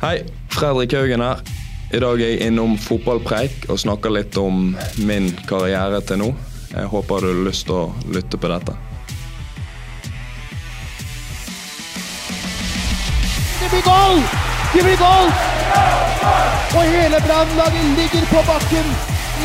Hei, 0.00 0.24
Fredrik 0.50 0.92
Haugen 0.92 1.20
her. 1.20 1.38
I 1.92 1.98
dag 2.02 2.20
er 2.20 2.34
jeg 2.34 2.48
innom 2.50 2.74
fotballpreik 2.76 3.64
og 3.72 3.78
snakker 3.80 4.12
litt 4.12 4.36
om 4.36 4.74
min 5.08 5.30
karriere 5.48 6.02
til 6.04 6.20
nå. 6.20 6.28
Jeg 6.68 6.90
håper 6.92 7.24
du 7.24 7.30
har 7.30 7.40
lyst 7.46 7.64
til 7.70 7.78
å 7.78 8.12
lytte 8.12 8.36
på 8.36 8.50
dette. 8.52 8.76
Det 13.56 13.72
blir 13.72 13.84
goal! 13.88 14.20
Det 14.76 14.84
blir 14.84 15.00
goal! 15.00 15.32
Og 16.76 16.82
hele 16.92 17.22
Brannlaget 17.24 17.92
ligger 17.96 18.32
på 18.34 18.48
bakken 18.52 18.96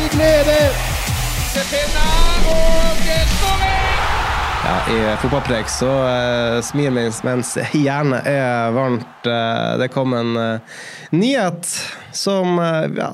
i 0.04 0.10
glede. 0.12 0.62
Ja, 4.64 4.76
I 4.94 5.16
fotballpreik 5.16 5.68
så 5.68 5.88
uh, 5.90 6.60
smir 6.62 6.92
mens, 6.94 7.18
mens 7.26 7.56
hjernen 7.74 8.14
er 8.28 8.70
varmt. 8.76 9.26
Uh, 9.26 9.74
det 9.80 9.88
kom 9.90 10.14
en 10.14 10.36
uh, 10.38 10.76
nyhet 11.10 11.66
som 12.14 12.58
uh, 12.62 12.86
ja, 12.94 13.08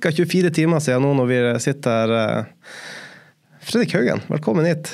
ca. 0.00 0.12
24 0.16 0.52
timer 0.56 0.80
siden 0.80 1.04
nå 1.04 1.12
når 1.18 1.28
vi 1.28 1.40
sitter 1.66 2.14
her. 2.14 2.14
eh. 2.22 2.70
Fredrik 3.64 3.94
Haugen, 3.96 4.20
velkommen 4.28 4.66
hit. 4.68 4.90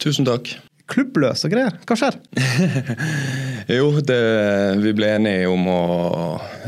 Tusen 0.00 0.28
takk. 0.28 0.52
Klubbløs 0.92 1.42
og 1.48 1.52
greier. 1.52 1.78
Hva 1.88 1.96
skjer? 2.00 2.20
Jo, 3.76 3.88
det, 4.06 4.20
vi 4.78 4.92
ble 4.94 5.08
enige 5.16 5.48
om 5.50 5.64
å 5.66 5.80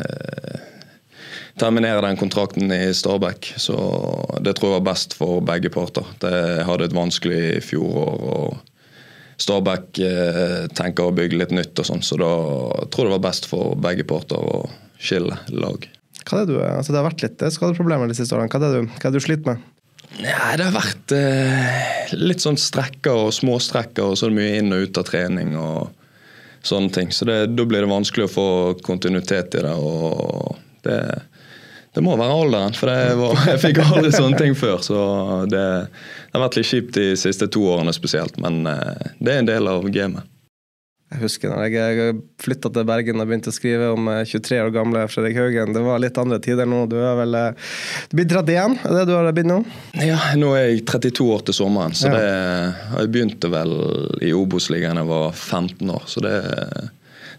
eh, 0.02 0.56
terminere 1.60 2.00
den 2.02 2.18
kontrakten 2.18 2.72
i 2.74 2.88
Stabæk. 2.96 3.52
Så 3.62 3.76
det 4.42 4.56
tror 4.58 4.72
jeg 4.72 4.80
var 4.80 4.88
best 4.90 5.14
for 5.14 5.44
begge 5.46 5.70
parter. 5.70 6.08
Det 6.24 6.34
hadde 6.66 6.88
et 6.88 6.96
vanskelig 6.96 7.60
fjorår. 7.68 8.26
og 8.32 8.64
Stabæk 9.38 10.00
eh, 10.02 10.66
tenker 10.74 11.06
å 11.06 11.14
bygge 11.14 11.38
litt 11.38 11.54
nytt, 11.54 11.78
og 11.78 11.86
sånn, 11.86 12.02
så 12.02 12.18
da 12.18 12.32
tror 12.90 13.06
jeg 13.06 13.12
det 13.12 13.16
var 13.16 13.26
best 13.28 13.46
for 13.46 13.78
begge 13.78 14.06
parter 14.08 14.42
å 14.42 14.64
skille 14.98 15.38
lag. 15.54 15.86
Hva 16.24 16.40
er 16.40 16.48
det, 16.48 16.54
du, 16.54 16.58
altså, 16.60 16.92
det 16.92 16.98
har 17.00 17.06
vært 17.06 17.24
litt 17.24 17.44
skadeproblemer 17.54 18.10
de 18.10 18.16
siste 18.18 18.34
årene. 18.34 18.50
Hva 18.50 18.58
er 18.58 18.64
det 18.66 18.72
du, 18.74 18.88
hva 18.90 18.98
er 18.98 19.14
det 19.14 19.20
du 19.20 19.24
sliter 19.24 19.52
med? 19.52 19.66
Nei, 20.18 20.52
det 20.58 20.66
har 20.66 20.74
vært 20.74 21.14
eh, 21.14 22.12
litt 22.18 22.42
sånn 22.42 22.58
strekker 22.58 23.28
og 23.28 23.34
småstrekker, 23.36 24.02
og 24.02 24.18
så 24.18 24.26
er 24.26 24.34
det 24.34 24.40
mye 24.40 24.58
inn 24.58 24.74
og 24.74 24.84
ut 24.88 25.00
av 25.00 25.06
trening 25.06 25.54
og 25.60 25.94
sånne 26.66 26.92
ting. 26.94 27.14
Så 27.14 27.28
det, 27.28 27.38
da 27.54 27.66
blir 27.68 27.84
det 27.84 27.92
vanskelig 27.92 28.26
å 28.26 28.32
få 28.32 28.48
kontinuitet 28.84 29.54
i 29.60 29.64
det. 29.64 29.74
og 29.78 30.56
det, 30.82 30.98
det 31.96 32.02
må 32.04 32.16
være 32.20 32.34
alderen, 32.42 32.74
for 32.76 32.90
det 32.92 33.14
var, 33.18 33.38
jeg 33.52 33.60
fikk 33.64 33.82
aldri 33.84 34.10
sånne 34.14 34.38
ting 34.40 34.56
før. 34.58 34.80
Så 34.84 34.96
det, 35.50 35.62
det 35.88 36.34
har 36.36 36.44
vært 36.44 36.58
litt 36.60 36.68
kjipt 36.70 36.96
de 36.98 37.12
siste 37.18 37.48
to 37.50 37.64
årene 37.72 37.94
spesielt, 37.96 38.36
men 38.44 38.66
eh, 38.68 39.14
det 39.18 39.34
er 39.34 39.44
en 39.44 39.48
del 39.52 39.70
av 39.70 39.86
gamet. 39.94 40.26
Jeg 41.08 41.22
husker 41.22 41.48
når 41.48 41.72
jeg 41.72 42.16
flytta 42.44 42.68
til 42.68 42.84
Bergen 42.84 43.22
og 43.22 43.30
begynte 43.30 43.48
å 43.48 43.54
skrive 43.56 43.86
om 43.94 44.10
eh, 44.12 44.26
23 44.28 44.58
år 44.66 44.74
gamle 44.74 45.06
Fredrik 45.08 45.38
Haugen. 45.40 45.72
Det 45.72 45.80
var 45.86 46.02
litt 46.04 46.18
andre 46.20 46.36
tider 46.44 46.68
nå. 46.68 46.82
Du 46.92 46.98
er 47.00 47.16
vel 47.22 47.38
eh, 47.38 47.70
du 48.10 48.18
blir 48.18 48.28
31? 48.28 48.76
Er 48.84 48.92
det 48.98 49.06
du 49.08 49.14
har 49.16 49.30
begynt 49.32 49.54
nå? 49.54 49.58
Ja, 50.04 50.18
nå 50.36 50.52
er 50.58 50.66
jeg 50.68 50.84
32 50.92 51.30
år 51.32 51.46
til 51.48 51.56
sommeren, 51.56 51.96
så 51.96 52.12
Ja. 52.12 52.18
det, 52.20 52.92
jeg 52.98 53.12
begynte 53.16 53.48
vel 53.56 53.72
i 54.20 54.34
Obos-ligaen 54.36 55.00
da 55.00 55.06
jeg 55.06 55.12
var 55.14 55.32
15 55.32 55.94
år. 55.96 56.04
Så 56.12 56.20
det, 56.28 56.34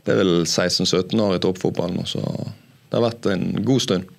det 0.01 0.15
er 0.15 0.23
vel 0.23 0.33
16-17 0.49 1.13
år 1.29 1.38
i 1.38 1.43
toppfotballen 1.45 2.01
nå, 2.01 2.09
så 2.09 2.25
det 2.25 2.97
har 2.97 3.05
vært 3.05 3.29
en 3.35 3.51
god 3.69 3.85
stund. 3.85 4.15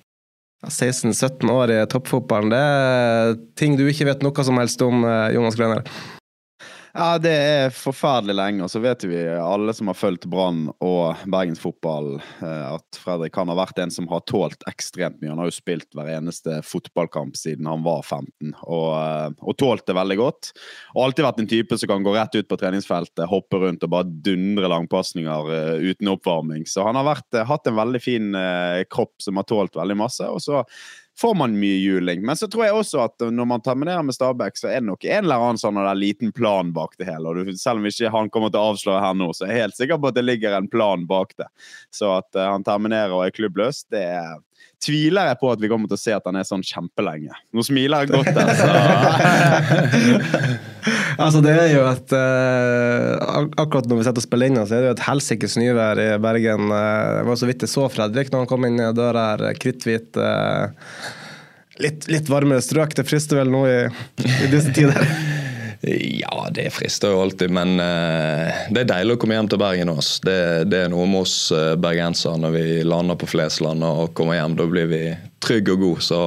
Ja, 0.61 0.69
16-17 0.69 1.49
år 1.49 1.71
i 1.73 1.77
toppfotballen, 1.89 2.51
det 2.53 2.59
er 2.61 3.37
ting 3.57 3.77
du 3.79 3.87
ikke 3.89 4.05
vet 4.05 4.21
noe 4.21 4.45
som 4.45 4.59
helst 4.61 4.81
om, 4.85 5.01
eh, 5.05 5.33
Jonas 5.33 5.57
Grønner. 5.57 5.81
Ja, 6.91 7.15
det 7.23 7.31
er 7.31 7.69
forferdelig 7.71 8.33
lenge. 8.35 8.65
Og 8.65 8.71
så 8.73 8.81
vet 8.83 9.05
vi 9.07 9.19
alle 9.39 9.71
som 9.75 9.87
har 9.87 9.95
fulgt 9.95 10.25
Brann 10.31 10.65
og 10.83 11.21
bergensfotball, 11.31 12.17
eh, 12.19 12.65
at 12.67 12.99
Fredrik 12.99 13.37
han 13.39 13.51
har 13.51 13.59
vært 13.61 13.79
en 13.79 13.93
som 13.95 14.09
har 14.11 14.25
tålt 14.27 14.65
ekstremt 14.67 15.21
mye. 15.21 15.29
Han 15.31 15.39
har 15.39 15.47
jo 15.47 15.55
spilt 15.55 15.87
hver 15.95 16.09
eneste 16.11 16.59
fotballkamp 16.67 17.37
siden 17.39 17.69
han 17.69 17.85
var 17.85 18.03
15, 18.03 18.51
og, 18.65 18.89
eh, 18.97 19.29
og 19.39 19.57
tålt 19.61 19.85
det 19.87 19.95
veldig 19.95 20.17
godt. 20.19 20.51
Og 20.97 21.05
alltid 21.05 21.27
vært 21.29 21.39
en 21.39 21.51
type 21.53 21.79
som 21.79 21.93
kan 21.93 22.03
gå 22.03 22.15
rett 22.17 22.35
ut 22.35 22.49
på 22.51 22.59
treningsfeltet, 22.59 23.23
hoppe 23.31 23.61
rundt 23.63 23.87
og 23.87 23.93
bare 23.95 24.11
dundre 24.27 24.71
langpasninger 24.75 25.53
eh, 25.55 25.87
uten 25.93 26.11
oppvarming. 26.11 26.67
Så 26.67 26.83
han 26.83 26.99
har 26.99 27.07
vært, 27.07 27.39
hatt 27.47 27.71
en 27.71 27.79
veldig 27.79 28.03
fin 28.03 28.35
kropp 28.91 29.23
som 29.23 29.39
har 29.39 29.47
tålt 29.47 29.75
veldig 29.79 29.95
masse. 29.97 30.27
og 30.27 30.43
så 30.43 30.63
får 31.19 31.35
man 31.35 31.59
mye 31.59 31.77
juling. 31.77 32.25
Men 32.25 32.35
så 32.37 32.47
tror 32.47 32.65
jeg 32.65 32.77
også 32.77 33.01
at 33.05 33.25
når 33.33 33.47
man 33.49 33.63
terminerer 33.63 34.03
med 34.05 34.15
Stabæk, 34.15 34.57
så 34.57 34.69
er 34.69 34.79
det 34.81 34.89
nok 34.89 35.05
en 35.05 35.23
eller 35.23 35.45
annen 35.47 35.61
sånn 35.61 35.79
der 35.79 35.97
liten 35.97 36.31
plan 36.35 36.73
bak 36.75 36.95
det 36.99 37.09
hele. 37.09 37.31
Og 37.31 37.51
selv 37.59 37.81
om 37.81 37.89
ikke 37.89 38.13
han 38.13 38.31
kommer 38.33 38.53
til 38.53 38.61
å 38.61 38.71
avsløre 38.73 39.03
her 39.03 39.17
nå, 39.17 39.31
så 39.35 39.45
er 39.45 39.53
jeg 39.53 39.65
helt 39.67 39.79
sikker 39.79 40.01
på 40.01 40.11
at 40.11 40.17
det 40.17 40.25
ligger 40.25 40.57
en 40.57 40.69
plan 40.71 41.05
bak 41.09 41.35
det. 41.41 41.49
Så 41.93 42.13
at 42.17 42.35
eh, 42.35 42.47
han 42.47 42.65
terminerer 42.67 43.13
og 43.15 43.25
er 43.27 43.35
klubbløs, 43.35 43.85
det 43.91 44.05
er 44.13 44.39
tviler 44.81 45.29
jeg 45.29 45.37
på 45.41 45.49
at 45.53 45.61
vi 45.61 45.69
kommer 45.69 45.89
til 45.89 45.97
å 45.97 46.01
se 46.01 46.13
at 46.15 46.25
han 46.25 46.37
er 46.39 46.45
sånn 46.47 46.65
kjempelenge. 46.65 47.33
Nå 47.53 47.65
smiler 47.65 48.05
jeg 48.05 48.13
godt 48.15 48.33
der, 48.33 48.53
så 48.57 48.65
Altså, 51.21 51.41
det 51.43 51.53
er 51.53 51.71
jo 51.75 51.83
et 51.85 52.13
uh, 52.15 53.47
Akkurat 53.61 53.87
når 53.89 53.99
vi 53.99 54.05
sitter 54.07 54.21
og 54.21 54.25
spiller 54.25 54.49
inn, 54.51 54.59
så 54.61 54.77
er 54.77 54.83
det 54.83 54.91
jo 54.91 54.95
et 54.97 55.07
helsikes 55.07 55.57
nyvær 55.61 56.01
i 56.01 56.07
Bergen. 56.21 56.71
Eh, 56.73 57.17
Det 57.19 57.25
var 57.29 57.41
så 57.41 57.49
vidt 57.49 57.65
jeg 57.65 57.73
så 57.73 57.87
Fredrik 57.91 58.31
når 58.31 58.43
han 58.43 58.49
kom 58.49 58.65
inn 58.67 58.79
i 58.81 58.91
døra 58.97 59.25
her, 59.31 59.43
eh, 59.49 59.57
kritthvit. 59.59 60.17
Uh, 60.17 60.71
Litt, 61.81 62.03
litt 62.11 62.27
varmere 62.29 62.61
strøk. 62.61 62.91
Det 62.93 63.07
frister 63.07 63.39
vel 63.39 63.49
nå 63.49 63.61
i, 63.65 63.77
i 64.21 64.49
disse 64.51 64.73
tider. 64.75 65.01
Ja, 65.81 66.43
det 66.53 66.67
frister 66.75 67.09
jo 67.09 67.23
alltid, 67.23 67.49
men 67.49 67.71
det 67.81 68.83
er 68.83 68.89
deilig 68.91 69.15
å 69.15 69.21
komme 69.23 69.33
hjem 69.33 69.47
til 69.49 69.57
Bergen 69.57 69.89
også. 69.89 70.19
Det, 70.27 70.35
det 70.69 70.83
er 70.83 70.91
noe 70.93 71.07
med 71.09 71.23
oss 71.23 71.33
bergensere 71.81 72.37
når 72.37 72.53
vi 72.53 72.65
lander 72.85 73.17
på 73.17 73.31
Flesland 73.31 73.81
og 73.87 74.11
kommer 74.13 74.37
hjem. 74.37 74.59
Da 74.59 74.67
blir 74.69 74.91
vi 74.91 74.99
trygge 75.41 75.73
og 75.73 75.81
gode. 75.81 76.05
Så 76.05 76.19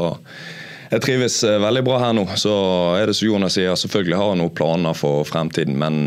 jeg 0.95 1.03
trives 1.05 1.41
eh, 1.47 1.59
veldig 1.63 1.83
bra 1.87 1.99
her 2.03 2.15
nå. 2.17 2.25
Så 2.41 2.55
er 2.99 3.11
det 3.11 3.17
som 3.19 3.29
Jonas 3.29 3.59
sier, 3.59 3.75
selvfølgelig 3.79 4.19
har 4.21 4.33
jeg 4.33 4.41
noen 4.43 4.55
planer 4.57 4.97
for 4.99 5.27
fremtiden. 5.29 5.77
Men 5.81 5.99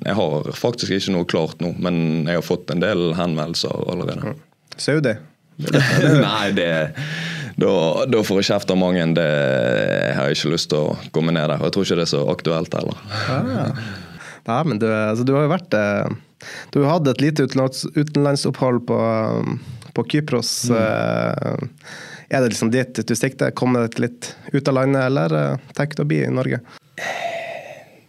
jeg 0.00 0.16
har 0.18 0.50
faktisk 0.56 0.96
ikke 0.96 1.14
noe 1.14 1.28
klart 1.30 1.62
nå. 1.64 1.74
Men 1.84 2.26
jeg 2.28 2.40
har 2.40 2.46
fått 2.46 2.72
en 2.72 2.82
del 2.84 3.12
henvendelser 3.18 3.74
allerede. 3.94 4.34
Saudi. 4.80 5.16
Nei, 6.26 6.48
det 6.56 6.70
da, 7.60 7.72
da 8.10 8.22
får 8.26 8.40
jeg 8.40 8.48
kjeft 8.50 8.72
av 8.74 8.78
mange. 8.80 9.04
Det 9.14 9.28
har 10.16 10.30
jeg 10.30 10.38
ikke 10.40 10.54
lyst 10.54 10.72
til 10.72 10.88
å 10.88 10.96
komme 11.14 11.34
ned 11.34 11.46
der. 11.52 11.60
Og 11.60 11.68
jeg 11.68 11.76
tror 11.76 11.86
ikke 11.86 11.98
det 12.00 12.06
er 12.06 12.14
så 12.14 12.22
aktuelt 12.32 12.74
heller. 12.78 13.04
Ah. 13.30 13.84
Nei, 14.44 14.62
men 14.68 14.80
du, 14.82 14.88
altså, 14.90 15.24
du 15.24 15.32
har 15.36 15.46
jo 15.46 15.52
vært 15.54 15.76
eh, 15.78 16.16
Du 16.74 16.82
har 16.82 16.98
hatt 16.98 17.06
et 17.08 17.22
lite 17.24 17.46
utenlands, 17.46 17.86
utenlandsopphold 17.96 18.82
på, 18.90 18.98
på 19.96 20.06
Kypros. 20.12 20.50
eh, 20.74 21.54
Er 22.34 22.40
det 22.40 22.48
liksom 22.48 22.70
dit 22.70 22.98
du 23.06 23.14
sikter? 23.14 23.52
Komme 23.54 23.84
deg 23.84 24.00
litt 24.02 24.32
ut 24.50 24.68
av 24.68 24.74
landet, 24.74 25.04
eller 25.06 25.34
eh, 25.38 25.66
tenker 25.78 26.00
du 26.00 26.02
å 26.02 26.08
bli 26.10 26.16
i 26.24 26.30
Norge? 26.34 26.58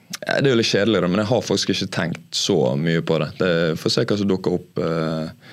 Det 0.10 0.40
er 0.40 0.48
jo 0.50 0.56
litt 0.58 0.70
kjedelig, 0.72 1.04
men 1.06 1.22
jeg 1.22 1.30
har 1.30 1.44
faktisk 1.46 1.74
ikke 1.76 1.88
tenkt 1.94 2.24
så 2.34 2.58
mye 2.80 3.04
på 3.06 3.20
det. 3.22 3.28
det 3.38 3.50
Får 3.78 3.94
se 3.94 4.06
hva 4.10 4.18
som 4.18 4.30
dukker 4.32 4.56
opp. 4.58 4.82
Eh, 4.82 5.52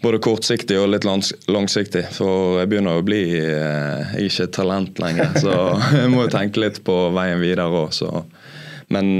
både 0.00 0.20
kortsiktig 0.24 0.78
og 0.80 0.88
litt 0.94 1.04
langsiktig. 1.04 2.06
For 2.16 2.62
jeg 2.62 2.70
begynner 2.72 2.96
å 2.96 3.04
bli 3.04 3.20
eh, 3.42 4.14
Jeg 4.14 4.22
er 4.22 4.30
ikke 4.30 4.46
et 4.48 4.54
talent 4.56 5.02
lenger, 5.04 5.36
så 5.44 5.58
jeg 5.98 6.12
må 6.14 6.24
jo 6.24 6.32
tenke 6.32 6.62
litt 6.64 6.80
på 6.86 6.96
veien 7.18 7.42
videre 7.44 7.68
òg. 7.68 8.24
Men 8.94 9.18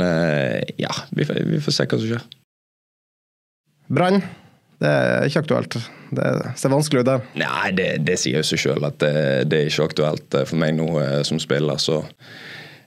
ja, 0.80 0.92
vi 1.16 1.24
får 1.26 1.76
se 1.76 1.86
hva 1.88 1.98
som 1.98 2.08
skjer. 2.08 2.24
Brann? 3.92 4.22
Det 4.82 4.90
er 4.90 5.28
ikke 5.28 5.44
aktuelt. 5.44 5.76
Det 6.14 6.30
ser 6.58 6.72
vanskelig 6.72 7.04
ut, 7.04 7.08
det. 7.08 7.18
Nei, 7.40 7.70
det, 7.76 7.88
det 8.06 8.18
sier 8.20 8.42
jo 8.42 8.46
seg 8.46 8.60
sjøl 8.64 8.86
at 8.86 8.98
det, 9.02 9.14
det 9.50 9.60
er 9.60 9.70
ikke 9.70 9.88
aktuelt 9.90 10.36
eh, 10.36 10.46
for 10.48 10.60
meg 10.60 10.74
nå 10.78 10.88
eh, 11.00 11.20
som 11.26 11.40
spiller. 11.42 11.80
så 11.82 12.00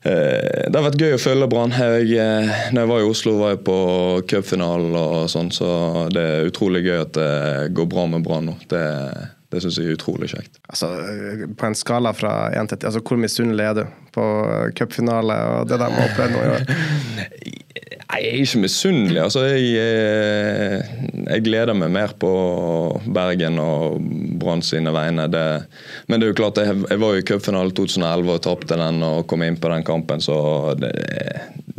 eh, 0.07 0.67
Det 0.67 0.75
har 0.75 0.85
vært 0.85 1.01
gøy 1.01 1.15
å 1.15 1.21
følge 1.21 1.49
Brann. 1.51 1.75
Eh, 1.75 2.53
når 2.73 2.81
jeg 2.83 2.91
var 2.91 3.03
i 3.03 3.09
Oslo, 3.11 3.37
var 3.41 3.55
jeg 3.55 3.63
på 3.67 3.79
cupfinalen 4.29 4.99
og 4.99 5.31
sånn, 5.31 5.51
så 5.55 5.71
det 6.13 6.27
er 6.27 6.51
utrolig 6.51 6.85
gøy 6.87 7.01
at 7.05 7.15
det 7.17 7.31
går 7.77 7.89
bra 7.91 8.07
med 8.11 8.27
Brann 8.27 8.51
nå. 8.51 8.57
Det, 8.71 8.83
det 9.53 9.61
syns 9.63 9.77
jeg 9.79 9.87
er 9.87 9.95
utrolig 9.95 10.27
kjekt. 10.33 10.59
Altså, 10.67 10.89
på 11.55 11.69
en 11.69 11.77
skala 11.77 12.11
fra 12.15 12.33
1 12.51 12.73
til 12.73 12.81
10, 12.81 12.89
altså, 12.89 13.03
hvor 13.07 13.21
misunnelig 13.21 13.63
er 13.69 13.77
du 13.77 13.83
på 14.17 14.25
cupfinale 14.75 15.37
og 15.53 15.69
det 15.69 15.77
der 15.79 15.93
med 15.93 16.01
å 16.03 16.07
oppleve 16.09 16.33
noe 16.33 16.43
i 16.43 16.51
år? 16.55 16.65
Nei, 18.07 18.19
Jeg 18.23 18.33
er 18.33 18.43
ikke 18.43 18.61
misunnelig. 18.63 19.19
Altså, 19.21 19.43
jeg, 19.47 19.69
eh, 19.79 20.91
jeg, 21.27 21.43
gleder 21.43 21.75
meg 21.77 21.91
mer 21.95 22.13
på 22.19 22.31
Bergen 23.13 23.59
og 23.59 24.01
Brann 24.39 24.63
sine 24.63 24.91
vegne. 24.95 25.27
Det, 25.31 25.45
men 26.07 26.19
det 26.19 26.27
er 26.27 26.33
jo 26.33 26.39
klart, 26.39 26.59
jeg, 26.63 26.81
jeg 26.87 27.01
var 27.03 27.15
jo 27.15 27.23
i 27.23 27.27
cupfinalen 27.27 27.75
2011 27.77 28.33
og 28.33 28.43
tapte 28.47 28.79
den 28.79 29.03
og 29.05 29.27
kom 29.31 29.43
inn 29.47 29.59
på 29.59 29.71
den 29.71 29.87
kampen, 29.87 30.23
så 30.23 30.37
det, 30.79 30.91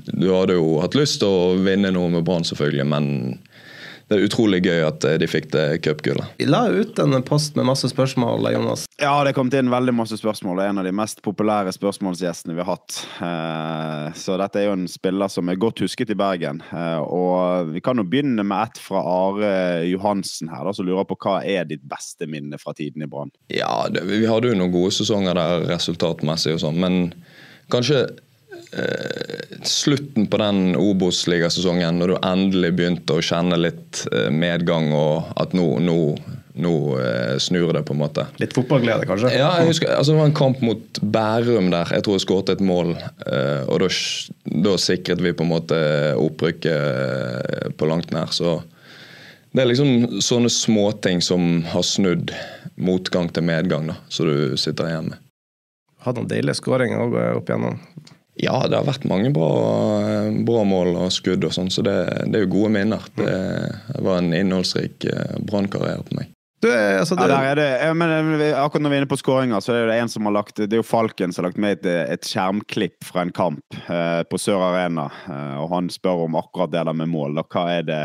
du 0.09 0.29
hadde 0.33 0.57
jo 0.57 0.79
hatt 0.83 0.97
lyst 0.99 1.21
til 1.23 1.33
å 1.33 1.57
vinne 1.65 1.93
noe 1.95 2.13
med 2.13 2.25
Brann, 2.29 2.47
selvfølgelig, 2.49 2.89
men 2.93 3.11
det 4.09 4.17
er 4.17 4.25
utrolig 4.25 4.63
gøy 4.65 4.83
at 4.87 5.05
de 5.21 5.29
fikk 5.29 5.51
det 5.53 5.65
cupgullet. 5.85 6.37
Vi 6.41 6.47
la 6.49 6.65
ut 6.73 6.99
en 7.03 7.17
post 7.27 7.59
med 7.59 7.69
masse 7.69 7.91
spørsmål, 7.93 8.47
Jonas. 8.55 8.87
Ja, 9.01 9.13
det 9.27 9.35
kom 9.37 9.51
inn 9.53 9.69
veldig 9.73 9.93
masse 9.95 10.17
spørsmål. 10.19 10.63
En 10.65 10.81
av 10.81 10.87
de 10.89 10.93
mest 10.97 11.21
populære 11.25 11.75
spørsmålsgjestene 11.77 12.57
vi 12.57 12.65
har 12.65 12.71
hatt. 12.73 13.01
Eh, 13.21 14.07
så 14.17 14.39
dette 14.41 14.63
er 14.63 14.69
jo 14.71 14.77
en 14.79 14.89
spiller 14.91 15.29
som 15.33 15.51
er 15.53 15.61
godt 15.61 15.83
husket 15.85 16.15
i 16.15 16.19
Bergen. 16.19 16.63
Eh, 16.73 17.03
og 17.05 17.75
vi 17.75 17.83
kan 17.85 18.01
jo 18.01 18.07
begynne 18.09 18.45
med 18.47 18.71
ett 18.71 18.81
fra 18.83 19.03
Are 19.05 19.53
Johansen 19.89 20.49
her, 20.53 20.73
som 20.73 20.89
lurer 20.89 21.07
på 21.09 21.19
hva 21.21 21.41
er 21.45 21.69
ditt 21.69 21.85
beste 21.89 22.29
minne 22.31 22.61
fra 22.61 22.75
tiden 22.77 23.05
i 23.05 23.11
Brann? 23.11 23.35
Ja, 23.53 23.87
det, 23.93 24.07
vi 24.09 24.25
hadde 24.29 24.53
jo 24.53 24.59
noen 24.59 24.73
gode 24.75 24.95
sesonger 24.97 25.37
der 25.39 25.69
resultatmessig 25.69 26.57
og 26.57 26.65
sånn, 26.65 26.81
men 26.81 26.99
kanskje 27.73 28.07
eh, 28.07 28.17
slutten 29.63 30.27
på 30.27 30.39
den 30.41 30.77
Obos-ligasesongen, 30.77 31.99
når 31.99 32.13
du 32.13 32.17
endelig 32.23 32.73
begynte 32.79 33.17
å 33.17 33.25
kjenne 33.25 33.59
litt 33.61 34.05
eh, 34.13 34.29
medgang 34.33 34.91
og 34.95 35.31
at 35.41 35.55
nå, 35.57 35.67
nå, 35.83 35.99
nå 36.63 36.75
eh, 37.03 37.35
snur 37.43 37.73
det, 37.75 37.83
på 37.89 37.97
en 37.97 38.03
måte. 38.03 38.27
Litt 38.43 38.55
fotballglede, 38.57 39.07
kanskje? 39.09 39.33
Ja, 39.37 39.51
jeg 39.61 39.73
husker, 39.73 39.93
altså 39.97 40.15
Det 40.15 40.21
var 40.21 40.31
en 40.31 40.39
kamp 40.39 40.63
mot 40.65 41.01
Bærum 41.03 41.71
der. 41.75 41.95
Jeg 41.97 42.07
tror 42.07 42.19
jeg 42.19 42.27
skåret 42.27 42.55
et 42.55 42.65
mål. 42.65 42.95
Eh, 43.27 43.63
og 43.67 43.85
da, 43.85 43.91
da, 44.69 44.75
sikret 44.83 45.23
vi 45.25 45.35
på 45.37 45.47
en 45.47 45.55
måte 45.55 45.79
opprykket 46.19 46.75
eh, 46.75 47.71
på 47.79 47.91
langt 47.91 48.13
nær. 48.15 48.35
Så 48.35 48.61
det 49.55 49.65
er 49.65 49.71
liksom 49.73 50.21
sånne 50.23 50.53
småting 50.53 51.25
som 51.25 51.65
har 51.73 51.87
snudd 51.87 52.35
motgang 52.79 53.31
til 53.35 53.47
medgang, 53.49 53.89
da, 53.91 53.99
som 54.13 54.29
du 54.29 54.59
sitter 54.61 54.91
igjen 54.91 55.11
med. 55.15 55.25
Hadde 56.05 56.23
noen 56.23 56.31
deilige 56.31 56.61
skåringer 56.61 57.17
opp 57.35 57.49
igjennom. 57.49 57.81
Ja, 58.39 58.55
det 58.71 58.79
har 58.79 58.87
vært 58.87 59.07
mange 59.11 59.33
bra, 59.35 59.51
bra 60.47 60.63
mål 60.67 60.95
og 60.95 61.15
skudd, 61.15 61.43
og 61.49 61.55
sånn, 61.57 61.73
så 61.75 61.83
det, 61.83 61.97
det, 62.31 62.39
er 62.39 62.45
jo 62.47 62.53
gode 62.53 62.75
minner. 62.77 63.09
Det, 63.19 63.33
var 64.07 64.21
en 64.21 64.31
innholdsrik 64.37 65.09
eh, 65.11 65.39
brannkarriere 65.43 66.05
på 66.07 66.21
meg. 66.21 66.31
Du, 66.61 66.69
altså, 66.73 67.15
det... 67.15 67.29
ja, 67.31 67.55
det, 67.55 67.67
ja, 67.87 67.95
men, 67.95 68.11
eh, 68.41 68.57
akkurat 68.59 68.83
når 68.83 68.91
vi 68.91 68.97
er 68.97 69.03
inne 69.05 69.11
på 69.11 69.19
skåringer, 69.21 69.63
så 69.63 69.77
er 69.77 69.87
det 69.87 69.99
en 70.03 70.11
som 70.11 70.27
har 70.27 70.35
lagt 70.35 70.59
Det 70.59 70.75
er 70.75 70.81
jo 70.81 70.87
Falken 70.87 71.31
som 71.31 71.45
har 71.45 71.53
lagt 71.53 71.61
med 71.63 71.77
et, 71.79 71.87
et 72.17 72.27
skjermklipp 72.27 73.07
fra 73.07 73.23
en 73.23 73.31
kamp 73.35 73.79
eh, 73.87 74.25
på 74.27 74.41
Sør 74.43 74.65
Arena. 74.67 75.07
Eh, 75.31 75.55
og 75.63 75.71
Han 75.71 75.91
spør 75.93 76.25
om 76.25 76.39
akkurat 76.41 76.73
det 76.73 76.83
der 76.89 76.97
med 76.99 77.13
mål. 77.13 77.39
Da. 77.39 77.45
Hva 77.47 77.65
er 77.77 77.87
det 77.87 78.01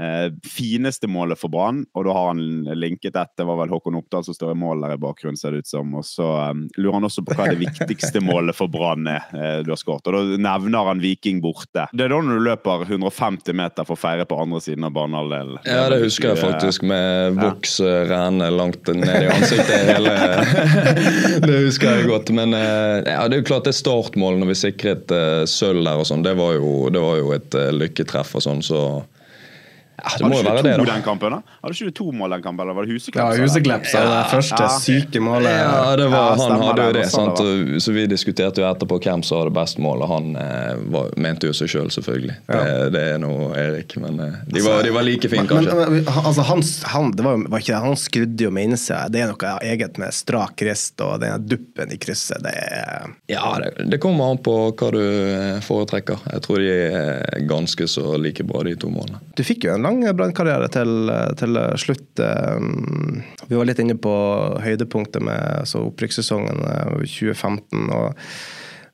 eh, 0.00 0.30
fineste 0.48 1.10
målet 1.12 1.40
for 1.40 1.52
Brann? 1.52 1.82
Og 1.92 2.06
da 2.08 2.14
har 2.16 2.30
han 2.30 2.40
linket 2.72 3.18
ett. 3.20 3.34
Det 3.36 3.44
var 3.44 3.60
vel 3.60 3.74
Håkon 3.74 4.00
Oppdal 4.00 4.24
som 4.24 4.38
står 4.38 4.54
i 4.54 4.60
mål 4.62 4.86
der 4.86 4.96
i 4.96 5.02
bakgrunnen, 5.04 5.36
ser 5.36 5.52
det 5.52 5.66
ut 5.66 5.72
som. 5.74 5.92
Og 6.00 6.06
så 6.08 6.30
um, 6.54 6.64
lurer 6.80 6.96
han 6.96 7.10
også 7.10 7.26
på 7.26 7.36
hva 7.36 7.50
det 7.52 7.60
viktigste 7.60 8.24
målet 8.24 8.56
for 8.56 8.72
Brann 8.72 9.10
er 9.12 9.28
eh, 9.36 9.58
du 9.66 9.74
har 9.74 9.80
skåret. 9.80 10.08
Og 10.08 10.16
da 10.16 10.40
nevner 10.40 10.88
han 10.88 11.04
Viking 11.04 11.44
borte. 11.44 11.84
Det 11.92 12.08
er 12.08 12.14
da 12.14 12.24
når 12.24 12.40
du 12.40 12.48
løper 12.48 12.88
150 12.88 13.60
meter 13.60 13.84
for 13.84 13.98
å 13.98 14.04
feire 14.08 14.24
på 14.30 14.40
andre 14.40 14.64
siden 14.64 14.88
av 14.88 14.96
banehalvdelen. 14.96 15.60
Ja, 15.68 15.84
det 15.92 16.00
husker 16.06 16.32
jeg 16.32 16.44
faktisk, 16.46 16.88
med 16.88 17.36
voks. 17.36 17.76
Ja 17.84 17.89
renne 18.10 18.50
langt 18.54 18.88
ned 18.94 19.26
i 19.26 19.30
ansiktet. 19.30 19.86
hele 19.90 20.14
Det 21.46 21.60
husker 21.66 21.96
jeg 21.98 22.08
godt. 22.10 22.32
Men 22.36 22.54
eh, 22.56 23.00
ja, 23.06 23.24
det 23.28 23.38
er 23.38 23.42
jo 23.42 23.48
klart 23.52 23.68
det 23.68 23.76
startmålet 23.78 24.42
når 24.42 24.52
vi 24.52 24.58
sikret 24.64 25.14
uh, 25.14 25.44
sølv 25.48 25.84
der 25.86 26.02
og 26.02 26.08
sånn, 26.08 26.24
det, 26.26 26.34
det 26.36 27.04
var 27.04 27.20
jo 27.20 27.32
et 27.36 27.56
uh, 27.58 27.70
lykketreff 27.74 28.36
og 28.38 28.46
sånn, 28.46 28.62
så 28.64 28.82
ja, 30.00 30.14
det 30.18 30.30
må 30.30 30.40
jo 30.40 30.46
være 30.46 30.64
det, 30.64 30.76
da. 30.80 30.88
Den 30.94 31.04
kampen, 31.04 31.36
da? 31.36 31.58
Hadde 31.60 31.76
ikke 31.76 31.90
du 31.90 31.98
to 32.00 32.08
mål 32.16 32.36
den 32.36 32.44
kampen, 32.46 32.64
eller 32.64 32.78
var 32.78 32.88
det 32.88 32.96
Huseklepp? 32.96 33.20
Ja, 33.20 33.44
Huseklepp 33.44 33.86
sa 33.90 34.04
det 34.06 34.22
første 34.32 34.62
ja. 34.64 34.70
syke 34.80 35.22
målet. 35.24 35.52
Ja, 35.52 35.96
det 36.00 36.08
var, 36.12 36.32
ja, 36.38 36.48
han 36.48 36.64
hadde 36.64 36.88
jo 36.88 36.96
det. 36.96 37.06
Sant? 37.12 37.44
Så 37.82 37.94
vi 37.96 38.06
diskuterte 38.10 38.62
jo 38.62 38.68
etterpå 38.70 39.00
hvem 39.04 39.24
som 39.26 39.42
hadde 39.42 39.54
best 39.56 39.80
mål, 39.82 40.04
og 40.06 40.12
han 40.14 40.32
eh, 40.40 40.74
var, 40.94 41.10
mente 41.20 41.50
jo 41.50 41.56
seg 41.56 41.70
sjøl, 41.70 41.90
selv, 41.90 41.90
selvfølgelig. 41.90 42.34
Ja. 42.46 42.60
Det, 42.64 42.90
det, 42.94 43.04
er 43.14 43.18
nå 43.22 43.32
Erik, 43.56 43.96
men 44.00 44.20
eh, 44.20 44.38
de, 44.46 44.62
var, 44.64 44.82
de, 44.84 44.92
var, 44.94 45.06
like 45.06 45.28
fine, 45.28 45.46
kanskje. 45.48 45.74
Men, 45.74 45.92
men, 45.92 46.08
altså, 46.08 46.44
han, 46.48 46.62
han, 46.92 47.12
var, 47.16 47.44
var 47.50 47.64
ikke, 47.64 47.80
han 47.84 47.96
skrudde 47.98 48.46
jo 48.46 48.52
med 48.54 48.70
innsida. 48.70 49.08
Det 49.12 49.24
er 49.24 49.32
noe 49.32 49.54
eget 49.66 50.00
med 50.00 50.14
strak 50.14 50.64
rist 50.66 51.00
og 51.04 51.20
den 51.24 51.46
duppen 51.48 51.92
i 51.94 51.98
krysset. 52.00 52.42
Det 52.44 52.54
er 52.54 53.10
Ja, 53.30 53.56
det, 53.62 53.88
det 53.90 54.00
kommer 54.02 54.34
an 54.34 54.42
på 54.42 54.56
hva 54.70 54.90
du 54.94 55.00
eh, 55.02 55.58
foretrekker. 55.64 56.22
Jeg 56.34 56.44
tror 56.46 56.62
de 56.62 56.70
er 56.70 57.46
ganske 57.50 57.88
så 57.90 58.16
like 58.20 58.46
bra, 58.46 58.64
de 58.66 58.76
to 58.80 58.92
målene. 58.92 59.20
Du 59.36 59.44
fikk 59.46 59.66
jo 59.66 59.74
en 59.74 59.86
lang 59.86 59.89
brannkarriere 60.16 60.68
til, 60.72 61.10
til, 61.40 61.58
slutt. 61.80 62.22
Um, 62.22 63.20
vi 63.48 63.58
var 63.58 63.68
litt 63.68 63.80
inne 63.82 63.96
på 64.00 64.14
høydepunktet 64.62 65.24
med 65.24 65.40
altså 65.64 65.86
opprykkssesongen 65.88 66.62
2015. 67.02 67.84
Uh, 67.88 67.96
og, 67.96 68.24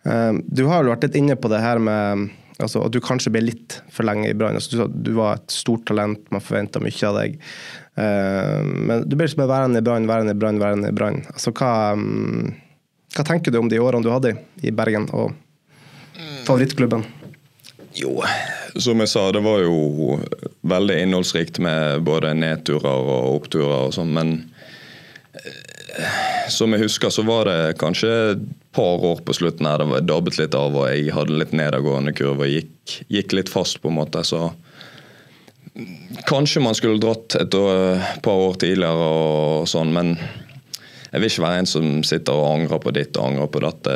um, 0.06 0.42
du 0.46 0.66
har 0.70 0.84
jo 0.84 0.92
vært 0.94 1.08
litt 1.08 1.20
inne 1.22 1.38
på 1.38 1.50
det 1.52 1.62
her 1.64 1.82
med 1.82 2.28
altså, 2.58 2.84
at 2.86 2.94
du 2.94 3.00
kanskje 3.04 3.32
ble 3.34 3.44
litt 3.48 3.80
for 3.92 4.08
lenge 4.08 4.30
i 4.30 4.36
Brann. 4.36 4.58
Altså, 4.58 4.76
du, 4.86 5.00
du, 5.08 5.12
var 5.18 5.40
et 5.40 5.54
stort 5.54 5.86
talent, 5.88 6.22
man 6.34 6.44
forventa 6.44 6.82
mye 6.82 7.10
av 7.10 7.20
deg. 7.20 7.40
Uh, 7.96 8.60
men 8.62 9.06
du 9.06 9.16
ble 9.16 9.28
liksom 9.28 9.46
værende 9.46 9.82
i 9.82 9.86
Brann, 9.86 10.08
værende 10.10 10.36
i 10.36 10.40
Brann, 10.40 10.62
værende 10.62 10.92
i 10.92 10.96
Brann. 10.96 11.22
Altså, 11.34 11.54
hva, 11.56 11.72
um, 11.96 12.54
hva 13.16 13.26
tenker 13.26 13.54
du 13.54 13.60
om 13.62 13.72
de 13.72 13.82
årene 13.82 14.04
du 14.04 14.12
hadde 14.12 14.36
i 14.62 14.74
Bergen, 14.74 15.08
og 15.16 15.34
favorittklubben? 16.46 17.04
Jo, 17.96 18.20
som 18.76 19.00
jeg 19.00 19.08
sa, 19.08 19.30
det 19.32 19.40
var 19.44 19.62
jo 19.64 20.18
veldig 20.68 20.98
innholdsrikt 21.06 21.60
med 21.64 22.04
både 22.04 22.34
nedturer 22.36 23.08
og 23.08 23.40
oppturer 23.40 23.88
og 23.88 23.94
sånn, 23.96 24.12
men 24.16 24.34
eh, 25.32 26.20
som 26.52 26.74
jeg 26.74 26.84
husker, 26.84 27.12
så 27.12 27.24
var 27.26 27.48
det 27.48 27.78
kanskje 27.80 28.12
et 28.34 28.44
par 28.76 29.00
år 29.00 29.22
på 29.24 29.36
slutten 29.38 29.68
her 29.68 29.80
det 29.80 29.88
var 29.88 30.04
dabbet 30.04 30.36
litt 30.42 30.56
av, 30.58 30.76
og 30.76 30.90
jeg 30.92 31.14
hadde 31.16 31.40
litt 31.40 31.56
nedadgående 31.56 32.12
kurve 32.16 32.44
og 32.44 32.52
gikk, 32.52 32.98
gikk, 33.08 33.36
litt 33.38 33.52
fast, 33.52 33.80
på 33.80 33.88
en 33.88 33.96
måte. 34.02 34.20
Så 34.28 34.50
kanskje 36.28 36.64
man 36.64 36.76
skulle 36.76 37.00
dratt 37.00 37.38
et 37.40 37.56
par 38.24 38.42
år 38.50 38.60
tidligere 38.60 39.08
og 39.08 39.70
sånn, 39.72 39.96
men 39.96 40.18
jeg 41.16 41.22
vil 41.22 41.30
ikke 41.30 41.44
være 41.46 41.60
en 41.62 41.68
som 41.70 41.84
sitter 42.04 42.36
og 42.36 42.50
angrer 42.58 42.80
på 42.84 42.92
ditt 42.92 43.16
og 43.16 43.30
angrer 43.30 43.48
på 43.48 43.60
dette. 43.64 43.92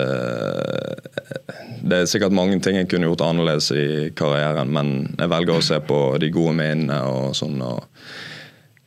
Det 1.84 1.98
er 1.98 2.08
sikkert 2.08 2.32
mange 2.32 2.56
ting 2.64 2.78
jeg 2.78 2.88
kunne 2.88 3.10
gjort 3.10 3.26
annerledes 3.26 3.68
i 3.76 4.08
karrieren, 4.16 4.72
men 4.72 4.94
jeg 5.18 5.28
velger 5.28 5.58
å 5.58 5.66
se 5.66 5.82
på 5.84 5.98
de 6.22 6.30
gode 6.32 6.56
minnene 6.56 6.96
og 7.04 7.36
sånn. 7.36 7.60
Og 7.60 7.84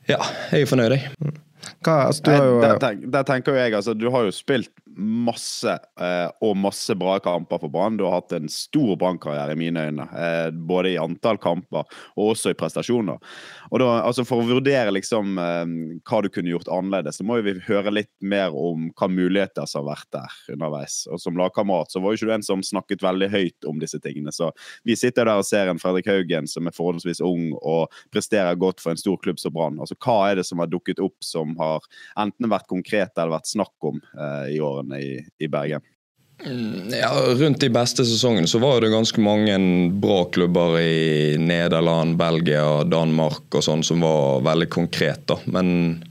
ja, 0.10 0.18
jeg 0.50 0.66
er 0.66 0.72
fornøyd, 0.72 0.98
jeg. 0.98 1.36
Hva, 1.84 2.00
altså, 2.08 2.34
jo... 2.34 2.58
der, 2.64 2.80
der, 2.82 2.98
der, 3.14 3.28
tenker 3.28 3.60
jeg, 3.60 3.76
altså, 3.78 3.94
Du 3.94 4.10
har 4.10 4.26
jo 4.26 4.34
spilt 4.34 4.72
masse 4.98 5.74
eh, 5.74 6.30
og 6.44 6.58
masse 6.60 6.94
bra 6.98 7.18
kamper 7.24 7.62
for 7.62 7.72
Brann. 7.74 7.98
Du 7.98 8.06
har 8.08 8.20
hatt 8.20 8.36
en 8.38 8.50
stor 8.52 8.96
Brann-karriere 9.00 9.56
i 9.56 9.60
mine 9.60 9.88
øyne. 9.90 10.08
Eh, 10.18 10.50
både 10.54 10.94
i 10.94 11.00
antall 11.02 11.40
kamper 11.42 11.86
og 11.86 12.34
også 12.34 12.54
i 12.54 12.58
prestasjoner. 12.58 13.22
Og 13.74 13.82
da, 13.82 13.88
altså 14.06 14.22
For 14.28 14.44
å 14.44 14.46
vurdere 14.46 14.94
liksom 14.94 15.40
eh, 15.42 15.72
hva 16.06 16.20
du 16.22 16.30
kunne 16.34 16.52
gjort 16.52 16.70
annerledes, 16.70 17.18
så 17.18 17.26
må 17.26 17.40
vi 17.42 17.56
høre 17.66 17.94
litt 17.96 18.12
mer 18.22 18.54
om 18.54 18.92
hva 18.94 19.10
muligheter 19.10 19.66
som 19.70 19.82
har 19.82 19.96
vært 19.96 20.10
der 20.14 20.36
underveis. 20.54 21.00
Og 21.10 21.22
Som 21.22 21.40
lagkamerat 21.40 21.94
så 21.94 22.02
var 22.04 22.14
jo 22.14 22.22
ikke 22.22 22.30
du 22.30 22.36
en 22.38 22.46
som 22.46 22.62
snakket 22.66 23.06
veldig 23.06 23.32
høyt 23.34 23.70
om 23.70 23.82
disse 23.82 23.98
tingene. 24.04 24.34
Så 24.36 24.52
vi 24.86 24.98
sitter 25.00 25.26
der 25.26 25.42
og 25.42 25.48
ser 25.50 25.72
en 25.72 25.82
Fredrik 25.82 26.12
Haugen 26.12 26.50
som 26.50 26.70
er 26.70 26.78
forholdsvis 26.78 27.24
ung 27.26 27.50
og 27.58 27.90
presterer 28.14 28.60
godt 28.62 28.84
for 28.84 28.94
en 28.94 29.02
stor 29.02 29.18
klubb 29.24 29.42
som 29.42 29.56
Brann. 29.56 29.82
Altså, 29.82 29.98
hva 29.98 30.20
er 30.30 30.38
det 30.38 30.46
som 30.50 30.62
har 30.62 30.70
dukket 30.70 31.02
opp 31.02 31.26
som 31.26 31.58
har 31.58 31.82
enten 32.22 32.54
vært 32.54 32.70
konkret 32.70 33.18
eller 33.18 33.40
vært 33.40 33.50
snakk 33.56 33.90
om 33.90 33.98
eh, 34.14 34.54
i 34.54 34.62
årene? 34.62 35.02
i, 35.02 35.18
i 35.42 35.50
Bergen? 35.50 35.82
Mm, 36.46 36.94
ja, 37.02 37.10
Rundt 37.28 37.60
de 37.60 37.70
beste 37.70 38.06
sesongene 38.06 38.48
så 38.48 38.60
var 38.60 38.82
det 38.82 38.90
ganske 38.90 39.22
mange 39.22 39.58
bra 39.92 40.24
klubber 40.26 40.80
i 40.80 41.38
Nederland, 41.40 42.18
Belgia, 42.20 42.84
Danmark 42.84 43.56
og 43.56 43.64
sånn 43.64 43.84
som 43.84 44.04
var 44.04 44.44
veldig 44.44 44.70
konkret. 44.70 45.24
da. 45.30 45.40
Men 45.46 46.04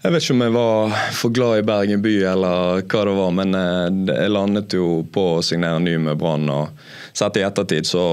jeg 0.00 0.14
vet 0.14 0.24
ikke 0.24 0.32
om 0.32 0.42
jeg 0.46 0.52
var 0.54 0.94
for 1.12 1.32
glad 1.36 1.58
i 1.60 1.64
Bergen 1.68 2.00
by 2.00 2.14
eller 2.30 2.82
hva 2.88 3.00
det 3.04 3.16
var, 3.18 3.32
men 3.36 3.56
eh, 3.58 3.88
jeg 4.08 4.32
landet 4.32 4.72
jo 4.72 5.02
på 5.12 5.24
å 5.34 5.42
signere 5.44 5.82
ny 5.84 5.98
med 6.00 6.16
Brann. 6.16 6.48
og 6.48 6.70
Sett 7.12 7.36
i 7.36 7.44
ettertid 7.44 7.84
så 7.84 8.04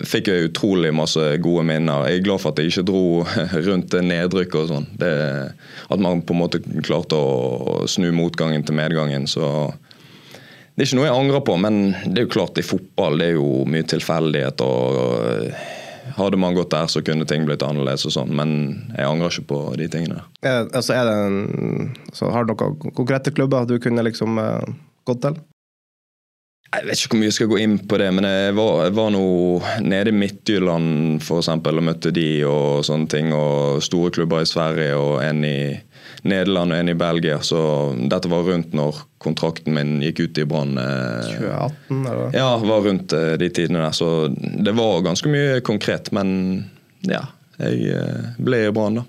fikk 0.00 0.30
jeg 0.32 0.48
utrolig 0.48 0.94
masse 0.96 1.20
gode 1.44 1.66
minner. 1.68 2.06
Jeg 2.08 2.22
er 2.22 2.24
glad 2.24 2.40
for 2.40 2.54
at 2.54 2.62
jeg 2.62 2.72
ikke 2.72 2.86
dro 2.88 3.04
rundt 3.68 3.98
nedrykk 4.00 4.56
og 4.62 4.70
sånn. 4.72 4.88
At 4.96 6.00
man 6.00 6.24
på 6.24 6.32
en 6.32 6.40
måte 6.40 6.62
klarte 6.80 7.20
å 7.20 7.82
snu 7.90 8.08
motgangen 8.16 8.64
til 8.64 8.80
medgangen. 8.80 9.28
så 9.28 9.74
det 10.76 10.84
er 10.84 10.90
ikke 10.90 10.98
noe 10.98 11.08
jeg 11.08 11.16
angrer 11.16 11.42
på, 11.48 11.56
men 11.56 11.80
det 12.04 12.20
er 12.20 12.26
jo 12.26 12.34
klart 12.34 12.58
i 12.60 12.66
fotball 12.66 13.16
det 13.16 13.30
er 13.30 13.38
jo 13.38 13.64
mye 13.64 13.86
tilfeldighet 13.88 14.60
og 14.60 15.48
hadde 16.14 16.38
man 16.38 16.54
gått 16.54 16.70
der, 16.70 16.86
så 16.86 17.02
kunne 17.02 17.26
ting 17.28 17.46
blitt 17.48 17.64
annerledes 17.64 18.06
og 18.06 18.14
sånn, 18.14 18.32
men 18.36 18.52
jeg 18.92 19.08
angrer 19.08 19.32
ikke 19.32 19.48
på 19.50 19.60
de 19.80 19.88
tingene. 19.90 20.22
Er, 20.44 20.68
altså 20.68 20.94
er 20.94 21.08
det 21.08 21.16
en, 21.24 21.90
så 22.14 22.30
har 22.34 22.46
du 22.46 22.52
noen 22.52 22.94
konkrete 22.94 23.32
klubber 23.34 23.66
du 23.66 23.78
kunne 23.82 24.04
liksom 24.06 24.38
uh, 24.38 24.62
gått 25.08 25.24
til? 25.24 25.40
Jeg 26.66 26.84
vet 26.84 27.00
ikke 27.00 27.14
hvor 27.14 27.20
mye 27.22 27.30
jeg 27.30 27.36
skal 27.38 27.50
gå 27.50 27.58
inn 27.62 27.76
på 27.88 27.98
det, 28.02 28.08
men 28.12 28.26
jeg 28.28 28.54
var, 28.58 28.72
jeg 28.84 28.94
var 28.98 29.12
nå 29.14 29.26
nede 29.86 30.12
i 30.12 30.16
Midtjylland 30.20 31.22
for 31.24 31.40
eksempel, 31.40 31.80
og 31.80 31.86
møtte 31.88 32.12
de 32.12 32.28
og 32.44 32.84
sånne 32.84 33.08
ting. 33.08 33.30
Og 33.32 33.80
store 33.86 34.12
klubber 34.12 34.42
i 34.42 34.50
Sverige 34.50 34.98
og 34.98 35.22
en 35.24 35.44
i 35.46 35.58
Nederland 36.22 36.72
og 36.72 36.78
en 36.78 36.92
i 36.92 36.96
Belgia. 36.98 37.40
Så 37.44 37.58
dette 38.10 38.30
var 38.32 38.46
rundt 38.46 38.74
når 38.76 39.02
kontrakten 39.22 39.76
min 39.76 39.98
gikk 40.04 40.24
ut 40.24 40.40
i 40.42 40.46
Brann. 40.48 40.76
2018, 40.76 42.00
eller? 42.00 42.30
Ja, 42.36 42.48
var 42.62 42.86
rundt 42.86 43.16
eh, 43.16 43.34
de 43.40 43.50
tidene 43.50 43.84
der. 43.84 43.96
Så 43.96 44.28
det 44.36 44.76
var 44.76 45.04
ganske 45.06 45.30
mye 45.32 45.60
konkret. 45.66 46.12
Men 46.16 46.30
ja, 47.06 47.24
jeg 47.60 47.92
eh, 47.96 48.32
ble 48.38 48.66
i 48.66 48.72
Brann, 48.74 49.02
da. 49.02 49.06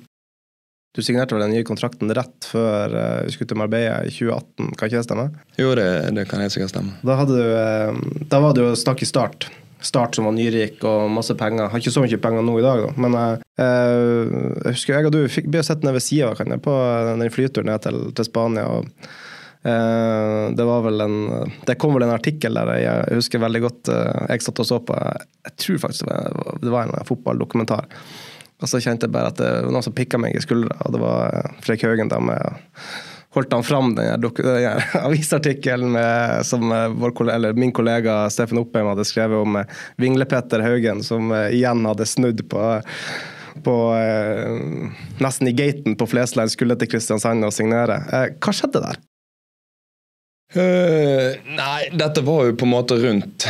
Du 0.97 1.03
signerte 1.05 1.35
vel 1.35 1.43
den 1.45 1.53
nye 1.53 1.65
kontrakten 1.67 2.09
rett 2.17 2.47
før 2.49 2.89
vi 3.27 3.33
skulle 3.35 3.51
til 3.51 3.59
Marbella 3.59 3.99
i 4.01 4.09
2018, 4.09 4.71
kan 4.79 4.89
ikke 4.89 4.97
det 4.97 5.05
stemme? 5.05 5.25
Jo, 5.59 5.75
det, 5.77 5.85
det 6.17 6.23
kan 6.25 6.41
helt 6.41 6.55
sikkert 6.55 6.71
stemme. 6.73 6.95
Da, 7.05 7.19
du, 7.29 7.37
uh, 7.37 8.23
da 8.31 8.39
var 8.41 8.55
det 8.57 8.63
jo 8.65 8.71
snakk 8.81 9.03
i 9.05 9.09
start. 9.09 9.45
Start 9.83 10.17
som 10.17 10.25
var 10.25 10.35
nyrik 10.35 10.81
og 10.87 11.11
masse 11.13 11.35
penger. 11.37 11.69
Har 11.69 11.81
ikke 11.81 11.93
så 11.93 12.03
mye 12.03 12.19
penger 12.21 12.45
nå 12.45 12.57
i 12.59 12.65
dag, 12.65 12.83
da. 12.87 12.91
Men 12.97 13.17
uh, 13.17 13.33
jeg 14.65 14.77
husker 14.77 14.97
jeg 14.97 15.09
og 15.09 15.15
du 15.15 15.21
fikk 15.31 15.49
ble 15.53 15.63
sett 15.65 15.85
ned 15.85 15.97
ved 15.97 16.05
sida 16.05 16.33
på 16.63 16.75
den 17.11 17.33
flyturen 17.33 17.69
ned 17.71 17.83
til, 17.85 17.99
til 18.17 18.29
Spania. 18.29 18.67
og 18.67 18.87
det 19.67 20.63
var 20.63 20.83
vel 20.85 21.01
en 21.03 21.15
Det 21.65 21.75
kom 21.81 21.91
vel 21.95 22.05
en 22.05 22.13
artikkel 22.13 22.55
der 22.55 22.69
jeg 22.79 23.17
husker 23.17 23.41
veldig 23.41 23.61
godt 23.65 23.89
jeg 23.89 24.45
satt 24.45 24.61
og 24.63 24.67
så 24.69 24.77
på. 24.79 24.95
Jeg 24.95 25.55
tror 25.59 25.81
faktisk 25.87 26.07
det 26.61 26.71
var, 26.71 26.87
en 26.87 27.09
fotballdokumentar 27.09 27.89
og 28.57 28.69
så 28.69 28.79
kjente 28.81 29.05
jeg 29.05 29.13
bare 29.13 29.31
at 29.31 29.37
det 29.37 29.49
var 29.67 29.73
noen 29.73 29.85
som 29.85 29.95
pikka 29.95 30.19
meg 30.21 30.35
i 30.35 30.41
skuldra, 30.41 30.79
og 30.85 30.95
det 30.95 31.01
var 31.01 31.35
eh, 31.35 31.57
Fredrik 31.61 31.85
Haugen 31.85 32.09
der 32.09 32.23
med 32.25 32.57
holdt 33.37 33.55
han 33.55 33.65
fram 33.65 33.95
den, 33.97 34.27
avisartikkelen 35.07 35.97
som 36.47 36.71
eh, 36.71 36.87
vår, 36.97 37.53
min 37.57 37.73
kollega 37.75 38.19
Steffen 38.33 38.61
Oppheim 38.61 38.91
hadde 38.91 39.07
skrevet 39.07 39.39
om 39.39 39.57
Vinglepetter 39.57 39.97
Vingle-Petter 40.03 40.65
Haugen, 40.65 41.03
som 41.03 41.33
igjen 41.33 41.85
hadde 41.85 42.05
snudd 42.09 42.43
på, 42.49 42.63
på 43.63 43.75
nesten 45.23 45.51
i 45.51 45.55
gaten 45.57 45.97
på 45.99 46.07
Flesland, 46.09 46.51
skulle 46.51 46.77
til 46.79 46.89
Kristiansand 46.91 47.45
og 47.45 47.53
signere. 47.55 48.01
Hva 48.37 48.55
skjedde 48.55 48.83
der? 48.83 48.99
Uh, 50.55 51.35
nei, 51.57 51.89
dette 51.91 52.21
var 52.23 52.45
jo 52.47 52.53
på 52.55 52.63
en 52.63 52.71
måte 52.71 52.95
rundt 53.01 53.43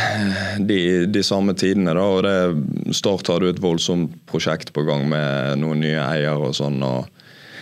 de, 0.66 1.06
de 1.06 1.22
samme 1.22 1.54
tidene. 1.54 1.94
da, 1.94 2.02
og 2.02 2.24
det, 2.26 2.94
Start 2.98 3.30
hadde 3.30 3.46
jo 3.46 3.54
et 3.54 3.62
voldsomt 3.62 4.16
prosjekt 4.26 4.72
på 4.74 4.82
gang 4.88 5.06
med 5.10 5.62
noen 5.62 5.84
nye 5.84 6.00
eiere 6.02 6.50
og 6.50 6.56
sånn. 6.58 6.82
og 6.82 7.06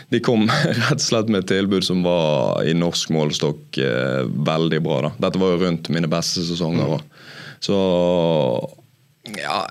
De 0.08 0.20
kom 0.22 0.46
rett 0.80 0.98
og 0.98 1.02
slett 1.02 1.30
med 1.32 1.44
et 1.44 1.52
tilbud 1.56 1.84
som 1.84 2.02
var 2.06 2.62
i 2.66 2.74
norsk 2.76 3.10
målestokk 3.14 3.80
uh, 3.82 4.22
veldig 4.26 4.80
bra. 4.84 5.00
da. 5.08 5.12
Dette 5.26 5.42
var 5.42 5.54
jo 5.54 5.62
rundt 5.64 5.90
mine 5.92 6.10
beste 6.10 6.44
sesonger. 6.46 6.98
Mm. 6.98 7.22
Så 7.66 7.76
ja, 9.40 9.62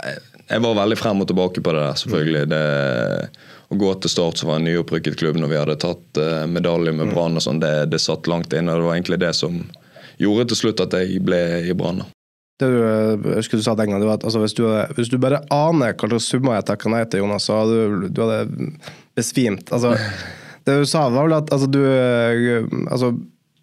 jeg 0.49 0.63
var 0.65 0.79
veldig 0.81 0.97
frem 0.99 1.21
og 1.23 1.29
tilbake 1.29 1.63
på 1.63 1.75
det 1.75 1.83
der, 1.85 1.99
selvfølgelig. 2.01 2.47
Det 2.51 2.63
å 3.73 3.77
gå 3.81 3.93
til 3.97 4.11
Start, 4.11 4.37
som 4.37 4.51
var 4.51 4.59
en 4.59 4.67
nyopprykket 4.67 5.17
klubb, 5.17 5.39
når 5.41 5.51
vi 5.51 5.57
hadde 5.61 5.79
tatt 5.81 6.19
uh, 6.21 6.43
medalje 6.49 6.93
med 6.93 7.09
mm. 7.09 7.15
Brann, 7.15 7.39
og 7.39 7.45
sånn, 7.45 7.61
det, 7.63 7.73
det, 7.93 8.01
satt 8.03 8.29
langt 8.29 8.53
inne. 8.53 8.75
Det 8.75 8.85
var 8.85 8.97
egentlig 8.97 9.21
det 9.23 9.33
som 9.37 9.63
gjorde 10.21 10.49
til 10.51 10.61
slutt 10.61 10.83
at 10.85 10.93
jeg 10.99 11.23
ble 11.25 11.41
i 11.65 11.73
Brann. 11.77 12.03
Det 12.55 12.69
du, 12.71 12.77
eh, 12.79 13.13
jeg 13.19 13.41
husker 13.41 13.59
du 13.59 13.65
sa 13.65 13.75
den 13.75 13.91
gangen, 13.91 14.07
at 14.07 14.24
altså, 14.24 14.39
hvis, 14.39 14.55
du, 14.55 14.63
hvis, 14.95 15.12
du, 15.12 15.17
bare 15.19 15.41
aner 15.51 15.91
hva 15.91 16.09
slags 16.13 16.29
summer 16.31 16.55
jeg 16.55 16.67
takker 16.69 16.93
nei 16.93 17.03
til, 17.03 17.25
Jonas, 17.25 17.47
så 17.50 17.62
hadde 17.62 17.79
du, 17.83 18.05
du 18.07 18.21
hadde 18.24 18.69
besvimt. 19.17 19.71
Altså, 19.75 19.95
det 20.63 20.77
du 20.79 20.85
sa, 20.88 21.07
var 21.12 21.27
vel 21.27 21.35
at 21.35 21.51
altså, 21.51 21.67
du, 21.67 21.81
eh, 21.83 22.63
altså, 22.88 23.12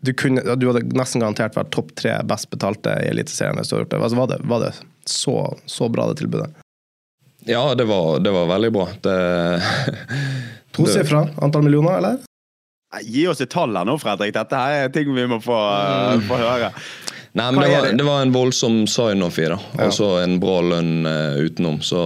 du, 0.04 0.12
kunne, 0.18 0.44
du 0.44 0.66
hadde 0.68 0.84
nesten 0.98 1.24
garantert 1.24 1.56
vært 1.56 1.72
topp 1.72 1.94
tre 1.98 2.18
best 2.28 2.50
betalte 2.52 2.98
i 3.00 3.08
Eliteserien 3.14 3.56
hvis 3.56 3.72
du 3.72 3.76
hadde 3.76 3.86
gjort 3.86 3.94
det. 3.94 4.02
Altså, 4.02 4.20
var 4.20 4.34
det, 4.34 4.40
var 4.52 4.66
det 4.66 4.74
så, 5.08 5.38
så 5.64 5.88
bra, 5.92 6.10
det 6.10 6.20
tilbudet? 6.20 6.50
Ja, 7.48 7.72
det 7.74 7.88
var, 7.88 8.20
det 8.22 8.30
var 8.30 8.46
veldig 8.52 8.70
bra. 8.76 8.86
Det, 9.02 9.16
Tosifra 10.76 11.24
antall 11.42 11.64
millioner, 11.64 11.96
eller? 11.96 12.20
Gi 13.02 13.24
oss 13.30 13.40
et 13.40 13.50
tall 13.50 13.72
her 13.72 13.88
nå, 13.88 13.96
Fredrik. 14.00 14.34
Dette 14.36 14.58
her 14.58 14.84
er 14.84 14.92
ting 14.92 15.08
vi 15.16 15.24
må 15.26 15.40
få, 15.40 15.56
uh, 15.56 16.20
få 16.28 16.38
høre. 16.38 16.68
Nei, 17.32 17.48
men 17.52 17.64
det 17.64 17.70
var, 17.72 17.88
det 17.96 18.04
var, 18.04 18.22
en 18.22 18.32
voldsom 18.32 18.82
sign-off 18.86 19.38
i 19.38 19.48
det. 19.48 19.58
Ja. 19.78 19.88
så 19.90 20.18
en 20.20 20.36
bra 20.40 20.58
lønn 20.60 21.06
uh, 21.08 21.40
utenom, 21.40 21.80
så 21.80 22.02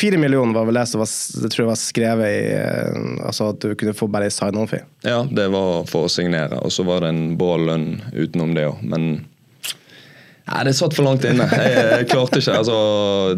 Fire 0.00 0.16
millioner 0.20 0.54
var 0.54 0.68
vel 0.68 0.76
det 0.78 0.84
som 0.86 1.00
var, 1.02 1.08
det 1.42 1.48
tror 1.50 1.64
jeg 1.64 1.68
var 1.70 1.78
skrevet 1.80 2.28
i 2.30 2.44
uh, 2.54 3.26
Altså 3.26 3.50
at 3.52 3.64
du 3.64 3.74
kunne 3.80 3.96
få 3.96 4.08
bare 4.12 4.28
ei 4.28 4.34
sign-on-fee? 4.34 4.84
Ja, 5.08 5.22
det 5.24 5.48
var 5.52 5.88
for 5.90 6.08
å 6.08 6.12
signere. 6.12 6.60
Og 6.60 6.72
så 6.72 6.84
var 6.88 7.04
det 7.04 7.14
en 7.14 7.24
bra 7.40 7.56
lønn 7.60 7.88
utenom 8.12 8.54
det 8.56 8.68
òg. 8.70 8.84
Men 8.84 9.10
Nei, 10.50 10.64
Det 10.66 10.74
satt 10.74 10.96
for 10.96 11.06
langt 11.06 11.24
inne. 11.28 11.46
Jeg, 11.46 11.74
jeg 11.78 12.08
klarte 12.10 12.40
ikke. 12.40 12.56
altså, 12.58 12.78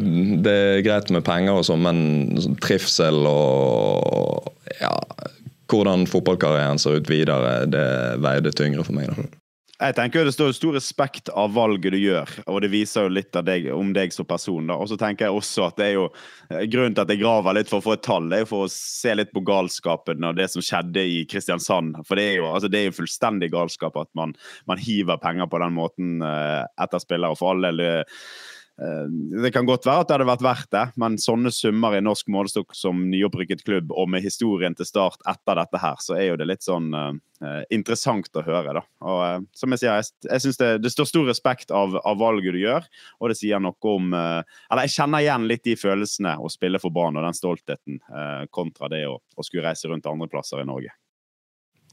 Det 0.00 0.54
er 0.54 0.84
greit 0.86 1.10
med 1.14 1.26
penger, 1.26 1.60
og 1.60 1.66
sånn, 1.68 1.82
men 1.84 2.56
trivsel 2.62 3.26
og 3.28 4.50
ja, 4.80 4.94
hvordan 5.70 6.08
fotballkarrieren 6.10 6.80
ser 6.80 6.98
ut 7.00 7.10
videre, 7.10 7.62
det 7.70 7.86
veide 8.22 8.54
tyngre 8.56 8.86
for 8.86 8.96
meg. 8.96 9.12
da. 9.12 9.41
Jeg 9.80 9.96
tenker 9.96 10.26
Det 10.26 10.34
står 10.34 10.52
stor 10.54 10.76
respekt 10.76 11.30
av 11.32 11.54
valget 11.56 11.94
du 11.94 11.98
gjør, 11.98 12.28
og 12.46 12.60
det 12.62 12.70
viser 12.70 13.06
jo 13.06 13.14
litt 13.16 13.34
deg, 13.34 13.66
om 13.74 13.90
deg 13.96 14.12
som 14.14 14.28
person. 14.28 14.70
Og 14.70 14.84
så 14.90 14.98
tenker 15.00 15.26
jeg 15.26 15.38
også 15.38 15.66
at 15.66 15.80
det 15.80 15.88
er 15.88 15.94
jo 15.96 16.04
eh, 16.52 16.64
Grunnen 16.70 16.94
til 16.94 17.02
at 17.02 17.10
jeg 17.10 17.22
graver 17.22 17.56
litt 17.56 17.72
for 17.72 17.80
å 17.80 17.86
få 17.86 17.96
et 17.96 18.04
tall, 18.06 18.28
det 18.30 18.38
er 18.38 18.44
jo 18.44 18.50
for 18.52 18.66
å 18.66 18.72
se 18.72 19.16
litt 19.16 19.32
på 19.34 19.42
galskapen 19.48 20.28
og 20.28 20.38
det 20.38 20.48
som 20.52 20.62
skjedde 20.62 21.02
i 21.02 21.22
Kristiansand. 21.30 22.02
For 22.06 22.20
det 22.20 22.28
er 22.28 22.40
jo, 22.42 22.48
altså, 22.52 22.70
det 22.70 22.82
er 22.82 22.90
jo 22.90 22.98
fullstendig 23.00 23.50
galskap 23.54 23.98
at 23.98 24.10
man, 24.18 24.36
man, 24.70 24.82
hiver 24.82 25.18
penger 25.22 25.50
på 25.50 25.60
den 25.62 25.74
måten 25.76 26.24
uh, 26.24 26.62
etter 26.80 27.02
spillere. 27.02 27.38
For 27.38 27.54
all 27.54 27.66
del 27.66 27.82
Eh, 27.82 28.04
det 29.42 29.50
kan 29.54 29.66
godt 29.68 29.86
være 29.86 30.02
at 30.02 30.08
det 30.08 30.16
hadde 30.16 30.28
vært 30.28 30.44
verdt 30.44 30.70
det, 30.74 30.84
men 31.00 31.18
sånne 31.20 31.52
summer 31.54 31.94
i 31.96 32.02
norsk 32.02 32.30
målestokk 32.32 32.74
som 32.76 33.04
nyopprykket 33.10 33.64
klubb, 33.66 33.92
og 33.92 34.08
med 34.10 34.24
historien 34.24 34.74
til 34.78 34.88
start 34.88 35.22
etter 35.28 35.58
dette 35.60 35.80
her, 35.82 36.00
så 36.02 36.16
er 36.16 36.30
jo 36.30 36.38
det 36.40 36.48
litt 36.48 36.64
sånn 36.64 36.88
uh, 36.96 37.12
interessant 37.74 38.32
å 38.38 38.44
høre, 38.46 38.74
da. 38.78 38.84
Og 39.04 39.20
uh, 39.22 39.44
som 39.58 39.74
jeg 39.74 39.84
sier, 39.84 40.00
jeg, 40.00 40.14
jeg 40.28 40.44
syns 40.46 40.60
det, 40.62 40.70
det, 40.82 40.92
står 40.94 41.10
stor 41.10 41.28
respekt 41.30 41.74
av, 41.74 41.98
av, 42.00 42.18
valget 42.22 42.56
du 42.56 42.62
gjør, 42.62 42.88
og 43.20 43.32
det 43.32 43.38
sier 43.38 43.62
noe 43.62 43.92
om 43.92 44.16
uh, 44.16 44.40
Eller 44.70 44.88
jeg 44.88 44.96
kjenner 44.96 45.24
igjen 45.26 45.46
litt 45.50 45.64
de 45.68 45.76
følelsene 45.78 46.34
å 46.40 46.50
spille 46.52 46.80
for 46.82 46.94
barn 46.94 47.20
og 47.20 47.26
den 47.26 47.38
stoltheten, 47.38 48.00
kontra 48.50 48.88
det 48.92 49.04
å, 49.08 49.16
å 49.18 49.44
skulle 49.46 49.66
reise 49.66 49.90
rundt 49.90 50.08
andre 50.08 50.28
plasser 50.30 50.62
i 50.62 50.66
Norge. 50.68 50.92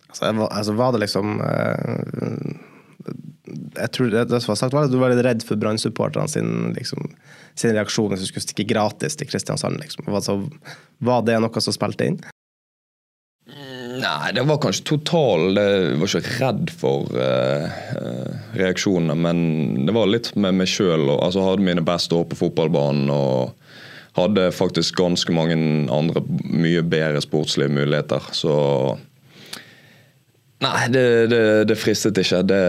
Altså, 0.10 0.31
altså 0.48 0.74
var 0.77 0.93
det 0.96 1.03
liksom 1.03 1.38
jeg 3.75 3.91
tror 3.96 4.12
det, 4.13 4.25
det 4.32 4.41
som 4.44 4.53
var 4.53 4.60
sagt 4.62 4.75
var 4.75 4.88
at 4.88 4.94
Du 4.94 5.00
var 5.01 5.13
litt 5.13 5.24
redd 5.25 5.46
for 5.46 5.60
Brann-supporterne 5.60 6.29
sin, 6.32 6.74
liksom, 6.77 7.12
sin, 7.53 7.75
reaksjon 7.75 8.12
hvis 8.13 8.25
du 8.25 8.32
skulle 8.32 8.48
stikke 8.48 8.68
gratis 8.72 9.18
til 9.20 9.29
Kristiansand. 9.29 9.79
Liksom. 9.82 10.10
Altså, 10.10 10.41
var 11.03 11.24
det 11.27 11.39
noe 11.41 11.63
som 11.63 11.75
spilte 11.75 12.10
inn? 12.10 12.20
Nei, 14.00 14.32
det 14.36 14.44
var 14.46 14.60
kanskje 14.62 14.86
total 14.86 15.58
Jeg 15.58 15.96
var 15.98 16.12
ikke 16.20 16.36
redd 16.38 16.70
for 16.77 17.10
uh, 17.18 17.79
reaksjonene, 18.56 19.15
men 19.18 19.88
det 19.88 19.96
var 19.96 20.12
litt 20.12 20.32
med 20.38 20.60
meg 20.62 20.70
sjøl. 20.70 21.10
Altså, 21.18 21.44
hadde 21.44 21.65
mine 21.65 21.86
beste 21.86 22.15
år 22.15 22.29
på 22.29 22.39
fotballbanen 22.44 23.10
og 23.13 23.56
hadde 24.18 24.50
faktisk 24.56 24.98
ganske 25.00 25.34
mange 25.36 25.58
andre 25.94 26.24
mye 26.50 26.84
bedre 26.86 27.22
sportslige 27.24 27.72
muligheter. 27.74 28.32
Så 28.36 28.53
Nei, 30.60 30.89
det, 30.91 31.03
det, 31.32 31.44
det 31.70 31.77
fristet 31.79 32.18
ikke. 32.20 32.41
Det, 32.44 32.63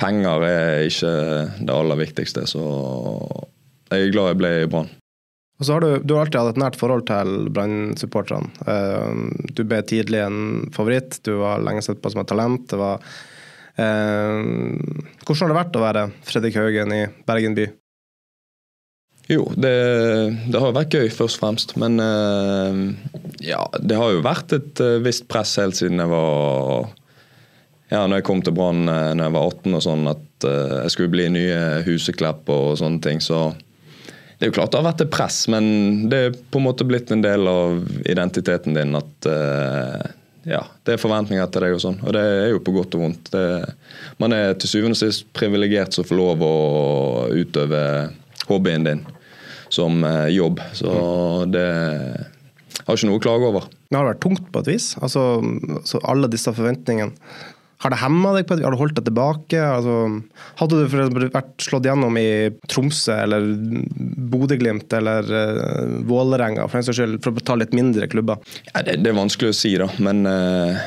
penger 0.00 0.44
er 0.46 0.86
ikke 0.86 1.12
det 1.60 1.72
aller 1.72 2.00
viktigste, 2.00 2.44
så 2.48 2.62
jeg 3.90 4.08
er 4.08 4.14
glad 4.14 4.32
jeg 4.32 4.40
ble 4.42 4.52
i 4.62 4.70
Brann. 4.70 4.90
Og 5.56 5.64
så 5.64 5.76
har 5.76 5.84
du, 5.84 6.02
du 6.04 6.12
har 6.16 6.26
alltid 6.26 6.40
hatt 6.40 6.52
et 6.52 6.60
nært 6.60 6.76
forhold 6.76 7.06
til 7.08 7.48
Brann-supporterne. 7.56 8.50
Eh, 8.68 9.46
du 9.56 9.62
ble 9.64 9.80
tidlig 9.88 10.20
en 10.20 10.66
favoritt, 10.74 11.16
du 11.24 11.38
var 11.40 11.64
lenge 11.64 11.84
sett 11.86 12.02
på 12.04 12.12
som 12.12 12.20
et 12.20 12.28
talent. 12.28 12.66
Det 12.68 12.76
var, 12.76 13.00
eh, 13.80 14.42
hvordan 15.24 15.40
har 15.46 15.54
det 15.54 15.58
vært 15.62 15.80
å 15.80 15.84
være 15.86 16.04
Fredrik 16.28 16.60
Haugen 16.60 16.92
i 16.92 17.02
Bergen 17.28 17.56
by? 17.56 17.70
Jo, 19.32 19.48
det, 19.58 19.72
det, 20.52 20.60
har 20.60 20.76
vært 20.76 20.94
gøy, 20.94 21.08
først 21.10 21.40
og 21.40 21.42
fremst. 21.42 21.72
Men 21.80 21.98
eh, 22.04 22.84
ja, 23.48 23.64
det 23.80 23.96
har 23.98 24.12
jo 24.12 24.22
vært 24.26 24.54
et 24.54 24.84
eh, 24.84 25.00
visst 25.02 25.26
press 25.30 25.56
helt 25.62 25.78
siden 25.78 26.04
jeg 26.04 26.12
var 26.12 26.92
ja, 27.92 28.02
når 28.02 28.20
jeg 28.20 28.26
kom 28.26 28.42
til 28.44 28.56
Brann 28.56 28.88
uh, 28.88 29.12
når 29.14 29.28
jeg 29.28 29.36
var 29.36 29.48
18 29.52 29.78
og 29.78 29.84
sånn, 29.84 30.10
at 30.10 30.48
uh, 30.48 30.82
jeg 30.82 30.94
skulle 30.94 31.14
bli 31.14 31.28
nye 31.36 31.62
Huseklepp 31.86 32.50
og 32.52 32.76
sånne 32.80 33.02
ting, 33.04 33.22
så 33.24 33.48
det 34.36 34.44
er 34.44 34.50
jo 34.50 34.58
klart 34.58 34.74
det 34.74 34.82
har 34.82 34.90
vært 34.90 35.06
et 35.06 35.14
press, 35.14 35.38
men 35.48 35.66
det 36.12 36.18
er 36.20 36.34
på 36.36 36.60
en 36.60 36.66
måte 36.66 36.84
blitt 36.84 37.12
en 37.14 37.24
del 37.24 37.48
av 37.48 37.78
identiteten 38.04 38.76
din 38.76 38.98
at 38.98 39.28
uh, 39.30 40.02
ja, 40.46 40.60
det 40.86 40.94
er 40.94 41.02
forventninger 41.02 41.48
til 41.50 41.64
deg 41.64 41.74
og 41.74 41.82
sånn, 41.82 41.96
og 42.06 42.14
det 42.14 42.22
er 42.22 42.52
jo 42.52 42.62
på 42.62 42.74
godt 42.76 42.94
og 42.94 43.02
vondt. 43.02 43.32
Det, 43.32 43.46
man 44.22 44.34
er 44.36 44.52
til 44.54 44.70
syvende 44.70 44.94
og 44.94 45.00
sist 45.00 45.26
privilegert 45.34 45.96
som 45.96 46.06
får 46.06 46.20
lov 46.20 46.44
å 46.46 46.54
utøve 47.34 47.80
hobbyen 48.46 48.86
din. 48.86 49.02
som 49.68 50.04
eh, 50.04 50.28
jobb. 50.28 50.60
Så 50.72 50.86
det 51.50 51.66
har 52.86 52.94
ikke 52.94 53.08
noe 53.08 53.18
å 53.18 53.24
klage 53.24 53.48
over. 53.50 53.66
Det 53.90 53.98
har 53.98 54.06
vært 54.06 54.22
tungt 54.22 54.46
på 54.54 54.62
et 54.62 54.70
vis. 54.70 54.92
Altså, 55.02 55.24
så 55.84 55.98
alle 56.06 56.30
disse 56.30 56.54
forventningene. 56.54 57.10
Har 57.84 57.92
det 57.92 57.98
hemma 58.00 58.32
deg? 58.36 58.50
Har 58.64 58.72
du 58.72 58.78
holdt 58.80 58.96
deg 58.96 59.08
tilbake? 59.10 59.60
Altså, 59.60 59.96
hadde 60.60 60.78
du 60.78 60.86
for 60.88 61.02
eksempel 61.02 61.28
vært 61.34 61.66
slått 61.66 61.88
gjennom 61.88 62.16
i 62.20 62.28
Tromsø 62.72 63.18
eller 63.26 63.50
Bodø-Glimt 64.32 64.96
eller 64.96 65.28
uh, 65.28 65.98
Vålerenga, 66.08 66.64
for 66.72 66.86
for 66.86 67.36
å 67.36 67.44
ta 67.44 67.58
litt 67.60 67.76
mindre 67.76 68.08
klubber? 68.08 68.40
Ja, 68.72 68.80
det, 68.80 69.00
det, 69.04 69.12
er 69.12 69.18
vanskelig 69.18 69.52
å 69.52 69.58
si, 69.58 69.74
da. 69.80 69.90
Men 70.00 70.24
uh, 70.24 70.80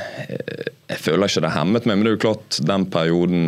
jeg 0.89 1.03
føler 1.05 1.29
ikke 1.29 1.45
det 1.45 1.53
hemmet 1.53 1.85
meg. 1.85 1.99
Men 1.99 2.07
det 2.07 2.13
er 2.13 2.17
jo 2.17 2.25
klart, 2.25 2.59
den 2.65 2.89
perioden 2.89 3.45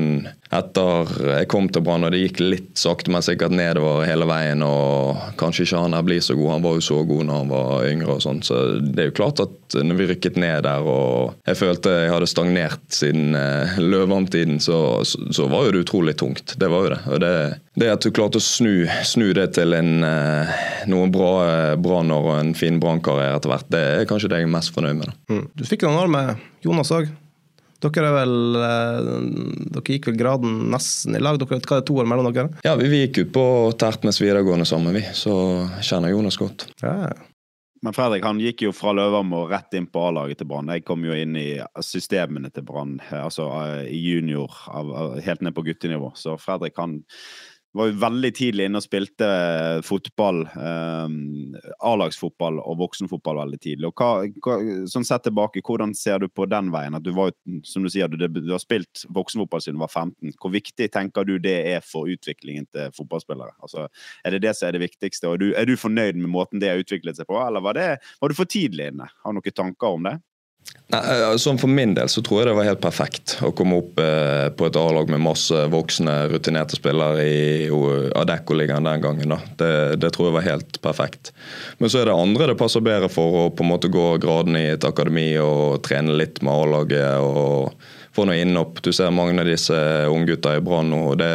etter 0.51 1.11
jeg 1.37 1.47
kom 1.51 1.69
til 1.71 1.83
Brann, 1.85 2.03
og 2.03 2.11
det 2.11 2.21
gikk 2.25 2.41
litt 2.43 2.71
sakte, 2.79 3.11
men 3.13 3.23
sikkert 3.23 3.53
nedover 3.55 4.03
hele 4.07 4.27
veien. 4.27 4.63
og 4.65 5.21
Kanskje 5.39 5.63
ikke 5.65 5.83
han 5.85 5.95
her 5.95 6.03
blir 6.07 6.23
så 6.23 6.35
god. 6.35 6.49
Han 6.57 6.65
var 6.65 6.75
jo 6.77 6.83
så 6.85 6.97
god 7.07 7.27
når 7.29 7.39
han 7.39 7.53
var 7.53 7.87
yngre. 7.87 8.17
og 8.17 8.25
sånn, 8.25 8.41
så 8.43 8.59
Det 8.81 9.03
er 9.03 9.09
jo 9.11 9.17
klart 9.21 9.39
at 9.43 9.77
når 9.79 9.99
vi 9.99 10.09
rykket 10.11 10.39
ned 10.41 10.65
der 10.67 10.83
og 10.83 11.37
jeg 11.47 11.55
følte 11.55 11.93
jeg 12.01 12.11
hadde 12.11 12.27
stagnert 12.27 12.83
siden 12.91 13.35
eh, 13.37 13.79
Løvhamn-tiden, 13.79 14.59
så, 14.59 15.03
så, 15.07 15.23
så, 15.31 15.47
var 15.51 15.67
jo 15.67 15.75
det 15.75 15.85
utrolig 15.85 16.17
tungt. 16.19 16.55
Det 16.59 16.69
var 16.71 16.85
jo 16.85 16.93
det. 16.93 17.01
Og 17.07 17.23
det, 17.23 17.33
det 17.79 17.91
at 17.93 18.03
du 18.03 18.11
klarte 18.11 18.41
å 18.41 18.43
snu, 18.43 18.85
snu 19.07 19.31
det 19.37 19.53
til 19.55 19.77
en, 19.77 20.03
eh, 20.03 20.53
noen 20.91 21.15
bra 21.15 21.31
eh, 21.47 21.79
branner 21.79 22.27
og 22.27 22.35
en 22.35 22.53
fin 22.57 22.79
brannkarriere 22.81 23.39
etter 23.39 23.55
hvert, 23.55 23.71
det 23.71 23.83
er 23.95 24.07
kanskje 24.09 24.33
det 24.33 24.43
jeg 24.43 24.51
er 24.51 24.55
mest 24.59 24.75
fornøyd 24.75 24.99
med. 24.99 25.19
Mm. 25.31 25.45
Du 25.55 25.67
fikk 25.67 25.87
en 25.87 25.99
år 26.03 26.11
med 26.11 26.47
Jonas 26.65 26.91
òg. 26.91 27.11
Dere, 27.81 28.11
er 28.11 28.13
vel, 28.13 28.35
eh, 28.61 29.09
dere 29.73 29.95
gikk 29.95 30.11
vel 30.11 30.19
graden 30.19 30.59
nesten 30.73 31.17
i 31.17 31.23
lag? 31.23 31.39
Dere, 31.41 31.57
hva 31.57 31.79
er 31.79 31.81
det 31.81 31.87
to 31.89 31.97
år 31.97 32.09
mellom 32.09 32.29
dere? 32.29 32.51
Ja, 32.65 32.75
vi, 32.77 32.91
vi 32.91 33.01
gikk 33.05 33.23
ut 33.23 33.33
på 33.33 33.45
Tertnes 33.81 34.21
videregående 34.21 34.67
sammen, 34.69 34.93
vi. 34.97 35.03
Så 35.17 35.33
kjenner 35.81 36.13
Jonas 36.13 36.37
godt. 36.41 36.67
Ja. 36.83 37.09
Men 37.81 37.95
Fredrik 37.97 38.25
han 38.27 38.39
gikk 38.41 38.61
jo 38.67 38.71
fra 38.77 38.93
Løvam 38.93 39.31
og 39.33 39.47
rett 39.49 39.73
inn 39.73 39.87
på 39.89 40.03
A-laget 40.05 40.37
til 40.37 40.49
Brann. 40.51 40.69
Jeg 40.69 40.85
kom 40.85 41.01
jo 41.07 41.15
inn 41.17 41.33
i 41.39 41.47
systemene 41.81 42.51
til 42.53 42.65
Brann, 42.67 42.99
altså 43.09 43.47
eh, 43.63 43.87
i 43.89 44.01
junior, 44.11 44.53
helt 45.25 45.41
ned 45.41 45.57
på 45.57 45.65
guttenivå. 45.65 46.11
Så 46.13 46.37
Fredrik 46.37 46.77
han 46.77 46.99
var 47.77 47.87
jo 47.87 47.99
veldig 48.01 48.31
tidlig 48.35 48.65
inne 48.67 48.79
og 48.81 48.83
spilte 48.83 49.27
eh, 49.27 49.81
fotball, 49.85 50.41
eh, 50.49 51.13
A-lagsfotball 51.87 52.59
og 52.59 52.79
voksenfotball 52.81 53.39
veldig 53.39 53.59
tidlig. 53.63 53.89
Og 53.91 54.01
hva, 54.01 54.25
hva, 54.43 54.57
sånn 54.91 55.07
sett 55.07 55.25
tilbake, 55.27 55.63
Hvordan 55.71 55.93
ser 55.95 56.19
du 56.19 56.27
på 56.27 56.47
den 56.51 56.71
veien? 56.73 56.97
At 56.97 57.05
du 57.05 57.11
var 57.15 57.31
som 57.67 57.85
du 57.85 57.89
sier, 57.91 58.11
du, 58.11 58.27
du 58.27 58.51
har 58.51 58.61
spilt 58.61 59.05
voksenfotball 59.13 59.63
siden 59.63 59.79
du 59.79 59.85
var 59.85 59.93
15. 59.93 60.33
Hvor 60.41 60.51
viktig 60.53 60.89
tenker 60.91 61.27
du 61.27 61.37
det 61.39 61.57
er 61.71 61.85
for 61.85 62.11
utviklingen 62.11 62.67
til 62.73 62.91
fotballspillere? 62.97 63.55
Altså, 63.63 63.87
er 64.25 64.35
det 64.35 64.43
det 64.47 64.55
som 64.57 64.67
er 64.67 64.75
det 64.75 64.83
viktigste? 64.83 65.29
Og 65.29 65.37
er 65.37 65.43
du, 65.43 65.47
er 65.61 65.69
du 65.69 65.77
fornøyd 65.79 66.19
med 66.19 66.33
måten 66.33 66.59
det 66.61 66.73
har 66.73 66.81
utviklet 66.81 67.19
seg 67.19 67.29
på, 67.29 67.39
eller 67.39 67.63
var, 67.63 67.79
det, 67.79 68.01
var 68.19 68.31
du 68.31 68.37
for 68.37 68.49
tidlig 68.49 68.91
inne? 68.91 69.07
Har 69.23 69.31
du 69.31 69.39
noen 69.39 69.59
tanker 69.61 69.95
om 69.95 70.09
det? 70.09 70.17
Eh, 70.91 71.37
sånn 71.39 71.59
For 71.61 71.71
min 71.71 71.93
del 71.95 72.09
så 72.11 72.23
tror 72.25 72.41
jeg 72.41 72.49
det 72.49 72.55
var 72.57 72.67
helt 72.67 72.81
perfekt 72.83 73.37
å 73.45 73.53
komme 73.55 73.79
opp 73.79 73.99
eh, 74.03 74.49
på 74.55 74.67
et 74.67 74.79
A-lag 74.79 75.11
med 75.11 75.23
masse 75.23 75.55
voksne, 75.71 76.15
rutinerte 76.31 76.75
spillere 76.75 77.23
i 77.23 77.69
Adecco-ligaen 78.19 78.89
den 78.89 79.05
gangen. 79.05 79.35
Det, 79.59 79.71
det, 80.01 80.11
tror 80.11 80.29
jeg 80.29 80.37
var 80.39 80.47
helt 80.49 80.81
perfekt. 80.83 81.31
Men 81.79 81.91
så 81.91 82.01
er 82.01 82.11
det 82.11 82.17
andre 82.17 82.51
det 82.51 82.59
passer 82.59 82.83
bedre 82.83 83.11
for 83.11 83.45
å 83.45 83.47
på 83.55 83.63
en 83.63 83.71
måte 83.71 83.91
gå 83.91 84.07
gradene 84.21 84.65
i 84.65 84.71
et 84.75 84.87
akademi 84.87 85.29
og 85.39 85.79
trene 85.87 86.17
litt 86.17 86.43
med 86.43 86.53
A-laget 86.53 87.23
og 87.23 87.71
få 88.11 88.27
noe 88.27 88.41
innopp. 88.43 88.83
Du 88.83 88.91
ser 88.91 89.13
mange 89.15 89.39
av 89.39 89.47
disse 89.47 89.77
unggutta 90.11 90.57
i 90.57 90.63
Brann 90.65 90.91
nå. 90.91 91.05
og 91.13 91.21
det 91.21 91.31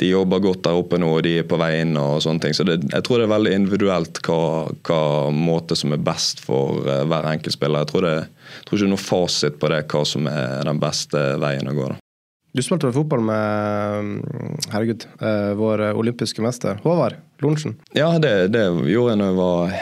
de 0.00 0.08
jobber 0.08 0.40
godt 0.40 0.62
der 0.64 0.78
oppe 0.80 0.98
nå, 1.00 1.10
og 1.18 1.24
de 1.26 1.36
er 1.42 1.48
på 1.48 1.58
vei 1.60 1.74
inn. 1.82 1.96
og 2.00 2.22
sånne 2.24 2.40
ting. 2.40 2.56
Så 2.56 2.64
det, 2.64 2.80
Jeg 2.88 3.04
tror 3.04 3.20
det 3.20 3.28
er 3.28 3.34
veldig 3.36 3.54
individuelt 3.54 4.20
hva, 4.26 4.42
hva 4.88 5.02
måte 5.34 5.76
som 5.76 5.92
er 5.92 6.00
best 6.00 6.40
for 6.44 6.80
uh, 6.88 7.04
hver 7.04 7.28
enkelt 7.28 7.56
spiller. 7.56 7.84
Jeg 7.84 7.92
tror, 7.92 8.06
det, 8.08 8.14
jeg 8.24 8.64
tror 8.64 8.78
ikke 8.78 8.84
det 8.84 8.88
er 8.88 8.94
noe 8.94 9.08
fasit 9.08 9.58
på 9.60 9.72
det, 9.72 9.82
hva 9.92 10.04
som 10.08 10.30
er 10.30 10.70
den 10.70 10.80
beste 10.80 11.24
veien 11.42 11.68
å 11.68 11.76
gå. 11.76 11.90
da. 11.92 11.98
Du 12.50 12.64
spilte 12.66 12.90
fotball 12.90 13.20
med 13.22 14.24
herregud, 14.72 15.04
uh, 15.20 15.52
vår 15.60 15.90
olympiske 15.92 16.42
mester 16.42 16.80
Håvard 16.82 17.20
Lorentzen. 17.44 17.76
Ja, 17.94 18.10
det, 18.18 18.50
det 18.56 18.64
gjorde 18.90 19.12
jeg 19.12 19.20
da 19.20 19.28
jeg 19.28 19.38
var 19.38 19.76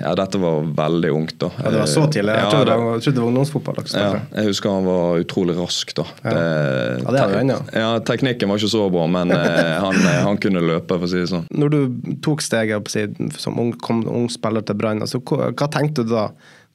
ja, 0.00 0.14
dette 0.14 0.38
var 0.38 0.62
veldig 0.76 1.10
ungt, 1.10 1.40
da. 1.40 1.50
Ja, 1.58 1.70
Det 1.70 1.78
var 1.78 1.86
så 1.86 2.04
tidlig? 2.06 2.32
Jeg, 2.32 2.44
ja, 2.44 2.50
trodde, 2.50 2.74
det, 2.74 3.02
trodde 3.02 3.16
det 3.16 3.22
var 3.22 3.28
ungdomsfotball. 3.32 3.80
Ja, 3.94 4.10
jeg 4.36 4.50
husker 4.52 4.70
han 4.70 4.86
var 4.86 5.24
utrolig 5.24 5.56
rask, 5.58 5.94
da. 5.98 6.04
Ja, 6.22 6.34
det, 6.36 6.44
ja, 7.02 7.14
det 7.16 7.22
er 7.22 7.34
han, 7.34 7.52
ja. 7.54 7.58
ja. 7.82 7.88
Teknikken 8.06 8.52
var 8.52 8.62
ikke 8.62 8.70
så 8.76 8.84
bra, 8.94 9.08
men 9.10 9.34
eh, 9.34 9.74
han, 9.82 9.98
eh, 9.98 10.20
han, 10.28 10.38
kunne 10.42 10.62
løpe, 10.62 10.94
for 10.94 11.08
å 11.08 11.10
si 11.10 11.24
det 11.24 11.32
sånn. 11.32 11.48
Når 11.50 11.74
du 11.74 12.14
tok 12.24 12.44
steget 12.46 12.78
opp, 12.78 12.92
siden, 12.92 13.32
som 13.34 13.58
ung, 13.58 13.74
kom 13.82 14.04
ung 14.06 14.30
spiller 14.32 14.62
til 14.66 14.78
Brann, 14.78 15.02
altså, 15.02 15.20
hva, 15.26 15.50
hva, 15.50 15.70
tenkte 15.74 16.06
du 16.06 16.14
da? 16.14 16.28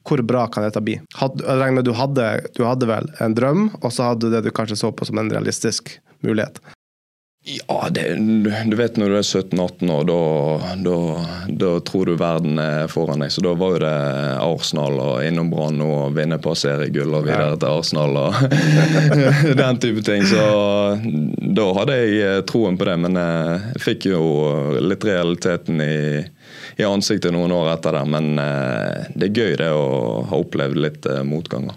Hvor 0.04 0.20
bra 0.20 0.44
kan 0.52 0.66
dette 0.66 0.82
bli? 0.84 0.98
Had, 1.16 1.40
du, 1.40 1.92
hadde, 1.96 2.24
du 2.52 2.64
hadde 2.68 2.88
vel 2.90 3.08
en 3.24 3.36
drøm, 3.36 3.70
og 3.80 3.88
så 3.88 4.10
hadde 4.10 4.28
du 4.28 4.34
det 4.36 4.44
du 4.44 4.52
kanskje 4.52 4.76
så 4.76 4.92
på 4.92 5.08
som 5.08 5.16
en 5.22 5.32
realistisk 5.32 5.96
mulighet? 6.20 6.60
Ja, 7.46 7.88
det, 7.90 8.14
du 8.64 8.76
vet 8.76 8.96
når 8.96 9.10
du 9.10 9.16
er 9.18 9.26
17-18 9.26 9.90
år, 9.92 10.04
da, 10.08 10.76
da, 10.80 10.94
da, 11.60 11.72
tror 11.84 12.08
du 12.08 12.14
verden 12.16 12.56
er 12.56 12.88
foran 12.88 13.20
deg. 13.20 13.34
Så 13.34 13.44
da 13.44 13.52
var 13.60 13.74
jo 13.74 13.82
det 13.82 13.90
Arsenal 14.40 14.96
og 14.96 15.18
innom 15.26 15.50
Brann 15.52 15.82
og 15.84 16.16
vinne 16.16 16.38
på 16.40 16.54
seriegull 16.56 17.12
og 17.12 17.28
videre 17.28 17.58
til 17.60 17.68
Arsenal 17.68 18.16
og 18.16 18.40
den 19.60 19.82
type 19.84 20.06
ting. 20.08 20.24
Så 20.24 20.40
da 21.60 21.68
hadde 21.82 22.00
jeg 22.00 22.16
eh, 22.24 22.40
troen 22.48 22.80
på 22.80 22.88
det, 22.88 22.96
men 23.04 23.20
eh, 23.20 23.68
jeg 23.74 23.84
fikk 23.90 24.08
jo 24.14 24.24
litt 24.80 25.04
realiteten 25.04 25.84
i, 25.84 26.00
i 26.80 26.88
ansiktet 26.88 27.36
noen 27.36 27.52
år 27.52 27.74
etter 27.74 28.00
det. 28.00 28.06
Men 28.08 28.38
eh, 28.40 29.12
det 29.12 29.28
er 29.28 29.44
gøy 29.44 29.56
det 29.60 29.72
å 29.76 29.88
ha 30.32 30.40
opplevd 30.40 30.80
litt 30.80 31.12
motganger. 31.28 31.76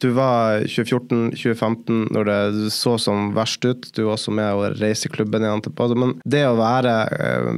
Du 0.00 0.08
var 0.16 0.62
2014-2015 0.64 2.06
når 2.14 2.28
det 2.28 2.70
så 2.72 2.94
som 3.00 3.34
verst 3.36 3.64
ut. 3.68 3.90
Du 3.92 4.06
var 4.06 4.14
også 4.14 4.32
med 4.32 4.48
å 4.56 4.70
reise 4.80 5.10
klubben 5.12 5.44
igjen. 5.44 5.60
Men 6.00 6.14
det 6.24 6.46
å 6.48 6.56
være 6.56 6.94
eh, 7.12 7.50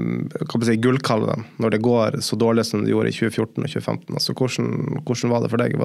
si, 0.67 0.77
gullkalven 0.83 1.47
når 1.63 1.77
det 1.77 1.83
går 1.87 2.19
så 2.27 2.39
dårlig 2.41 2.67
som 2.67 2.83
det 2.83 2.91
gjorde 2.91 3.13
i 3.13 3.19
2014 3.19 3.63
og 3.63 3.71
2015, 3.71 4.19
altså 4.19 4.35
hvordan, 4.35 5.03
hvordan 5.07 5.35
var 5.35 5.45
det 5.45 5.53
for 5.53 5.63
deg? 5.63 5.79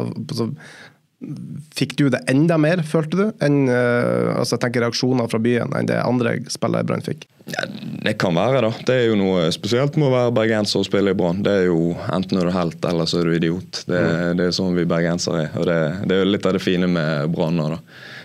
Fikk 1.74 1.96
du 1.98 2.12
det 2.14 2.20
enda 2.30 2.60
mer, 2.62 2.84
følte 2.86 3.18
du, 3.18 3.24
enn 3.42 3.64
uh, 3.72 4.36
altså 4.38 4.54
jeg 4.54 4.62
tenker 4.68 4.84
reaksjoner 4.86 5.30
fra 5.32 5.40
byen 5.42 5.74
enn 5.74 5.90
det 5.90 5.98
andre 6.04 6.36
spillere 6.54 6.86
i 6.86 6.88
Brann 6.92 7.02
fikk? 7.06 7.26
Ja, 7.50 7.64
det 8.04 8.14
kan 8.22 8.36
være, 8.38 8.60
da. 8.68 8.70
Det 8.86 8.98
er 9.00 9.08
jo 9.08 9.16
noe 9.18 9.48
spesielt 9.56 9.98
med 9.98 10.10
å 10.10 10.14
være 10.14 10.36
bergenser 10.36 10.84
og 10.84 10.86
spille 10.86 11.16
i 11.16 11.18
Brann. 11.18 11.42
Det 11.46 11.56
er 11.64 11.66
jo 11.70 11.96
Enten 12.14 12.38
er 12.38 12.50
du 12.50 12.54
helt, 12.54 12.78
eller 12.86 13.10
så 13.10 13.22
er 13.22 13.30
du 13.30 13.38
idiot. 13.38 13.82
Det, 13.88 13.98
mm. 13.98 14.38
det 14.38 14.46
er 14.46 14.56
sånn 14.60 14.78
vi 14.78 14.86
bergensere 14.90 15.48
er. 15.48 15.58
Og 15.58 15.66
det, 15.70 15.80
det, 16.04 16.14
er 16.14 16.22
jo 16.22 16.30
litt 16.36 16.48
av 16.50 16.58
det 16.58 16.64
fine 16.64 16.92
med 16.92 17.34
Brann 17.34 17.58
da. 17.64 17.80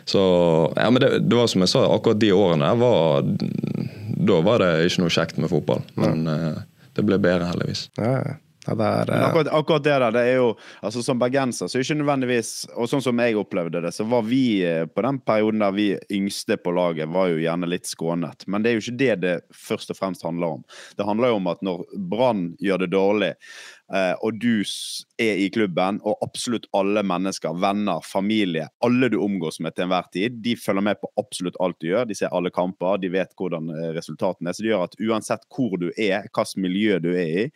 Så, 0.05 0.23
ja, 0.77 0.91
men 0.91 1.01
det, 1.01 1.13
det, 1.23 1.39
var 1.39 1.49
som 1.49 1.63
jeg 1.65 1.73
sa, 1.73 1.87
akkurat 1.95 2.19
de 2.19 2.33
årene 2.35 2.73
var 2.75 3.23
Da 3.23 4.41
var 4.43 4.65
det 4.65 4.73
ikke 4.89 5.05
noe 5.05 5.15
kjekt 5.15 5.39
med 5.39 5.53
fotball. 5.55 5.85
Men 5.95 6.27
mm. 6.27 6.63
det 6.99 7.07
ble 7.07 7.23
bedre, 7.23 7.49
heldigvis. 7.55 7.87
Ja, 8.03 8.17
ja. 8.21 8.41
Ja, 8.67 8.73
er, 8.73 9.11
uh... 9.11 9.25
akkurat, 9.27 9.49
akkurat, 9.49 9.85
det 9.85 9.91
der, 9.91 10.13
det 10.15 10.21
er 10.21 10.37
jo 10.39 10.51
altså 10.81 11.03
Som 11.03 11.19
bergenser 11.19 11.67
så 11.67 11.79
er 11.79 11.83
ikke 11.83 11.99
nødvendigvis 11.99 12.53
Og 12.79 12.87
sånn 12.91 13.03
som 13.03 13.19
jeg 13.19 13.35
opplevde 13.39 13.83
det, 13.83 13.91
så 13.97 14.07
var 14.07 14.23
vi 14.29 14.63
eh, 14.63 14.85
på 14.87 15.03
den 15.03 15.19
perioden 15.27 15.65
der 15.65 15.75
vi 15.75 15.87
yngste 16.15 16.57
på 16.63 16.73
laget, 16.75 17.11
var 17.11 17.31
jo 17.33 17.41
gjerne 17.43 17.69
litt 17.69 17.89
skånet. 17.89 18.45
Men 18.47 18.63
det 18.63 18.71
er 18.71 18.77
jo 18.77 18.83
ikke 18.85 19.01
det 19.01 19.15
det 19.23 19.35
først 19.57 19.91
og 19.93 19.99
fremst 19.99 20.25
handler 20.27 20.59
om. 20.59 20.65
Det 20.97 21.07
handler 21.07 21.33
jo 21.33 21.39
om 21.41 21.49
at 21.51 21.63
når 21.65 21.85
Brann 22.11 22.43
gjør 22.63 22.83
det 22.85 22.91
dårlig, 22.93 23.31
uh, 23.95 24.15
og 24.25 24.41
du 24.43 24.63
er 25.23 25.43
i 25.45 25.49
klubben, 25.55 26.01
og 26.07 26.23
absolutt 26.25 26.69
alle 26.77 27.05
mennesker, 27.07 27.57
venner, 27.63 28.03
familie, 28.07 28.69
alle 28.85 29.11
du 29.13 29.19
omgås 29.23 29.61
med 29.65 29.77
til 29.77 29.87
enhver 29.87 30.11
tid, 30.15 30.41
de 30.45 30.57
følger 30.59 30.87
med 30.91 31.01
på 31.03 31.11
absolutt 31.21 31.59
alt 31.63 31.79
du 31.81 31.91
gjør. 31.91 32.09
De 32.11 32.19
ser 32.19 32.35
alle 32.35 32.53
kamper, 32.55 33.01
de 33.03 33.13
vet 33.15 33.33
hvordan 33.39 33.73
resultatene 33.97 34.51
er. 34.51 34.59
Så 34.59 34.67
det 34.67 34.75
gjør 34.75 34.87
at 34.89 34.99
uansett 35.01 35.49
hvor 35.53 35.79
du 35.81 35.89
er, 35.97 36.29
hvilket 36.29 36.61
miljø 36.63 37.01
du 37.03 37.13
er 37.15 37.47
i, 37.47 37.49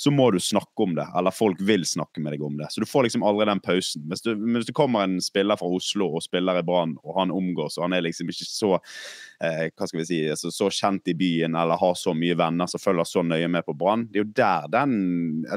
så 0.00 0.10
må 0.10 0.30
du 0.32 0.38
snakke 0.40 0.80
om 0.80 0.94
det, 0.96 1.04
eller 1.18 1.34
folk 1.34 1.58
vil 1.60 1.82
snakke 1.84 2.22
med 2.24 2.32
deg 2.32 2.44
om 2.46 2.54
det. 2.56 2.70
Så 2.72 2.80
du 2.80 2.88
får 2.88 3.04
liksom 3.04 3.24
aldri 3.26 3.44
den 3.50 3.60
pausen. 3.60 4.06
Hvis, 4.08 4.22
hvis 4.24 4.68
det 4.70 4.74
kommer 4.78 5.04
en 5.04 5.18
spiller 5.20 5.60
fra 5.60 5.68
Oslo 5.76 6.06
og 6.16 6.24
spiller 6.24 6.56
i 6.56 6.62
Brann, 6.64 6.94
og 7.04 7.18
han 7.18 7.34
omgås, 7.36 7.76
og 7.76 7.84
han 7.84 7.98
er 7.98 8.06
liksom 8.06 8.32
ikke 8.32 8.48
så 8.48 8.78
hva 9.40 9.86
skal 9.88 10.02
vi 10.02 10.04
si, 10.04 10.18
altså, 10.28 10.50
så 10.52 10.68
kjent 10.74 11.08
i 11.08 11.14
byen 11.16 11.54
eller 11.56 11.80
har 11.80 11.94
så 11.96 12.12
mye 12.16 12.36
venner 12.36 12.68
som 12.68 12.82
følger 12.82 13.08
så 13.08 13.22
nøye 13.24 13.48
med 13.48 13.64
på 13.64 13.74
Brann, 13.78 14.04
det 14.10 14.20
er 14.20 14.24
jo 14.24 14.32
der 14.36 14.66
den 14.74 14.96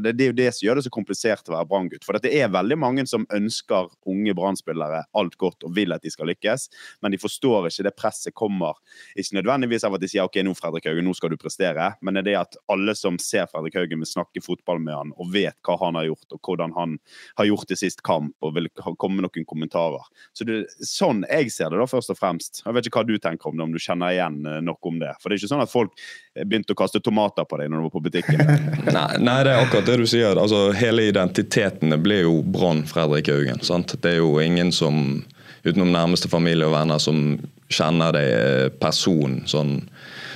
det, 0.03 0.13
er 0.15 0.31
jo 0.31 0.37
det 0.37 0.49
som 0.55 0.65
gjør 0.67 0.79
det 0.79 0.85
så 0.85 0.93
komplisert 0.93 1.49
å 1.49 1.55
være 1.57 1.67
Brann-gutt. 1.67 2.05
For 2.07 2.15
det 2.23 2.31
er 2.31 2.51
veldig 2.53 2.77
mange 2.79 3.05
som 3.09 3.25
ønsker 3.33 3.91
unge 4.09 4.35
Brann-spillere 4.37 5.03
alt 5.19 5.35
godt 5.41 5.67
og 5.67 5.75
vil 5.75 5.91
at 5.95 6.03
de 6.05 6.11
skal 6.13 6.31
lykkes, 6.31 6.69
men 7.03 7.13
de 7.13 7.19
forstår 7.19 7.67
ikke 7.69 7.87
det 7.89 7.95
presset 7.99 8.35
kommer. 8.37 8.79
Ikke 9.19 9.39
nødvendigvis 9.39 9.83
av 9.87 9.97
at 9.97 10.03
de 10.03 10.11
sier 10.11 10.23
OK, 10.23 10.39
nå 10.45 10.55
Fredrik 10.57 10.87
Haugen, 10.87 11.05
nå 11.07 11.15
skal 11.17 11.33
du 11.33 11.37
prestere, 11.41 11.91
men 12.01 12.15
det 12.15 12.23
er 12.23 12.29
det 12.29 12.37
at 12.39 12.59
alle 12.71 12.95
som 12.97 13.19
ser 13.21 13.49
Fredrik 13.51 13.75
Haugen, 13.79 13.99
vil 14.03 14.09
snakke 14.09 14.41
fotball 14.43 14.79
med 14.81 14.95
han 14.95 15.11
og 15.19 15.29
vet 15.35 15.57
hva 15.67 15.75
han 15.83 15.99
har 15.99 16.07
gjort, 16.07 16.27
og 16.33 16.47
hvordan 16.47 16.73
han 16.77 16.95
har 17.39 17.49
gjort 17.49 17.69
det 17.69 17.79
sist 17.81 18.03
kamp, 18.07 18.33
og 18.41 18.55
vil 18.55 18.69
komme 18.97 19.19
med 19.19 19.27
noen 19.27 19.47
kommentarer. 19.49 20.07
Så 20.33 20.47
det 20.47 20.63
sånn 20.87 21.23
jeg 21.27 21.51
ser 21.53 21.73
det, 21.73 21.81
da, 21.81 21.89
først 21.89 22.13
og 22.13 22.19
fremst. 22.19 22.63
Jeg 22.63 22.77
vet 22.77 22.87
ikke 22.87 23.01
hva 23.01 23.07
du 23.07 23.15
tenker 23.21 23.51
om 23.51 23.59
det, 23.59 23.67
om 23.67 23.72
du 23.73 23.81
kjenner 23.81 24.13
igjen 24.13 24.39
nok 24.43 24.63
noe 24.63 24.91
om 24.91 24.99
det. 25.01 25.13
For 25.19 25.29
det 25.29 25.37
er 25.37 25.43
ikke 25.43 25.51
sånn 25.53 25.63
at 25.63 25.71
folk 25.71 25.93
eh, 26.35 26.43
begynte 26.45 26.75
å 26.75 26.79
kaste 26.79 27.01
tomater 27.03 27.47
på 27.49 27.59
deg 27.59 27.71
når 27.71 27.81
du 27.81 27.87
var 27.87 27.95
på 27.95 28.03
butikken. 28.07 28.43
Nei, 28.97 29.07
nei, 29.23 29.37
det 29.45 29.53
er 29.53 29.61
akkurat 29.63 29.87
det 29.89 29.99
du 30.01 30.07
sier. 30.09 30.39
Altså, 30.39 30.65
hele 30.77 31.07
identiteten 31.09 31.95
blir 32.03 32.27
jo 32.27 32.39
Brann 32.43 32.83
Fredrik 32.89 33.31
Haugen. 33.31 33.61
Det 33.93 34.11
er 34.11 34.19
jo 34.19 34.35
ingen 34.43 34.73
som, 34.75 35.23
utenom 35.63 35.93
nærmeste 35.93 36.31
familie 36.31 36.67
og 36.67 36.75
venner, 36.75 37.01
som 37.01 37.37
kjenner 37.73 38.15
deg 38.15 38.29
eh, 38.33 38.67
person. 38.81 39.41
Sånn. 39.49 39.77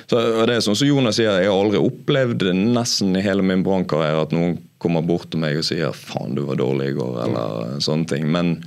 Så, 0.08 0.21
det 0.47 0.56
er 0.56 0.63
sånn 0.63 0.78
som 0.80 0.88
Jonas 0.88 1.19
sier, 1.19 1.41
Jeg 1.41 1.52
har 1.52 1.58
aldri 1.58 1.82
opplevd 1.84 2.47
nesten 2.56 3.15
i 3.19 3.23
hele 3.26 3.43
min 3.45 3.65
brannkarriere 3.65 4.23
at 4.28 4.36
noen 4.36 4.58
kommer 4.82 5.04
bort 5.04 5.32
til 5.34 5.41
meg 5.41 5.58
og 5.60 5.65
sier 5.65 5.91
'faen, 5.91 6.36
du 6.38 6.45
var 6.47 6.60
dårlig 6.60 6.91
i 6.91 6.97
går', 7.00 7.23
eller 7.26 7.80
sånne 7.84 8.08
ting. 8.08 8.30
Men 8.32 8.60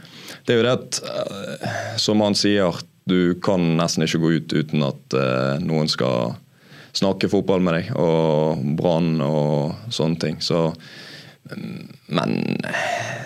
det 0.44 0.54
er 0.54 0.58
jo 0.58 0.66
det 0.66 0.74
at, 0.74 1.00
eh, 1.06 1.96
som 1.96 2.20
han 2.20 2.34
sier, 2.34 2.74
du 3.08 3.34
kan 3.42 3.62
nesten 3.78 4.04
ikke 4.06 4.22
gå 4.22 4.32
ut 4.38 4.54
uten 4.54 4.86
at 4.86 5.16
eh, 5.16 5.60
noen 5.64 5.90
skal 5.90 6.36
snakke 6.96 7.30
fotball 7.30 7.62
med 7.62 7.78
deg, 7.78 7.92
og 7.98 8.62
Brann 8.78 9.20
og 9.24 9.92
sånne 9.94 10.20
ting. 10.22 10.40
Så 10.42 10.70
mm, 11.50 11.88
Men 12.16 12.36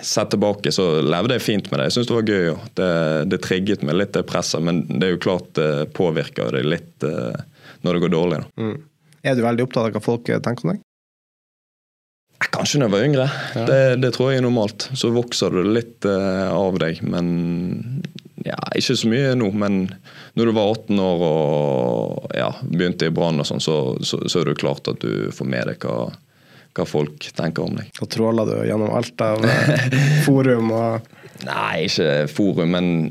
sett 0.05 0.31
tilbake 0.33 0.73
så 0.73 1.01
levde 1.01 1.37
jeg 1.37 1.45
fint 1.45 1.69
med 1.71 1.81
det. 1.81 1.89
Jeg 1.89 1.97
syns 1.97 2.09
det 2.11 2.17
var 2.19 2.33
gøy. 2.33 2.49
Det, 2.77 2.91
det 3.31 3.41
trigget 3.43 3.85
meg 3.85 3.99
litt, 3.99 4.13
det 4.13 4.25
presset. 4.29 4.63
Men 4.65 4.83
det 4.87 5.07
er 5.07 5.15
jo 5.15 5.23
klart 5.25 5.53
det 5.57 5.71
påvirker 5.97 6.53
deg 6.59 6.69
litt 6.69 7.07
eh, 7.07 7.45
når 7.85 7.97
det 7.97 8.05
går 8.05 8.15
dårlig. 8.15 8.43
Mm. 8.61 8.75
Er 9.25 9.37
du 9.37 9.45
veldig 9.45 9.65
opptatt 9.65 9.89
av 9.89 9.95
hva 9.95 10.03
folk 10.03 10.29
eh, 10.29 10.41
tenker 10.45 10.67
om 10.67 10.75
deg? 10.75 10.83
Kanskje 12.51 12.81
da 12.81 12.87
jeg 12.87 12.93
var 12.93 13.05
yngre. 13.05 13.25
Det, 13.67 13.79
det 14.03 14.11
tror 14.15 14.31
jeg 14.31 14.41
er 14.41 14.45
normalt. 14.45 14.89
Så 14.97 15.09
vokser 15.15 15.55
du 15.55 15.63
litt 15.71 16.05
eh, 16.07 16.47
av 16.51 16.77
deg. 16.81 17.01
Men 17.07 17.94
ja, 18.45 18.59
ikke 18.77 18.95
så 18.97 19.09
mye 19.09 19.33
nå. 19.37 19.49
Men 19.57 19.79
når 20.37 20.49
du 20.49 20.53
var 20.55 20.75
18 20.75 21.01
år 21.01 21.25
og 21.25 22.35
ja, 22.37 22.51
begynte 22.69 23.09
i 23.09 23.13
Brann, 23.13 23.41
sånn, 23.47 23.63
så, 23.63 23.79
så, 24.05 24.21
så 24.29 24.41
er 24.41 24.51
det 24.51 24.59
klart 24.61 24.87
at 24.91 25.01
du 25.01 25.33
får 25.33 25.49
med 25.49 25.71
deg 25.71 25.85
hva, 25.85 26.11
hva 26.77 26.87
folk 26.87 27.29
tenker 27.37 27.65
om 27.65 27.77
deg. 27.79 27.89
Og 28.01 28.11
tråler 28.13 28.51
du 28.51 28.57
gjennom 28.69 28.93
alt 28.95 29.25
av 29.25 29.45
eh, 29.49 29.99
forum 30.27 30.73
og 30.75 31.13
Nei, 31.43 31.89
ikke 31.89 32.29
forum, 32.31 32.71
men 32.71 33.09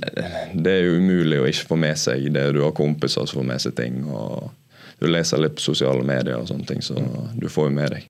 det 0.57 0.71
er 0.73 0.87
jo 0.87 0.95
umulig 0.97 1.43
å 1.43 1.49
ikke 1.51 1.69
få 1.75 1.77
med 1.77 1.99
seg 2.01 2.31
det. 2.33 2.47
Du 2.57 2.63
har 2.65 2.73
kompiser 2.75 3.29
som 3.29 3.43
får 3.43 3.47
med 3.51 3.61
seg 3.61 3.75
ting, 3.77 3.99
og 4.09 4.49
du 4.97 5.11
leser 5.11 5.43
litt 5.43 5.59
på 5.59 5.67
sosiale 5.67 6.01
medier 6.09 6.39
og 6.39 6.49
sånne 6.49 6.65
ting, 6.71 6.81
så 6.83 6.97
du 7.37 7.45
får 7.53 7.69
jo 7.69 7.75
med 7.77 7.93
deg. 7.93 8.07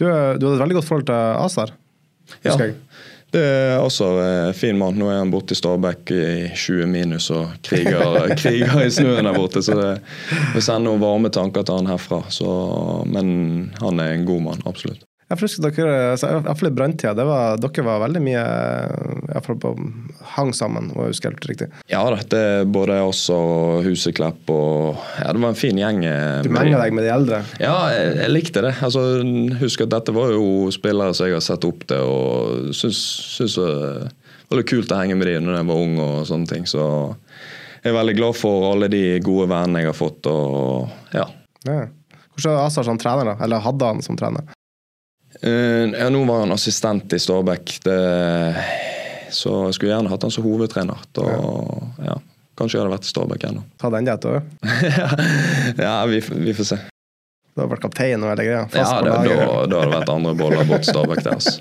Du, 0.00 0.08
eh, 0.08 0.34
du 0.34 0.48
hadde 0.48 0.56
et 0.56 0.64
veldig 0.64 0.78
godt 0.80 0.88
forhold 0.88 1.06
til 1.12 1.44
Azar. 1.44 1.72
Ja, 2.40 2.50
husker 2.50 2.72
jeg. 2.72 2.76
Det 3.34 3.42
er 3.42 3.82
også 3.82 4.08
en 4.22 4.56
fin 4.56 4.78
mann. 4.78 4.98
Nå 4.98 5.10
er 5.10 5.20
han 5.20 5.30
borte 5.32 5.54
i 5.54 5.58
Stabæk 5.58 6.12
i 6.14 6.24
20 6.54 6.88
minus 6.90 7.30
og 7.34 7.52
kriger, 7.66 8.26
kriger 8.40 8.82
i 8.84 8.90
snøen 8.94 9.28
der 9.28 9.36
borte, 9.36 9.62
så 9.62 9.76
det 9.78 9.92
vi 10.54 10.62
sender 10.62 10.88
noen 10.88 11.02
varme 11.02 11.30
tanker 11.34 11.66
til 11.66 11.80
han 11.80 11.90
herfra. 11.90 12.24
Så, 12.32 12.50
men 13.10 13.70
han 13.80 14.02
er 14.02 14.16
en 14.16 14.26
god 14.28 14.44
mann, 14.48 14.66
absolutt. 14.66 15.06
Jeg 15.30 15.38
husker 15.38 15.62
dere, 15.70 15.90
altså, 16.16 16.26
i 16.26 16.38
hvert 16.42 16.58
fall 16.58 16.68
i 16.68 16.74
branntida, 16.74 17.12
dere 17.14 17.82
var 17.86 18.00
veldig 18.02 18.20
mye 18.24 18.40
i 19.30 19.42
på, 19.62 19.70
hang 20.34 20.50
sammen, 20.56 20.88
om 20.90 21.04
jeg 21.04 21.12
husker 21.12 21.30
helt 21.36 21.46
riktig. 21.46 21.68
Ja 21.92 22.00
da, 22.10 22.16
det 22.32 22.40
er 22.40 22.64
både 22.66 22.96
oss 23.06 23.20
og 23.30 23.84
Huseklepp 23.86 24.50
og 24.50 24.98
Ja, 25.20 25.30
det 25.30 25.38
var 25.44 25.52
en 25.52 25.58
fin 25.60 25.78
gjeng. 25.78 26.02
eh, 26.04 26.40
Du 26.42 26.50
menga 26.50 26.80
deg 26.82 26.96
med 26.98 27.06
de 27.06 27.12
eldre. 27.14 27.40
Ja, 27.62 27.76
jeg, 27.94 28.16
jeg 28.24 28.34
likte 28.34 28.64
det. 28.66 28.74
Altså, 28.82 29.04
husk 29.62 29.86
at 29.86 29.92
dette 29.94 30.14
var 30.18 30.34
jo 30.34 30.66
spillere 30.74 31.14
som 31.14 31.30
jeg 31.30 31.38
har 31.38 31.46
sett 31.46 31.64
opp 31.68 31.86
til, 31.86 32.02
og 32.10 32.74
syns, 32.74 32.98
syns 33.38 33.54
det 33.62 33.70
var 34.50 34.58
litt 34.58 34.70
kult 34.74 34.90
å 34.90 34.98
henge 34.98 35.14
med 35.14 35.30
de 35.30 35.38
når 35.46 35.60
jeg 35.60 35.70
var 35.70 35.82
ung 35.86 35.98
og 36.02 36.20
sånne 36.26 36.50
ting. 36.50 36.66
Så 36.66 36.82
jeg 37.84 37.92
er 37.94 37.98
veldig 38.02 38.18
glad 38.18 38.34
for 38.36 38.72
alle 38.74 38.90
de 38.90 39.04
gode 39.22 39.46
vennene 39.54 39.84
jeg 39.86 39.92
har 39.94 40.00
fått, 40.02 40.26
og 40.26 40.90
ja. 41.14 41.28
Ja. 41.70 41.84
Hvordan 42.34 42.56
var 42.56 42.66
Asar 42.66 42.82
som 42.88 42.98
trener, 42.98 43.30
da? 43.30 43.44
Eller 43.46 43.62
hadde 43.62 43.86
han 43.94 44.02
som 44.02 44.18
trener? 44.18 44.42
Eh, 45.42 45.86
ja, 46.00 46.08
nå 46.12 46.24
var 46.28 46.44
han 46.44 46.52
assistent 46.52 47.12
i 47.16 47.18
Stabæk, 47.22 47.78
så 49.30 49.54
jeg 49.66 49.76
skulle 49.76 49.92
gjerne 49.94 50.12
hatt 50.12 50.26
han 50.26 50.34
som 50.34 50.44
hovedtrener. 50.44 51.00
Da, 51.16 51.26
ja. 52.04 52.18
Kanskje 52.60 52.76
jeg 52.76 52.84
hadde 52.84 52.92
vært 52.92 53.08
i 53.08 53.12
Stabæk 53.14 53.44
ennå. 53.48 53.66
Ta 53.80 53.88
den 53.94 54.08
det 54.08 54.16
òg? 54.28 54.42
ja, 55.86 55.94
vi, 56.10 56.20
vi 56.20 56.56
får 56.58 56.74
se. 56.74 56.80
Du 57.50 57.64
har 57.64 57.70
vært 57.72 57.82
kaptein 57.82 58.22
og 58.22 58.30
hele 58.30 58.44
greia? 58.46 58.60
Fast 58.70 58.92
Ja, 58.92 59.00
på 59.00 59.06
det, 59.06 59.32
da, 59.32 59.46
da 59.66 59.80
hadde 59.80 59.88
det 59.88 59.96
vært 59.96 60.12
andre 60.12 60.34
boller 60.38 60.68
bort 60.68 60.86
Stabæk 60.86 61.24
der. 61.24 61.34
Altså. 61.34 61.56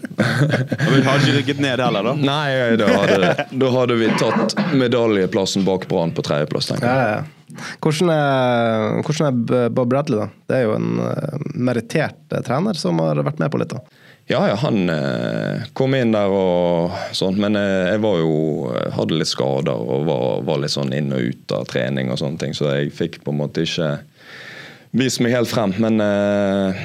Vi 0.94 1.02
har 1.08 1.24
ikke 1.24 1.34
rykket 1.40 1.64
ned 1.66 1.82
heller, 1.82 2.12
da. 2.12 2.14
Nei, 2.20 2.76
da 2.80 2.92
hadde, 2.94 3.34
da 3.64 3.72
hadde 3.74 3.98
vi 4.00 4.12
tatt 4.20 4.56
medaljeplassen 4.78 5.66
bak 5.68 5.88
Brann 5.90 6.14
på 6.16 6.24
tredjeplass, 6.28 6.70
tenker 6.70 6.88
jeg. 6.88 7.02
Ja, 7.02 7.18
ja. 7.18 7.39
Hvordan 7.84 8.12
er, 8.14 9.00
hvordan 9.06 9.30
er 9.30 9.72
Bob 9.74 9.90
Bradley, 9.92 10.22
da? 10.22 10.44
Det 10.50 10.60
er 10.60 10.68
jo 10.68 10.76
en 10.78 11.02
uh, 11.02 11.50
merittert 11.56 12.22
eh, 12.34 12.44
trener 12.46 12.78
som 12.80 13.00
har 13.04 13.22
vært 13.26 13.42
med 13.42 13.52
på 13.54 13.62
litt, 13.62 13.76
da. 13.76 13.84
Ja, 14.30 14.44
ja, 14.48 14.56
han 14.62 14.90
eh, 14.94 15.64
kom 15.74 15.96
inn 15.98 16.12
der 16.14 16.30
og 16.30 16.94
sånt, 17.18 17.40
men 17.42 17.58
eh, 17.58 17.88
jeg 17.96 18.02
var 18.04 18.20
jo 18.22 18.34
hadde 18.94 19.18
litt 19.18 19.32
skader 19.32 19.74
og 19.74 20.06
var, 20.06 20.44
var 20.46 20.60
litt 20.62 20.76
sånn 20.76 20.94
inn 20.94 21.10
og 21.18 21.32
ut 21.32 21.56
av 21.58 21.66
trening 21.72 22.12
og 22.14 22.20
sånne 22.22 22.38
ting, 22.38 22.54
så 22.54 22.76
jeg 22.76 22.94
fikk 22.94 23.24
på 23.24 23.34
en 23.34 23.40
måte 23.40 23.66
ikke 23.66 23.96
vist 25.02 25.24
meg 25.26 25.34
helt 25.34 25.50
frem. 25.50 25.74
Men 25.82 25.98
eh, 26.06 26.84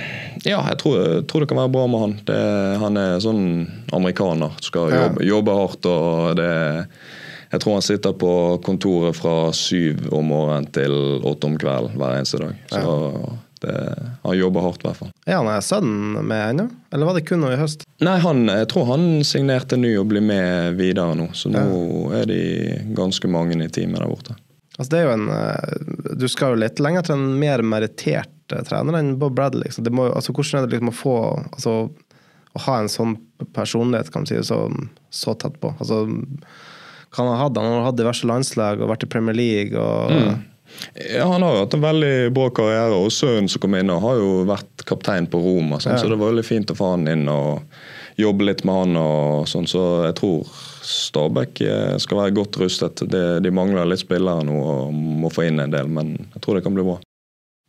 ja, 0.49 0.63
jeg 0.71 0.79
tror, 0.81 0.97
jeg 1.03 1.27
tror 1.29 1.45
det 1.45 1.51
kan 1.53 1.61
være 1.61 1.75
bra 1.77 1.85
med 1.93 2.05
han. 2.07 2.17
Det, 2.33 2.41
han 2.81 2.97
er 3.03 3.21
sånn 3.21 3.45
amerikaner, 3.93 4.57
skal 4.65 4.97
jobbe, 4.97 5.29
jobbe 5.29 5.61
hardt 5.61 5.91
og 5.93 6.41
det 6.41 6.51
jeg 7.55 7.63
tror 7.63 7.77
han 7.77 7.87
sitter 7.87 8.15
på 8.19 8.35
kontoret 8.67 9.15
fra 9.15 9.53
syv 9.55 10.09
om 10.15 10.31
morgenen 10.33 10.67
til 10.75 10.95
åtte 11.23 11.47
om 11.47 11.59
kvelden 11.61 11.95
hver 12.01 12.19
eneste 12.19 12.41
dag. 12.43 12.57
Så 12.73 12.95
det, 13.65 13.75
han 14.23 14.37
jobber 14.37 14.65
hardt, 14.65 14.83
i 14.83 14.89
hvert 14.89 14.99
fall. 14.99 15.13
Er 15.27 15.39
han 15.39 15.63
sønnen 15.63 16.19
med 16.27 16.43
ennå, 16.49 16.67
eller 16.93 17.09
var 17.09 17.17
det 17.17 17.25
kun 17.29 17.45
nå 17.45 17.53
i 17.55 17.61
høst? 17.61 17.87
Nei, 18.05 18.17
han, 18.25 18.45
jeg 18.51 18.69
tror 18.73 18.89
han 18.91 19.07
signerte 19.27 19.79
ny 19.81 19.95
og 20.01 20.09
blir 20.11 20.25
med 20.25 20.81
videre 20.81 21.15
nå. 21.19 21.31
Så 21.37 21.53
nå 21.53 21.65
er 22.19 22.27
de 22.29 22.41
ganske 22.97 23.31
mange 23.31 23.57
i 23.63 23.71
teamet 23.71 24.03
der 24.03 24.11
borte. 24.11 24.37
Altså, 24.75 24.91
det 24.91 25.01
er 25.01 25.05
jo 25.07 25.15
en 25.15 25.29
eh, 25.31 26.15
Du 26.19 26.25
skal 26.27 26.55
jo 26.55 26.63
litt 26.65 26.81
lenger 26.83 27.07
til 27.07 27.15
en 27.15 27.37
mer 27.39 27.63
merittert 27.63 28.55
eh, 28.55 28.65
trener 28.67 28.99
enn 28.99 29.15
Bob 29.21 29.37
Bradley. 29.39 29.69
Liksom. 29.69 29.87
Det 29.87 29.95
må, 29.95 30.09
altså, 30.11 30.35
hvordan 30.35 30.65
er 30.65 30.67
det 30.67 30.75
liksom 30.75 30.91
å 30.91 30.99
få 30.99 31.17
altså, 31.39 31.75
Å 32.55 32.63
ha 32.67 32.79
en 32.81 32.91
sånn 32.91 33.15
personlighet, 33.55 34.11
kan 34.11 34.25
man 34.25 34.31
si, 34.33 34.41
så, 34.47 34.65
så 35.15 35.37
tett 35.39 35.61
på? 35.63 35.71
Altså, 35.79 36.03
han 37.17 37.31
har 37.31 37.39
hatt? 37.45 37.57
Han 37.61 37.79
har 37.79 37.87
hatt 37.89 37.99
diverse 38.01 38.27
landslag 38.27 38.83
og 38.83 38.91
vært 38.91 39.07
i 39.07 39.11
Premier 39.15 39.37
League 39.39 39.79
og 39.79 40.13
Ja, 40.99 41.27
Han 41.31 41.43
har 41.43 41.55
jo 41.55 41.61
hatt 41.65 41.75
en 41.77 41.85
veldig 41.85 42.15
bra 42.35 42.49
karriere, 42.51 42.97
og 42.99 43.13
sønnen 43.15 43.47
som 43.49 43.63
kom 43.63 43.77
inn, 43.79 43.93
og 43.95 44.01
har 44.03 44.17
jo 44.19 44.31
vært 44.49 44.83
kaptein 44.89 45.29
på 45.31 45.39
Roma. 45.39 45.79
Sånn, 45.79 45.95
Ja. 45.95 45.99
Så 46.03 46.09
det 46.11 46.19
var 46.19 46.33
veldig 46.33 46.45
fint 46.49 46.73
å 46.73 46.77
få 46.79 46.91
han 46.97 47.07
inn 47.09 47.29
og 47.31 47.63
jobbe 48.19 48.45
litt 48.49 48.65
med 48.67 48.75
han. 48.75 48.97
og 48.97 49.47
sånn, 49.47 49.69
Så 49.71 49.85
jeg 50.09 50.17
tror 50.19 50.47
Stabæk 50.85 51.61
eh, 51.65 51.97
skal 52.03 52.19
være 52.19 52.35
godt 52.35 52.59
rustet. 52.61 53.05
De, 53.09 53.23
de 53.41 53.51
mangler 53.55 53.87
litt 53.87 54.03
spillere 54.03 54.45
nå 54.45 54.59
og 54.61 54.93
må 54.93 55.31
få 55.33 55.47
inn 55.49 55.61
en 55.63 55.71
del, 55.71 55.87
men 55.89 56.17
jeg 56.35 56.43
tror 56.43 56.59
det 56.59 56.65
kan 56.67 56.75
bli 56.75 56.85
bra. 56.85 56.99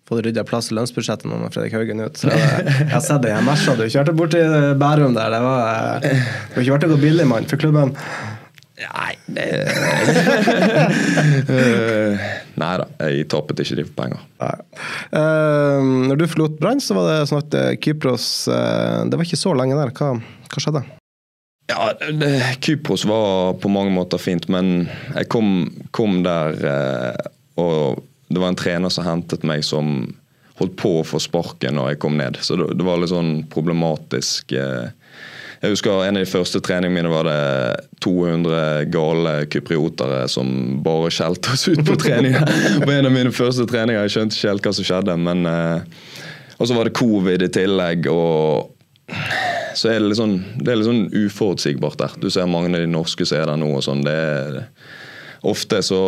fått 0.06 0.22
rydda 0.26 0.44
plass 0.46 0.68
i 0.72 0.76
lønnsbudsjettet 0.78 1.26
nå 1.26 1.38
med 1.42 1.54
Fredrik 1.54 1.74
Haugen 1.74 2.02
ut. 2.06 2.18
Så 2.18 2.30
jeg 2.34 2.90
har 2.92 3.02
sett 3.02 3.22
det 3.24 3.32
i 3.34 3.42
Mersa 3.46 3.74
du 3.78 3.86
kjørte 3.90 4.14
bort 4.18 4.34
til 4.36 4.76
Bærum 4.82 5.14
der. 5.18 5.30
Det 5.34 5.42
var 5.42 6.02
det 6.02 6.12
var 6.56 6.62
ikke 6.62 6.76
verdt 6.76 6.90
å 6.90 6.94
gå 6.94 7.00
billig 7.06 7.26
mann 7.30 7.46
for 7.50 7.58
klubben. 7.62 7.94
Nei, 8.76 9.14
det 9.32 9.46
Eh, 11.56 12.24
Nei 12.60 12.74
da, 12.82 12.86
jeg 13.08 13.28
tappet 13.32 13.62
ikke 13.64 13.78
de 13.80 13.86
for 13.88 13.96
penger. 14.02 14.26
Nei. 14.42 14.56
Eh, 15.16 15.88
når 16.10 16.20
du 16.20 16.26
forlot 16.32 16.58
Brann, 16.60 16.82
så 16.84 16.98
var 16.98 17.08
det 17.10 17.30
sånn 17.30 17.44
at 17.44 17.56
eh, 17.56 17.78
Kypros 17.82 18.28
uh, 18.52 19.06
Det 19.08 19.18
var 19.18 19.28
ikke 19.28 19.40
så 19.40 19.54
lenge 19.56 19.78
der. 19.80 19.94
Hva, 19.96 20.16
hva 20.20 20.64
skjedde? 20.64 20.84
Ja, 21.72 21.88
det, 21.96 22.32
Kypros 22.64 23.06
var 23.10 23.56
på 23.62 23.72
mange 23.72 23.94
måter 23.96 24.22
fint, 24.22 24.50
men 24.52 24.90
jeg 25.16 25.30
kom, 25.34 25.48
kom 25.96 26.20
der 26.26 26.60
uh, 26.62 27.32
og 27.62 28.04
det 28.28 28.42
var 28.42 28.52
en 28.52 28.60
trener 28.60 28.92
som 28.92 29.06
hentet 29.08 29.46
meg 29.48 29.64
som 29.66 30.14
holdt 30.60 30.76
på 30.80 30.92
å 31.00 31.08
få 31.08 31.20
sparken 31.24 31.78
når 31.78 31.94
jeg 31.94 32.02
kom 32.04 32.18
ned. 32.20 32.40
Så 32.44 32.58
det, 32.60 32.74
det 32.80 32.86
var 32.88 33.00
litt 33.00 33.12
sånn 33.12 33.38
problematisk. 33.52 34.56
Eh. 34.56 34.92
Jeg 35.66 35.74
husker 35.74 36.04
En 36.06 36.20
av 36.20 36.22
de 36.22 36.30
første 36.30 36.62
treningene 36.62 36.94
mine 36.94 37.10
var 37.10 37.26
det 37.26 37.40
200 38.06 38.86
gale 38.94 39.34
kypriotere 39.50 40.28
som 40.30 40.78
bare 40.86 41.10
skjelte 41.14 41.56
oss 41.56 41.66
ut 41.72 41.82
på 41.88 41.98
trening. 41.98 42.38
På 42.86 42.92
en 42.94 43.10
av 43.10 43.14
mine 43.14 43.34
første 43.34 43.66
treninger. 43.70 44.06
Jeg 44.06 44.14
skjønte 44.14 44.38
ikke 44.38 44.54
helt 44.54 44.70
hva 44.70 44.78
som 44.78 44.90
skjedde. 44.92 45.18
men... 45.26 45.46
Eh, 45.50 46.24
og 46.56 46.70
så 46.70 46.76
var 46.78 46.88
det 46.88 46.96
covid 46.96 47.42
i 47.44 47.52
tillegg. 47.52 48.06
og 48.08 48.72
så 49.76 49.90
er 49.92 50.00
det 50.00 50.10
litt 50.10 50.20
sånn, 50.22 50.38
det 50.56 50.72
er 50.72 50.80
litt 50.80 50.88
sånn 50.88 51.08
uforutsigbart 51.12 52.00
der. 52.00 52.14
Du 52.22 52.30
ser 52.32 52.48
mange 52.50 52.72
av 52.72 52.80
de 52.80 52.88
norske 52.90 53.28
som 53.28 53.42
er 53.42 53.50
der 53.52 53.60
nå. 53.60 53.74
og 53.76 53.84
sånn, 53.84 54.06
det 54.06 54.14
er 54.16 54.62
ofte 55.46 55.80
så 55.86 56.00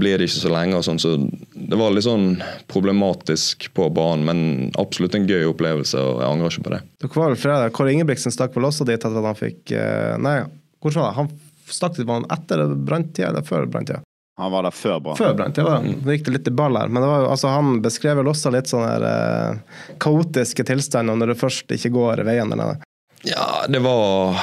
blir 0.00 0.18
det 0.18 0.28
ikke 0.28 0.42
så 0.42 0.52
lenge. 0.52 0.78
og 0.78 0.84
sånn, 0.86 1.00
så 1.00 1.14
Det 1.54 1.78
var 1.78 1.94
litt 1.94 2.06
sånn 2.06 2.42
problematisk 2.70 3.68
på 3.74 3.88
banen, 3.94 4.24
men 4.28 4.72
absolutt 4.80 5.14
en 5.14 5.28
gøy 5.28 5.46
opplevelse. 5.52 5.98
og 5.98 6.20
Jeg 6.22 6.30
angrer 6.30 6.50
ikke 6.52 6.66
på 6.68 6.74
det. 6.74 6.80
Dere 7.04 7.20
var 7.20 7.32
vel 7.32 7.40
fredag. 7.40 7.72
Kåre 7.76 7.94
Ingebrigtsen 7.94 8.34
stakk 8.34 8.56
vel 8.56 8.68
også 8.68 8.86
dit 8.88 8.98
etter 8.98 9.14
at 9.20 9.30
han 9.30 9.38
fikk 9.38 9.72
eh, 9.72 10.16
Nei, 10.20 10.40
hvordan 10.82 11.00
var 11.02 11.10
det? 11.10 11.18
Han 11.20 11.30
stakk 11.74 11.96
dit 11.96 12.06
var 12.06 12.20
han 12.20 12.30
etter 12.34 12.66
branntida 12.74 13.30
eller 13.30 13.46
før 13.46 13.66
branntida? 13.70 14.02
Han 14.36 14.50
var 14.50 14.66
der 14.66 14.74
før 14.74 14.98
Brann. 14.98 15.16
Før 15.16 15.34
branntida, 15.38 15.64
var 15.68 15.84
det. 15.84 15.92
Nå 16.02 16.14
gikk 16.16 16.24
det 16.26 16.32
litt 16.34 16.48
i 16.50 16.54
ball 16.58 16.74
her. 16.74 16.90
Men 16.90 17.04
det 17.04 17.08
var 17.08 17.28
altså, 17.30 17.52
han 17.54 17.76
beskrev 17.84 18.18
vel 18.18 18.30
også 18.32 18.50
litt 18.50 18.66
sånne 18.66 18.88
her, 18.90 19.04
eh, 19.06 19.92
kaotiske 20.02 20.66
tilstander 20.66 21.14
når 21.20 21.32
det 21.32 21.38
først 21.38 21.70
ikke 21.76 21.92
går 21.94 22.24
veien 22.26 22.50
eller 22.50 22.74
noe. 22.74 22.90
Ja, 23.24 23.64
det 23.70 23.78
var 23.84 24.34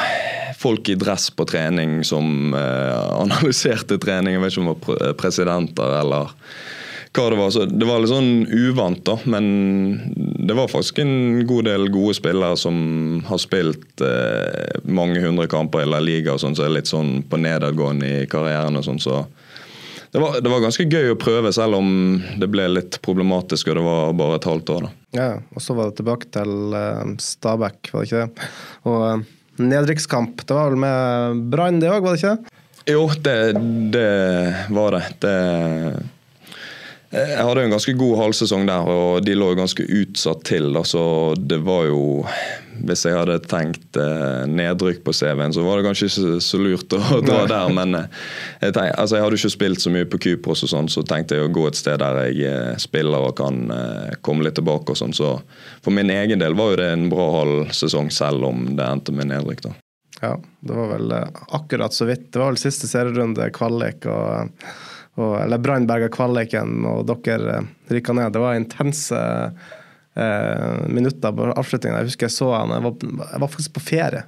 folk 0.62 0.90
i 0.90 0.98
dress 1.00 1.30
på 1.34 1.48
trening 1.50 2.02
som 2.08 2.54
eh, 2.58 3.08
analyserte 3.22 3.98
trening. 4.02 4.38
Jeg 4.38 4.46
vet 4.46 4.54
ikke 4.54 4.64
om 4.64 4.70
det 4.72 4.78
var 4.86 5.18
presidenter 5.20 5.98
eller 6.02 6.36
hva 7.12 7.28
det 7.30 7.40
var. 7.40 7.52
Så 7.52 7.66
det 7.68 7.88
var 7.88 8.00
litt 8.00 8.12
sånn 8.12 8.46
uvant, 8.48 9.02
da. 9.08 9.18
Men 9.30 9.46
det 10.16 10.56
var 10.56 10.72
faktisk 10.72 11.02
en 11.04 11.44
god 11.48 11.68
del 11.68 11.90
gode 11.92 12.16
spillere 12.18 12.58
som 12.60 13.22
har 13.28 13.42
spilt 13.42 14.04
eh, 14.06 14.80
mange 14.88 15.20
hundre 15.24 15.50
kamper 15.52 15.84
i 15.84 15.90
La 15.92 16.00
Liga 16.04 16.36
og 16.36 16.44
sånn, 16.44 16.56
så 16.58 16.68
er 16.68 16.78
litt 16.78 16.92
sånn 16.92 17.20
på 17.28 17.42
nedadgående 17.42 18.14
i 18.24 18.30
karrieren 18.32 18.80
og 18.80 18.88
sånn, 18.88 19.02
så 19.04 19.26
det 20.12 20.20
var, 20.20 20.42
det 20.44 20.52
var 20.52 20.60
ganske 20.60 20.84
gøy 20.92 21.14
å 21.14 21.20
prøve, 21.20 21.54
selv 21.56 21.78
om 21.78 21.92
det 22.40 22.50
ble 22.52 22.66
litt 22.68 22.98
problematisk 23.06 23.70
og 23.72 23.78
det 23.80 23.84
var 23.86 24.18
bare 24.20 24.40
et 24.42 24.48
halvt 24.50 24.72
år. 24.74 24.88
da. 24.88 24.90
Ja, 25.16 25.28
og 25.56 25.64
så 25.64 25.76
var 25.78 25.88
det 25.88 26.02
tilbake 26.02 26.28
til 26.36 26.76
uh, 26.76 27.14
Stabæk, 27.16 27.94
var 27.94 28.04
det 28.04 28.10
ikke 28.10 28.26
det? 28.26 28.50
Og 28.92 29.06
eh, 29.08 29.24
nedrykkskamp, 29.70 30.46
det 30.48 30.58
var 30.58 30.72
vel 30.72 30.82
med 30.82 31.46
Brann 31.54 31.80
det 31.82 31.92
òg, 31.92 32.02
var 32.06 32.18
det 32.18 32.24
ikke? 32.24 32.58
Jo, 32.90 33.06
det, 33.22 33.38
det 33.94 34.10
var 34.74 34.98
det. 34.98 35.04
det. 35.22 35.36
Jeg 37.12 37.44
hadde 37.44 37.62
jo 37.62 37.68
en 37.68 37.76
ganske 37.76 37.94
god 38.00 38.18
halvsesong 38.22 38.66
der, 38.70 38.88
og 38.90 39.26
de 39.26 39.36
lå 39.38 39.52
ganske 39.60 39.86
utsatt 39.86 40.46
til. 40.48 40.72
Altså, 40.80 41.04
det 41.38 41.60
var 41.68 41.90
jo 41.92 42.02
Hvis 42.88 43.06
jeg 43.06 43.18
hadde 43.18 43.38
tenkt 43.46 44.00
eh, 44.00 44.44
nedrykk 44.50 45.04
på 45.06 45.14
CV-en, 45.16 45.54
så 45.54 45.64
var 45.66 45.80
det 45.80 45.88
kanskje 45.90 46.10
ikke 46.10 46.40
så 46.46 46.62
lurt 46.62 46.96
å 46.98 47.02
dra 47.28 47.44
der. 47.50 47.74
Men 47.76 48.00
eh, 48.00 48.24
jeg, 48.64 48.76
tenk, 48.78 48.96
altså, 48.96 49.18
jeg 49.18 49.26
hadde 49.26 49.40
ikke 49.42 49.54
spilt 49.56 49.84
så 49.84 49.94
mye 49.94 50.10
på 50.10 50.22
Kypros, 50.26 50.66
og 50.66 50.74
sånn, 50.74 50.90
så 50.92 51.06
tenkte 51.08 51.38
jeg 51.38 51.50
å 51.50 51.54
gå 51.54 51.68
et 51.70 51.80
sted 51.80 52.02
der 52.02 52.20
jeg 52.28 52.50
eh, 52.50 52.74
spiller 52.82 53.30
og 53.30 53.38
kan 53.40 53.62
eh, 53.76 54.18
komme 54.26 54.48
litt 54.48 54.58
tilbake. 54.60 54.94
og 54.94 55.00
sånn, 55.00 55.16
så 55.16 55.38
For 55.84 55.94
min 55.96 56.12
egen 56.14 56.42
del 56.42 56.58
var 56.58 56.74
jo 56.74 56.82
det 56.82 56.92
en 56.96 57.08
bra 57.12 57.30
halv 57.40 57.72
sesong, 57.76 58.12
selv 58.14 58.50
om 58.50 58.72
det 58.76 58.88
endte 58.88 59.16
med 59.16 59.32
nedrykk. 59.34 59.66
da. 59.70 59.78
Ja, 60.22 60.36
det 60.60 60.74
var 60.74 60.88
vel 60.88 61.12
eh, 61.12 61.28
akkurat 61.48 61.94
så 61.94 62.06
vidt. 62.06 62.32
Det 62.34 62.40
var 62.40 62.52
vel 62.52 62.62
siste 62.62 62.90
serierunde, 62.90 63.48
kvalik, 63.56 64.06
og, 64.06 64.66
og, 65.18 65.36
eller 65.42 65.62
Brann 65.62 65.88
berga 65.90 66.12
kvaliken, 66.14 66.84
og 66.86 67.08
dere 67.10 67.64
rykka 67.90 68.14
ned. 68.18 68.34
Det 68.36 68.44
var 68.44 68.60
intense 68.60 69.22
eh, 70.16 70.88
minutter 70.88 71.32
på 71.32 71.52
avslutningen. 71.52 72.00
Jeg 72.00 72.12
husker 72.12 72.28
jeg 72.28 72.36
så 72.36 72.52
han, 72.54 72.74
jeg 72.76 72.86
var, 72.86 72.96
jeg 73.34 73.44
var 73.44 73.52
faktisk 73.52 73.74
på 73.78 73.84
ferie. 73.84 74.24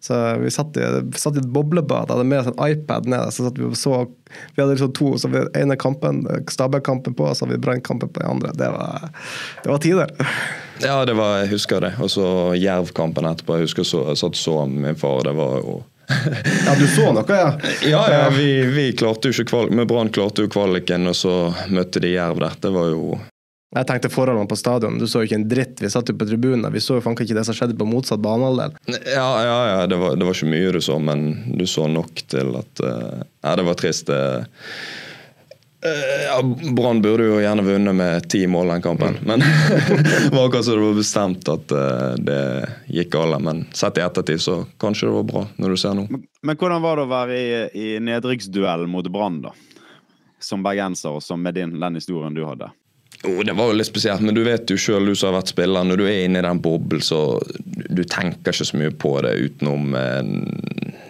Så 0.00 0.18
vi 0.40 0.50
satt 0.50 0.76
i, 0.76 0.84
satt 1.18 1.36
i 1.36 1.42
et 1.42 1.48
boblebad, 1.52 2.10
hadde 2.10 2.24
med 2.24 2.40
oss 2.40 2.52
en 2.52 2.60
iPad 2.68 3.08
ned. 3.10 3.32
Så 3.34 3.46
satt 3.46 3.58
vi 3.58 3.72
så 3.76 4.04
Vi 4.54 4.62
hadde 4.62 4.72
liksom 4.72 4.92
to, 4.92 5.18
så 5.18 5.28
vi 5.28 5.42
ene 5.58 5.76
kampen, 5.76 6.24
Stabæk-kampen 6.50 7.14
på, 7.14 7.26
og 7.26 7.36
så 7.36 7.44
hadde 7.44 7.58
vi 7.58 7.64
Brann-kampen 7.66 8.08
på 8.08 8.22
den 8.22 8.30
andre. 8.30 8.54
Det 8.54 8.70
var, 8.72 9.10
det 9.64 9.70
var 9.70 9.82
tider. 9.82 10.14
Ja, 10.82 11.04
det 11.04 11.16
var, 11.16 11.38
jeg 11.42 11.52
husker 11.56 11.80
det. 11.80 11.94
Og 12.00 12.10
så 12.10 12.54
Jerv-kampen 12.58 13.28
etterpå. 13.28 13.58
Jeg 13.58 13.70
husker 13.70 13.86
så, 13.86 14.06
jeg 14.12 14.22
satt 14.22 14.38
og 14.38 14.42
så 14.42 14.56
med 14.70 14.90
min 14.90 14.98
far. 15.00 15.22
Det 15.26 15.36
var 15.36 15.60
jo 15.60 15.82
Ja, 16.66 16.74
du 16.78 16.86
så 16.86 17.10
noe, 17.10 17.24
ja? 17.26 17.48
Ja, 17.82 18.02
ja 18.12 18.26
vi, 18.30 18.50
vi 18.70 18.90
klarte 18.94 19.26
jo 19.26 19.34
ikke 19.34 19.50
kvalik, 19.50 19.72
med 19.74 19.88
Brann 19.90 20.12
klarte 20.14 20.44
jo 20.44 20.50
kvaliken, 20.52 21.08
og 21.10 21.16
så 21.18 21.32
møtte 21.66 22.02
de 22.02 22.12
Jerv 22.14 22.38
der. 22.44 22.54
Det 22.62 22.70
var 22.70 22.92
jo 22.92 23.16
Jeg 23.74 23.86
tenkte 23.88 24.08
forholdene 24.12 24.46
på 24.46 24.56
stadion. 24.56 24.98
Du 24.98 25.08
så 25.10 25.20
jo 25.20 25.28
ikke 25.28 25.40
en 25.40 25.48
dritt. 25.50 25.80
Vi 25.82 25.90
satt 25.90 26.08
jo 26.08 26.14
på 26.16 26.28
tribunen. 26.28 26.68
Vi 26.72 26.80
så 26.80 27.00
jo 27.00 27.02
faen 27.02 27.16
ikke 27.18 27.34
det 27.34 27.42
som 27.48 27.56
skjedde 27.56 27.74
på 27.78 27.88
motsatt 27.88 28.22
banehalvdel. 28.22 28.76
Ja, 29.10 29.30
ja, 29.42 29.56
ja 29.72 29.80
det, 29.90 29.98
var, 29.98 30.14
det 30.14 30.28
var 30.28 30.38
ikke 30.38 30.52
mye 30.52 30.70
du 30.76 30.78
så, 30.84 31.00
men 31.02 31.26
du 31.58 31.66
så 31.68 31.88
nok 31.90 32.22
til 32.30 32.54
at 32.60 32.84
uh, 32.86 33.26
Ja, 33.42 33.56
det 33.58 33.66
var 33.66 33.76
trist. 33.80 34.12
Uh, 34.12 34.46
ja, 35.82 36.38
Brann 36.78 37.02
burde 37.02 37.26
jo 37.26 37.42
gjerne 37.42 37.66
vunnet 37.66 37.98
med 37.98 38.30
ti 38.30 38.40
mål 38.50 38.72
den 38.72 38.86
kampen, 38.86 39.18
men 39.26 39.42
det 39.90 40.32
var 40.32 40.46
akkurat 40.46 40.64
som 40.64 40.78
det 40.78 40.86
var 40.86 40.96
bestemt 41.02 41.50
at 41.52 41.74
uh, 41.74 42.14
det 42.22 42.40
gikk 42.86 43.12
galt. 43.18 43.42
Men 43.42 43.66
sett 43.74 43.98
i 43.98 44.06
ettertid 44.06 44.46
så 44.46 44.60
kanskje 44.82 45.10
det 45.10 45.18
var 45.18 45.28
bra, 45.34 45.46
når 45.58 45.74
du 45.74 45.82
ser 45.82 45.98
nå. 45.98 46.06
Men, 46.14 46.24
men 46.46 46.62
hvordan 46.62 46.86
var 46.86 46.96
det 46.96 47.06
å 47.10 47.12
være 47.12 47.36
i, 47.42 47.52
i 47.82 47.92
nedrykksduell 47.98 48.86
mot 48.94 49.10
Brann, 49.10 49.42
da? 49.50 49.54
Som 50.38 50.62
bergenser, 50.62 51.18
og 51.18 51.24
som 51.24 51.42
med 51.42 51.58
din, 51.58 51.80
den 51.82 51.98
historien 51.98 52.34
du 52.34 52.44
hadde? 52.46 52.70
Jo, 53.24 53.42
det 53.42 53.54
var 53.56 53.70
jo 53.70 53.76
litt 53.78 53.88
spesielt, 53.88 54.20
men 54.20 54.36
du 54.36 54.42
vet 54.44 54.70
jo 54.70 54.76
sjøl, 54.78 55.08
du 55.08 55.16
som 55.16 55.30
har 55.30 55.40
vært 55.40 55.54
spiller, 55.54 55.86
når 55.88 56.00
du 56.00 56.04
er 56.06 56.24
inne 56.26 56.42
i 56.42 56.44
den 56.46 56.60
boblen, 56.62 57.02
så 57.02 57.40
du 57.64 58.02
tenker 58.04 58.52
ikke 58.52 58.68
så 58.68 58.80
mye 58.80 58.92
på 58.92 59.14
det 59.24 59.32
utenom 59.40 59.96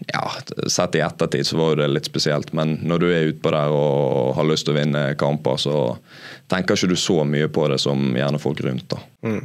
Ja, 0.07 0.23
sett 0.71 0.95
i 0.95 1.03
ettertid 1.03 1.49
så 1.49 1.59
var 1.59 1.81
det 1.81 1.89
litt 1.91 2.07
spesielt, 2.09 2.53
men 2.57 2.77
når 2.87 3.03
du 3.03 3.09
er 3.11 3.33
utpå 3.33 3.51
der 3.53 3.75
og 3.75 4.37
har 4.39 4.47
lyst 4.47 4.69
til 4.69 4.77
å 4.77 4.79
vinne 4.79 5.03
kamper, 5.19 5.59
så 5.61 5.81
tenker 6.53 6.79
ikke 6.79 6.93
du 6.95 7.01
så 7.01 7.25
mye 7.27 7.51
på 7.51 7.67
det 7.73 7.81
som 7.83 8.15
gjerne 8.15 8.41
folk 8.41 8.63
rundt, 8.65 8.87
da. 8.93 9.03
Mm. 9.27 9.43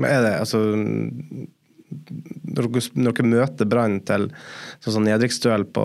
Men 0.00 0.08
er 0.08 0.22
det 0.24 0.36
altså 0.38 0.62
når 2.52 2.68
dere, 2.96 3.26
møter 3.26 3.68
Brann 3.68 3.98
til 4.06 4.28
sånn 4.82 4.94
sånn 4.96 5.08
nedrykksduell 5.10 5.66
på, 5.76 5.84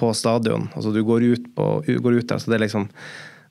på 0.00 0.12
stadion, 0.16 0.70
altså 0.72 0.94
du 0.94 1.02
går 1.04 1.26
ut, 1.34 1.50
på, 1.56 1.66
går 1.84 2.20
ut 2.20 2.30
der, 2.30 2.40
så 2.40 2.52
det 2.52 2.60
er 2.60 2.64
liksom 2.64 2.88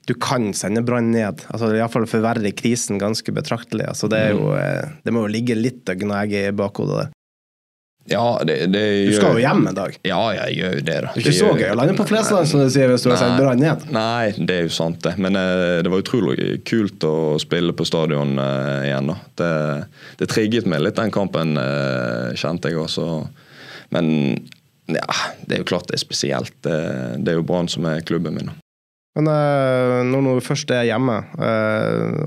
du 0.08 0.16
kan 0.18 0.52
sende 0.58 0.82
Brann 0.86 1.12
ned. 1.14 1.44
altså 1.50 1.74
Iallfall 1.76 2.08
forverre 2.10 2.52
krisen 2.58 2.98
ganske 3.02 3.34
betraktelig. 3.36 3.86
altså 3.92 4.10
Det 4.10 4.24
jo, 4.32 4.56
det 5.04 5.14
må 5.14 5.28
jo 5.28 5.34
ligge 5.36 5.58
litt 5.58 5.90
og 5.92 6.02
gnage 6.02 6.48
i 6.48 6.56
bakhodet 6.56 7.04
der. 7.04 7.16
Ja, 8.10 8.42
det, 8.46 8.66
det 8.74 9.06
Du 9.06 9.14
skal 9.14 9.36
jo 9.38 9.42
hjem 9.44 9.68
en 9.70 9.76
dag. 9.78 9.98
Ja, 10.08 10.20
jeg 10.34 10.56
gjør 10.58 10.76
jo 10.80 10.84
det. 10.86 10.96
da. 11.06 11.12
Det 11.14 11.22
er 11.22 11.26
ikke 11.28 11.36
så 11.38 11.50
gøy 11.60 11.68
å 11.70 11.78
lande 11.78 11.96
på 11.98 12.06
Flesland, 12.10 12.50
som 12.50 12.64
du 12.64 12.70
sier, 12.74 12.90
hvis 12.90 13.06
du 13.06 13.12
har 13.12 13.20
sendt 13.22 13.38
Brann 13.38 13.62
ned. 13.62 13.84
Nei, 13.94 14.32
det 14.38 14.56
er 14.56 14.64
jo 14.66 14.72
sant, 14.74 15.02
det. 15.06 15.14
Men 15.22 15.38
eh, 15.38 15.80
det 15.86 15.92
var 15.94 16.02
utrolig 16.02 16.48
kult 16.68 17.06
å 17.06 17.38
spille 17.42 17.76
på 17.78 17.86
stadion 17.86 18.34
eh, 18.42 18.88
igjen. 18.90 19.12
da. 19.12 19.18
Det, 19.42 19.52
det 20.24 20.30
trigget 20.32 20.70
meg 20.70 20.82
litt, 20.86 20.98
den 20.98 21.14
kampen, 21.14 21.54
eh, 21.62 22.32
kjente 22.40 22.72
jeg 22.72 22.82
også. 22.82 23.06
Men 23.94 24.10
ja, 24.90 25.06
det 25.46 25.60
er 25.60 25.62
jo 25.62 25.70
klart 25.70 25.92
det 25.92 26.00
er 26.00 26.06
spesielt. 26.08 26.56
Det, 26.66 26.80
det 27.22 27.36
er 27.36 27.42
jo 27.42 27.46
Brann 27.46 27.70
som 27.70 27.86
er 27.90 28.02
klubben 28.08 28.40
min. 28.40 28.50
Men 29.18 29.28
eh, 29.32 30.00
når 30.12 30.38
du 30.40 30.46
først 30.46 30.70
er 30.76 30.86
hjemme, 30.92 31.18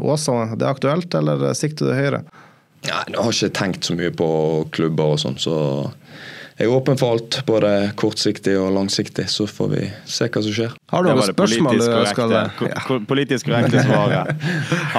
Åsa, 0.02 0.32
Åsane, 0.34 0.58
det 0.58 0.66
er 0.66 0.74
aktuelt, 0.74 1.14
eller 1.14 1.52
sikter 1.58 1.88
du 1.92 1.94
høyere? 1.96 2.24
Nei, 2.82 3.02
Jeg 3.14 3.18
har 3.22 3.30
ikke 3.36 3.54
tenkt 3.54 3.86
så 3.86 3.94
mye 3.94 4.10
på 4.18 4.28
klubber 4.74 5.12
og 5.14 5.20
sånn, 5.22 5.36
så 5.38 5.54
jeg 6.58 6.66
er 6.68 6.72
åpen 6.74 6.98
for 7.00 7.14
alt. 7.14 7.38
Både 7.48 7.70
kortsiktig 7.98 8.56
og 8.60 8.72
langsiktig, 8.74 9.24
så 9.30 9.46
får 9.48 9.70
vi 9.72 9.84
se 10.10 10.26
hva 10.28 10.42
som 10.44 10.52
skjer. 10.58 10.74
Har 10.92 11.06
du 11.06 11.08
noen 11.12 11.22
spørsmål 11.30 11.78
du 11.78 11.84
ønsker 11.86 12.10
skal 12.10 12.34
korrekte, 12.34 12.58
ko- 12.58 12.84
ko- 12.90 13.06
politisk 13.08 13.48
korrekte 13.48 13.86
svaret. 13.86 14.44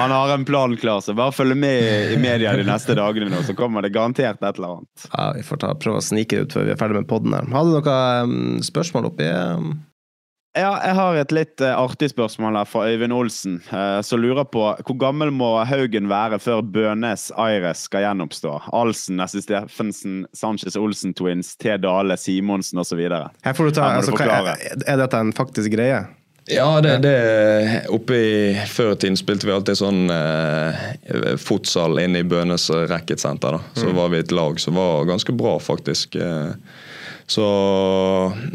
Han 0.00 0.16
har 0.16 0.32
en 0.34 0.48
plan 0.48 0.74
klar, 0.80 1.04
så 1.04 1.14
bare 1.16 1.36
følg 1.36 1.54
med 1.60 2.16
i 2.16 2.18
media 2.20 2.56
de 2.58 2.64
neste 2.66 2.96
dagene 2.98 3.28
nå, 3.30 3.44
så 3.46 3.54
kommer 3.56 3.84
det 3.86 3.92
garantert 3.94 4.40
et 4.42 4.58
eller 4.58 4.78
annet. 4.80 5.08
Ja, 5.12 5.28
Vi 5.36 5.44
får 5.46 5.62
ta, 5.62 5.74
prøve 5.84 6.00
å 6.00 6.04
snike 6.08 6.40
det 6.40 6.48
ut 6.48 6.56
før 6.58 6.66
vi 6.66 6.74
er 6.74 6.80
ferdig 6.80 6.98
med 7.04 7.08
podden 7.12 7.36
her. 7.36 7.48
Har 7.54 7.68
du 7.68 7.76
noen 7.76 8.64
spørsmål 8.64 9.12
oppi 9.12 9.30
Ja, 10.54 10.76
jeg 10.86 10.94
har 10.94 11.16
et 11.18 11.32
litt 11.34 11.62
eh, 11.66 11.74
artig 11.74 12.12
spørsmål 12.12 12.54
her 12.60 12.68
fra 12.70 12.84
Øyvind 12.86 13.14
Olsen, 13.16 13.56
eh, 13.74 13.98
som 14.06 14.20
lurer 14.22 14.46
på 14.46 14.62
hvor 14.86 14.96
gammel 15.00 15.32
må 15.34 15.48
Haugen 15.66 16.06
være 16.06 16.38
før 16.38 16.62
Bønes 16.62 17.32
Aires 17.42 17.82
skal 17.88 18.04
gjenoppstå? 18.06 18.52
Alsen, 18.70 19.18
Nessie 19.18 19.42
Steffensen, 19.42 20.20
Sanchez 20.30 20.78
Olsen 20.78 21.14
Twins, 21.18 21.56
T. 21.58 21.74
Dale, 21.82 22.14
Simonsen 22.20 22.78
osv. 22.78 23.02
Her 23.02 23.58
får 23.58 23.66
du 23.66 23.74
ta, 23.74 23.88
du 23.88 24.04
altså, 24.04 24.14
forklare. 24.14 24.54
er, 24.62 24.86
er 24.94 25.02
dette 25.02 25.24
en 25.26 25.34
faktisk 25.34 25.74
greie? 25.74 26.04
Ja, 26.46 26.80
det, 26.84 26.98
det 27.02 27.82
Oppe 27.88 28.14
i 28.14 28.64
Før 28.68 28.92
i 28.92 28.98
tiden 29.00 29.16
spilte 29.16 29.48
vi 29.48 29.54
alltid 29.56 29.80
sånn 29.80 30.10
eh, 30.12 30.88
fotsal 31.40 31.98
inne 32.04 32.20
i 32.20 32.26
Bønes 32.28 32.68
racketsenter. 32.92 33.58
Så 33.74 33.90
var 33.96 34.14
vi 34.14 34.22
et 34.22 34.34
lag 34.34 34.60
som 34.62 34.78
var 34.78 35.08
ganske 35.08 35.34
bra, 35.34 35.56
faktisk. 35.58 36.14
Eh, 36.14 36.52
så 37.30 37.46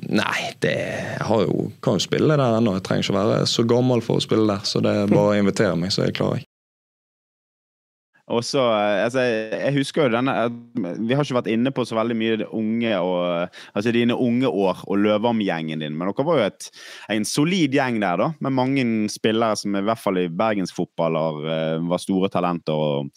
Nei, 0.09 0.51
det 0.61 0.75
jeg 0.75 1.47
jo, 1.47 1.69
kan 1.83 1.97
jo 1.97 2.03
spille 2.03 2.37
der 2.37 2.59
ennå. 2.59 2.75
Jeg 2.77 2.85
trenger 2.87 3.07
ikke 3.07 3.17
være 3.17 3.41
så 3.49 3.65
gammel 3.67 4.03
for 4.05 4.19
å 4.19 4.23
spille 4.23 4.47
der, 4.49 4.65
så 4.67 4.81
det 4.83 4.93
er 4.93 5.11
bare 5.11 5.33
å 5.33 5.41
invitere 5.41 5.77
meg, 5.79 5.93
så 5.93 6.05
jeg 6.05 6.17
klar. 6.19 6.37
jeg. 6.37 6.49
Og 8.29 8.43
så, 8.45 8.61
eh, 8.61 9.03
altså, 9.07 9.23
jeg 9.25 9.73
husker 9.79 10.05
jo 10.05 10.13
denne 10.13 10.33
Vi 11.01 11.15
har 11.15 11.25
ikke 11.25 11.39
vært 11.39 11.51
inne 11.51 11.73
på 11.73 11.85
så 11.87 11.97
veldig 11.97 12.17
mye 12.17 12.49
unge 12.55 12.93
og, 13.01 13.55
altså 13.73 13.93
dine 13.95 14.17
unge 14.17 14.49
år 14.49 14.83
og 14.85 15.01
Løvam-gjengen 15.01 15.81
din, 15.81 15.97
men 15.97 16.11
dere 16.11 16.27
var 16.27 16.41
jo 16.41 16.49
et, 16.49 16.69
en 17.15 17.25
solid 17.25 17.73
gjeng 17.75 17.99
der, 18.03 18.21
da, 18.21 18.29
med 18.45 18.55
mange 18.55 18.85
spillere 19.11 19.57
som 19.59 19.77
i 19.77 19.83
hvert 19.85 20.01
fall 20.01 20.21
i 20.21 20.29
bergensfotball 20.29 21.17
har, 21.17 21.39
eh, 21.55 21.87
var 21.89 22.03
store 22.03 22.29
talenter. 22.33 22.77
og 22.77 23.09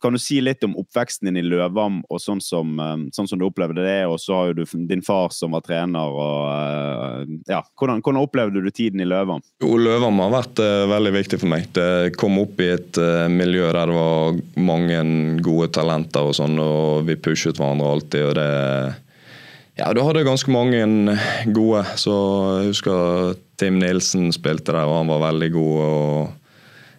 kan 0.00 0.16
du 0.16 0.20
si 0.22 0.40
litt 0.40 0.64
om 0.64 0.76
oppveksten 0.80 1.28
din 1.28 1.38
i 1.40 1.44
Løvam, 1.44 2.00
og 2.08 2.20
sånn 2.22 2.40
som, 2.44 2.72
eh, 2.80 2.96
sånn 3.14 3.28
som 3.28 3.40
du 3.40 3.46
opplevde 3.46 3.84
det? 3.84 3.98
Og 4.08 4.18
så 4.22 4.36
har 4.36 4.50
jo 4.50 4.60
du 4.60 4.86
din 4.88 5.02
far 5.04 5.30
som 5.36 5.56
var 5.56 5.64
trener, 5.66 6.08
og 6.08 6.40
eh, 6.54 7.36
ja. 7.52 7.60
Hvordan, 7.80 8.00
hvordan 8.00 8.22
opplevde 8.22 8.62
du 8.64 8.70
tiden 8.70 9.00
i 9.00 9.08
Løvam? 9.08 9.44
Jo, 9.62 9.76
Løvam 9.80 10.22
har 10.24 10.32
vært 10.34 10.62
uh, 10.62 10.88
veldig 10.90 11.12
viktig 11.14 11.40
for 11.40 11.52
meg. 11.52 11.68
Det 11.76 12.16
kom 12.20 12.38
opp 12.40 12.60
i 12.60 12.72
et 12.74 13.00
uh, 13.00 13.28
miljø 13.32 13.68
der 13.70 13.90
det 13.90 13.96
var 13.96 14.40
mange 14.60 15.04
gode 15.44 15.70
talenter 15.76 16.30
og 16.30 16.36
sånn, 16.36 16.58
og 16.60 17.06
vi 17.08 17.18
pushet 17.20 17.60
hverandre 17.60 17.94
alltid. 17.94 18.26
og 18.30 18.36
det 18.40 18.50
ja, 19.80 19.86
du 19.96 20.02
hadde 20.04 20.26
ganske 20.26 20.52
mange 20.52 20.82
gode. 21.56 21.86
Så 21.96 22.12
jeg 22.60 22.74
husker 22.74 23.38
Tim 23.60 23.78
Nilsen 23.80 24.28
spilte 24.34 24.74
der, 24.74 24.84
og 24.84 24.98
han 24.98 25.12
var 25.12 25.22
veldig 25.30 25.50
god. 25.54 25.78
og 25.86 26.39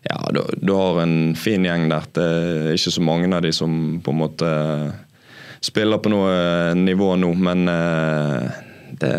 ja, 0.09 0.17
du, 0.33 0.41
du 0.57 0.73
har 0.73 1.01
en 1.03 1.35
fin 1.37 1.65
gjeng 1.65 1.87
der. 1.91 2.09
Det 2.15 2.25
er 2.25 2.73
ikke 2.73 2.95
så 2.97 3.05
mange 3.05 3.29
av 3.35 3.45
de 3.45 3.53
som 3.53 4.01
på 4.01 4.13
en 4.13 4.21
måte 4.23 4.51
spiller 5.61 6.01
på 6.01 6.09
noe 6.09 6.73
nivå 6.73 7.13
nå, 7.21 7.29
men 7.37 7.69
eh, 7.69 8.47
det, 9.01 9.13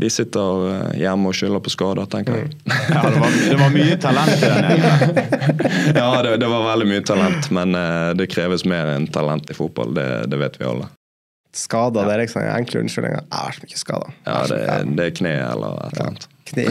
de 0.00 0.10
sitter 0.10 0.64
eh, 0.70 1.02
hjemme 1.02 1.28
og 1.28 1.36
skylder 1.36 1.60
på 1.64 1.72
skader, 1.74 2.08
tenker 2.10 2.40
jeg. 2.40 2.56
Ja, 2.64 3.04
det 3.12 3.20
var, 3.20 3.36
det 3.36 3.58
var 3.60 3.76
mye 3.76 3.98
talent 4.00 4.32
i 4.38 4.48
den 4.48 4.70
gjengen. 4.70 5.22
ja, 6.00 6.08
det, 6.24 6.34
det 6.40 6.50
var 6.54 6.66
veldig 6.70 6.88
mye 6.94 7.04
talent, 7.12 7.52
men 7.52 7.76
eh, 7.78 8.08
det 8.16 8.30
kreves 8.32 8.64
mer 8.68 8.94
enn 8.96 9.08
talent 9.12 9.52
i 9.52 9.58
fotball. 9.58 9.92
Det, 10.00 10.08
det 10.32 10.40
vet 10.40 10.60
vi 10.60 10.68
alle. 10.72 10.88
Skader, 11.52 12.08
det 12.08 12.16
er 12.16 12.24
liksom 12.24 12.46
enkle 12.48 12.86
unnskyldninger. 12.86 13.24
Jeg 13.28 13.48
er 13.52 13.56
så 13.58 13.66
mye 13.66 13.82
skader. 13.84 14.20
Ja, 14.24 14.38
det, 14.48 14.62
det 14.96 15.10
er 15.10 15.18
kne 15.20 15.34
eller 15.44 15.76
et 15.84 15.98
eller 15.98 16.14
annet. 16.14 16.31
Kne, 16.48 16.64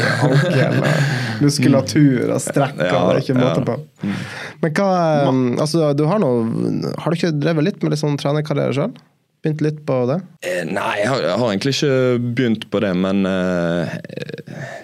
muskulatur 1.41 2.33
og 2.35 2.41
strekker. 2.43 2.89
Ja, 2.91 3.03
det 3.07 3.21
er 3.21 3.23
ikke 3.23 3.37
måte 3.39 3.63
på. 3.65 3.77
Men 4.61 4.75
hva 4.77 4.89
um, 5.29 5.45
Altså, 5.61 5.91
du 5.97 6.03
har 6.09 6.19
noe 6.21 6.91
Har 7.01 7.13
du 7.13 7.17
ikke 7.17 7.31
drevet 7.37 7.65
litt 7.65 7.79
med 7.81 7.93
litt 7.93 8.01
sånn 8.01 8.19
trenerkarriere 8.19 8.75
sjøl? 8.75 8.91
Begynt 9.41 9.61
litt 9.65 9.79
på 9.87 9.95
det? 10.05 10.19
Eh, 10.45 10.59
Nei, 10.69 10.99
jeg 10.99 11.07
har, 11.09 11.23
jeg 11.25 11.37
har 11.41 11.47
egentlig 11.47 11.71
ikke 11.73 11.95
begynt 12.37 12.67
på 12.69 12.81
det, 12.83 12.91
men 12.93 13.25
eh, 13.25 13.95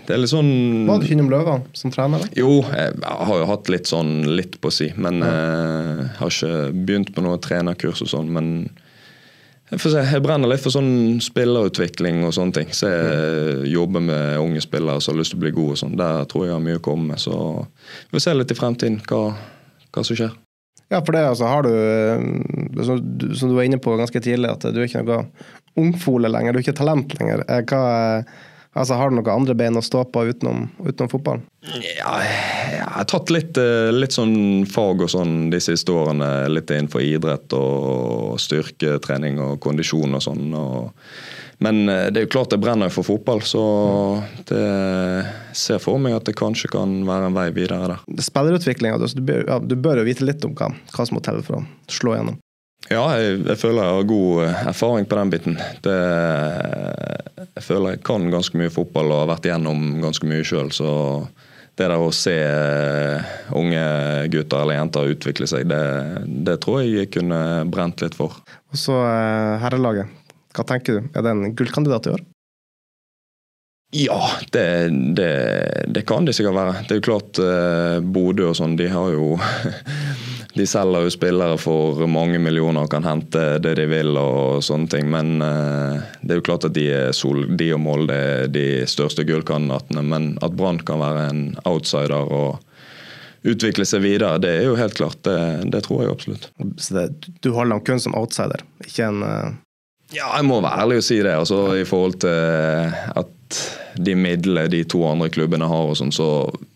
det 0.08 0.16
er 0.16 0.22
litt 0.24 0.32
sånn 0.32 0.50
Var 0.88 0.98
du 0.98 1.06
ikke 1.06 1.14
innom 1.14 1.30
Løvan 1.30 1.68
som 1.78 1.94
trener? 1.94 2.24
da? 2.24 2.32
Jo, 2.40 2.56
jeg 2.74 2.96
har 3.06 3.44
jo 3.44 3.52
hatt 3.52 3.70
litt 3.70 3.92
sånn 3.92 4.16
litt 4.34 4.58
på 4.64 4.72
å 4.72 4.74
si, 4.74 4.90
men 4.98 5.22
eh, 5.22 6.02
har 6.18 6.34
ikke 6.34 6.72
begynt 6.74 7.14
på 7.14 7.22
noe 7.22 7.38
trenerkurs 7.44 8.02
og 8.08 8.10
sånn. 8.16 8.34
Men 8.34 8.50
jeg 9.68 9.82
se, 9.84 10.00
jeg 10.00 10.24
brenner 10.24 10.48
litt 10.48 10.64
for 10.64 10.72
sånn 10.72 11.20
spillerutvikling 11.24 12.22
og 12.24 12.34
sånne 12.38 12.56
ting. 12.56 12.70
Så 12.76 12.88
jeg 12.88 13.72
jobber 13.74 14.04
med 14.06 14.40
unge 14.40 14.64
spillere 14.64 15.04
som 15.04 15.14
har 15.14 15.22
lyst 15.22 15.34
til 15.36 15.42
å 15.42 15.44
bli 15.44 15.54
gode 15.58 15.76
og 15.76 15.82
sånn. 15.82 15.98
Der 16.00 16.28
tror 16.32 16.46
jeg 16.46 16.56
har 16.56 16.64
mye 16.64 16.80
å 16.80 16.84
komme 16.84 17.12
med. 17.12 17.20
Så 17.20 17.36
vi 18.08 18.16
får 18.16 18.24
se 18.30 18.36
litt 18.38 18.54
i 18.54 18.60
fremtiden 18.60 19.02
hva, 19.10 19.22
hva 19.92 20.06
som 20.08 20.20
skjer. 20.20 20.36
Ja, 20.88 21.02
for 21.02 21.12
det 21.12 21.26
altså, 21.28 21.50
har 21.52 21.66
du, 21.68 21.74
eh, 21.76 22.84
som 22.88 23.02
du, 23.04 23.26
som 23.36 23.52
du 23.52 23.58
var 23.58 23.68
inne 23.68 23.80
på 23.84 23.98
ganske 24.00 24.22
tidlig, 24.24 24.54
at 24.54 24.64
du 24.72 24.80
er 24.80 24.88
ikke 24.88 25.04
noe 25.04 25.26
ungfole 25.78 26.32
lenger. 26.32 26.56
Du 26.56 26.62
er 26.62 26.64
ikke 26.64 26.78
talent 26.80 27.18
lenger. 27.20 27.44
Eh, 27.52 27.64
Hva, 27.68 27.82
eh, 28.22 28.46
altså, 28.78 28.98
har 29.00 29.10
du 29.10 29.18
noen 29.18 29.34
andre 29.34 29.56
bein 29.58 29.80
å 29.80 29.84
stå 29.84 30.04
på 30.14 30.24
utenom, 30.30 30.68
utenom 30.86 31.10
fotballen? 31.12 31.46
Ja, 31.68 32.14
jeg 32.24 32.86
har 32.86 33.08
tatt 33.10 33.32
litt, 33.34 33.58
eh, 33.60 33.90
litt 33.92 34.16
sånn 34.16 34.66
fag 34.70 35.04
og 35.04 35.12
sånn 35.12 35.50
de 35.52 35.60
siste 35.64 35.92
årene. 35.94 36.30
Litt 36.52 36.72
innenfor 36.72 37.04
idrett 37.04 37.54
og 37.58 38.38
styrketrening 38.42 39.42
og 39.44 39.60
kondisjon 39.64 40.16
og 40.18 40.24
sånn. 40.24 40.48
Og, 40.56 41.12
men 41.66 41.84
eh, 41.92 42.08
det 42.14 42.22
er 42.22 42.28
jo 42.28 42.34
klart 42.38 42.56
jeg 42.56 42.64
brenner 42.64 42.94
for 42.94 43.08
fotball, 43.08 43.44
så 43.46 43.64
det 44.50 44.64
ser 45.58 45.84
for 45.84 46.00
meg 46.02 46.18
at 46.18 46.30
det 46.30 46.38
kanskje 46.40 46.72
kan 46.78 47.00
være 47.08 47.32
en 47.32 47.38
vei 47.38 47.50
videre 47.56 47.94
der. 47.94 48.24
Spillerutviklinga, 48.24 49.02
altså, 49.02 49.20
du, 49.20 49.36
ja, 49.42 49.60
du 49.60 49.76
bør 49.76 50.04
jo 50.04 50.10
vite 50.10 50.28
litt 50.28 50.46
om 50.48 50.56
hva, 50.58 50.72
hva 50.94 51.08
som 51.08 51.20
må 51.20 51.26
til 51.26 51.44
for 51.46 51.62
å 51.62 51.66
slå 51.92 52.18
gjennom. 52.20 52.40
Ja, 52.88 53.04
jeg, 53.20 53.42
jeg 53.44 53.60
føler 53.60 53.84
jeg 53.84 53.96
har 53.98 54.08
god 54.08 54.44
eh, 54.46 54.62
erfaring 54.70 55.08
på 55.10 55.18
den 55.20 55.32
biten. 55.34 55.58
Det, 55.84 55.98
jeg 57.58 57.66
føler 57.66 57.96
jeg 57.96 58.04
kan 58.08 58.30
ganske 58.32 58.60
mye 58.60 58.72
fotball 58.72 59.12
og 59.12 59.24
har 59.26 59.34
vært 59.34 59.50
igjennom 59.50 59.98
ganske 60.04 60.30
mye 60.30 60.46
sjøl. 60.48 60.72
Så 60.76 60.92
det 61.78 61.90
der 61.90 62.00
å 62.00 62.14
se 62.16 62.38
eh, 62.38 63.34
unge 63.58 63.84
gutter 64.32 64.64
eller 64.64 64.80
jenter 64.80 65.12
utvikle 65.12 65.50
seg, 65.52 65.68
det, 65.70 65.82
det 66.48 66.58
tror 66.64 66.82
jeg 66.84 66.96
jeg 66.96 67.12
kunne 67.18 67.42
brent 67.74 68.06
litt 68.06 68.16
for. 68.18 68.40
Og 68.72 68.80
så 68.80 68.96
eh, 69.04 69.58
herrelaget. 69.66 70.16
Hva 70.56 70.66
tenker 70.72 70.98
du? 70.98 71.12
Er 71.12 71.26
det 71.26 71.36
en 71.36 71.54
gullkandidat 71.60 72.08
i 72.08 72.16
år? 72.16 72.26
Ja, 73.96 74.22
det, 74.52 74.66
det, 75.16 75.34
det 75.96 76.08
kan 76.08 76.26
de 76.28 76.34
sikkert 76.36 76.56
være. 76.58 76.80
Det 76.88 76.96
er 76.96 77.00
jo 77.00 77.06
klart 77.08 77.40
Bodø 78.04 78.50
og 78.50 78.58
sånn, 78.60 78.76
de 78.80 78.90
har 78.92 79.14
jo 79.14 79.38
De 80.58 80.66
selger 80.68 81.06
jo 81.06 81.14
spillere 81.14 81.58
for 81.62 82.02
mange 82.10 82.40
millioner 82.42 82.88
og 82.88 82.92
kan 82.92 83.06
hente 83.06 83.44
det 83.64 83.76
de 83.80 83.88
vil 83.90 84.18
og 84.18 84.64
sånne 84.66 84.90
ting. 84.92 85.10
Men 85.14 85.42
eh, 85.46 86.00
det 86.22 86.34
er 86.34 86.42
jo 86.42 86.48
klart 86.50 86.68
at 86.70 86.76
de, 86.78 86.88
sol, 87.16 87.44
de 87.60 87.72
og 87.76 87.84
Molde 87.84 88.16
er 88.16 88.48
de 88.52 88.68
største 88.90 89.26
gullkandidatene. 89.28 90.04
Men 90.06 90.32
at 90.46 90.56
Brann 90.58 90.82
kan 90.88 91.04
være 91.04 91.28
en 91.32 91.44
outsider 91.70 92.16
og 92.18 92.58
utvikle 93.48 93.86
seg 93.88 94.04
videre, 94.04 94.40
det 94.44 94.52
er 94.60 94.68
jo 94.68 94.76
helt 94.80 94.98
klart. 94.98 95.22
Det, 95.28 95.38
det 95.72 95.84
tror 95.86 96.04
jeg 96.04 96.14
absolutt. 96.14 96.50
Så 96.82 96.98
det, 96.98 97.08
du 97.46 97.52
holder 97.56 97.78
ham 97.78 97.86
kun 97.86 98.02
som 98.04 98.18
outsider, 98.18 98.64
ikke 98.86 99.08
en 99.12 99.24
uh... 99.24 99.56
Ja, 100.16 100.30
jeg 100.38 100.48
må 100.48 100.62
være 100.64 100.86
ærlig 100.86 101.02
og 101.02 101.04
si 101.04 101.18
det. 101.20 101.34
Altså, 101.36 101.58
I 101.76 101.84
forhold 101.88 102.14
til 102.24 102.94
at 103.20 103.58
de 103.98 104.16
midlene 104.18 104.68
de 104.72 104.84
to 104.90 105.02
andre 105.08 105.30
klubbene 105.34 105.68
har, 105.70 105.92
og 105.92 105.98
sånn, 106.00 106.14
så 106.14 106.28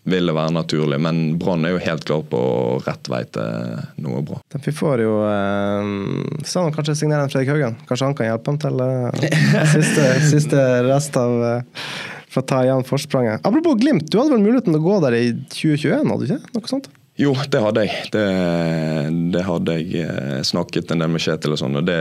vil 0.08 0.28
det 0.28 0.34
være 0.36 0.54
naturlig. 0.56 0.98
Men 1.02 1.20
Brann 1.40 1.66
er 1.66 1.76
jo 1.76 1.82
helt 1.84 2.06
klar 2.08 2.24
på 2.28 2.40
rett 2.86 3.10
vei 3.12 3.22
til 3.34 3.82
noe 4.04 4.22
bra. 4.26 4.40
Vi 4.52 4.74
får 4.74 5.04
jo 5.04 5.12
eh, 5.26 5.92
Sa 6.48 6.64
han 6.64 6.74
kanskje 6.74 6.96
signere 7.02 7.26
en 7.26 7.32
Fredrik 7.32 7.52
Haugen? 7.54 7.78
Kanskje 7.88 8.08
han 8.08 8.16
kan 8.18 8.30
hjelpe 8.30 8.52
ham 8.52 8.60
til 8.62 8.82
eh, 8.86 9.28
siste, 9.74 10.08
siste 10.34 10.64
rest 10.88 11.18
av 11.20 11.36
eh, 11.48 11.84
For 12.32 12.42
å 12.42 12.48
ta 12.48 12.62
igjen 12.66 12.86
forspranget. 12.88 13.46
Apropos 13.48 13.78
Glimt, 13.80 14.08
du 14.10 14.18
hadde 14.20 14.36
vel 14.36 14.44
muligheten 14.44 14.74
til 14.74 14.80
å 14.80 14.86
gå 14.86 14.98
der 15.06 15.18
i 15.18 15.24
2021, 15.52 16.12
hadde 16.12 16.20
du 16.22 16.28
ikke? 16.30 16.56
Noe 16.56 16.74
sånt? 16.74 16.90
Jo, 17.20 17.34
det 17.52 17.60
hadde 17.60 17.84
jeg. 17.84 18.06
Det, 18.12 18.22
det 19.34 19.42
hadde 19.44 19.74
jeg 19.76 20.06
eh, 20.06 20.38
snakket 20.48 20.94
en 20.94 21.02
del 21.04 21.12
med 21.12 21.20
Kjetil 21.20 21.52
og 21.54 21.60
sånn, 21.60 21.76
og 21.82 21.84
det, 21.84 21.98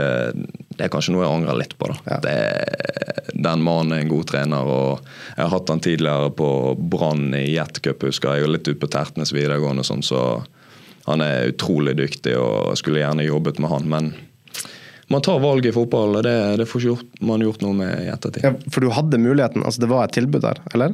det 0.72 0.86
er 0.86 0.94
kanskje 0.94 1.16
noe 1.16 1.26
jeg 1.26 1.36
angrer 1.36 1.60
litt 1.60 1.76
på. 1.76 1.92
da. 1.92 1.98
Ja. 2.08 2.20
Det, 2.24 3.36
den 3.36 3.66
mannen 3.66 3.98
er 3.98 4.06
en 4.06 4.12
god 4.12 4.30
trener, 4.32 4.72
og 4.72 5.04
jeg 5.36 5.44
har 5.44 5.52
hatt 5.52 5.74
han 5.74 5.84
tidligere 5.84 6.32
på 6.40 6.50
Brann 6.80 7.36
i 7.36 7.44
Jetcup, 7.52 8.08
husker 8.08 8.40
jeg, 8.40 8.48
og 8.48 8.56
litt 8.56 8.72
ute 8.72 8.80
på 8.80 8.92
Tertnes 8.92 9.36
videregående 9.36 9.84
og 9.84 9.92
sånn, 9.92 10.06
så 10.06 10.24
han 11.10 11.24
er 11.26 11.50
utrolig 11.52 11.98
dyktig 11.98 12.38
og 12.38 12.78
skulle 12.80 13.02
gjerne 13.02 13.26
jobbet 13.26 13.60
med 13.60 13.74
han. 13.74 13.88
men 13.92 14.12
man 15.12 15.24
tar 15.26 15.42
valget 15.44 15.74
i 15.74 15.76
fotball, 15.76 16.14
og 16.16 16.24
det, 16.24 16.38
det 16.62 16.66
får 16.72 16.80
ikke 16.80 16.88
gjort, 16.88 17.08
man 17.28 17.42
gjort 17.44 17.64
noe 17.66 17.76
med 17.76 17.90
i 18.00 18.08
ettertid. 18.14 18.46
Ja, 18.46 18.54
for 18.72 18.80
du 18.80 18.94
hadde 18.96 19.20
muligheten, 19.20 19.66
altså 19.68 19.84
det 19.84 19.90
var 19.92 20.06
et 20.06 20.14
tilbud 20.16 20.40
der, 20.46 20.62
eller? 20.72 20.94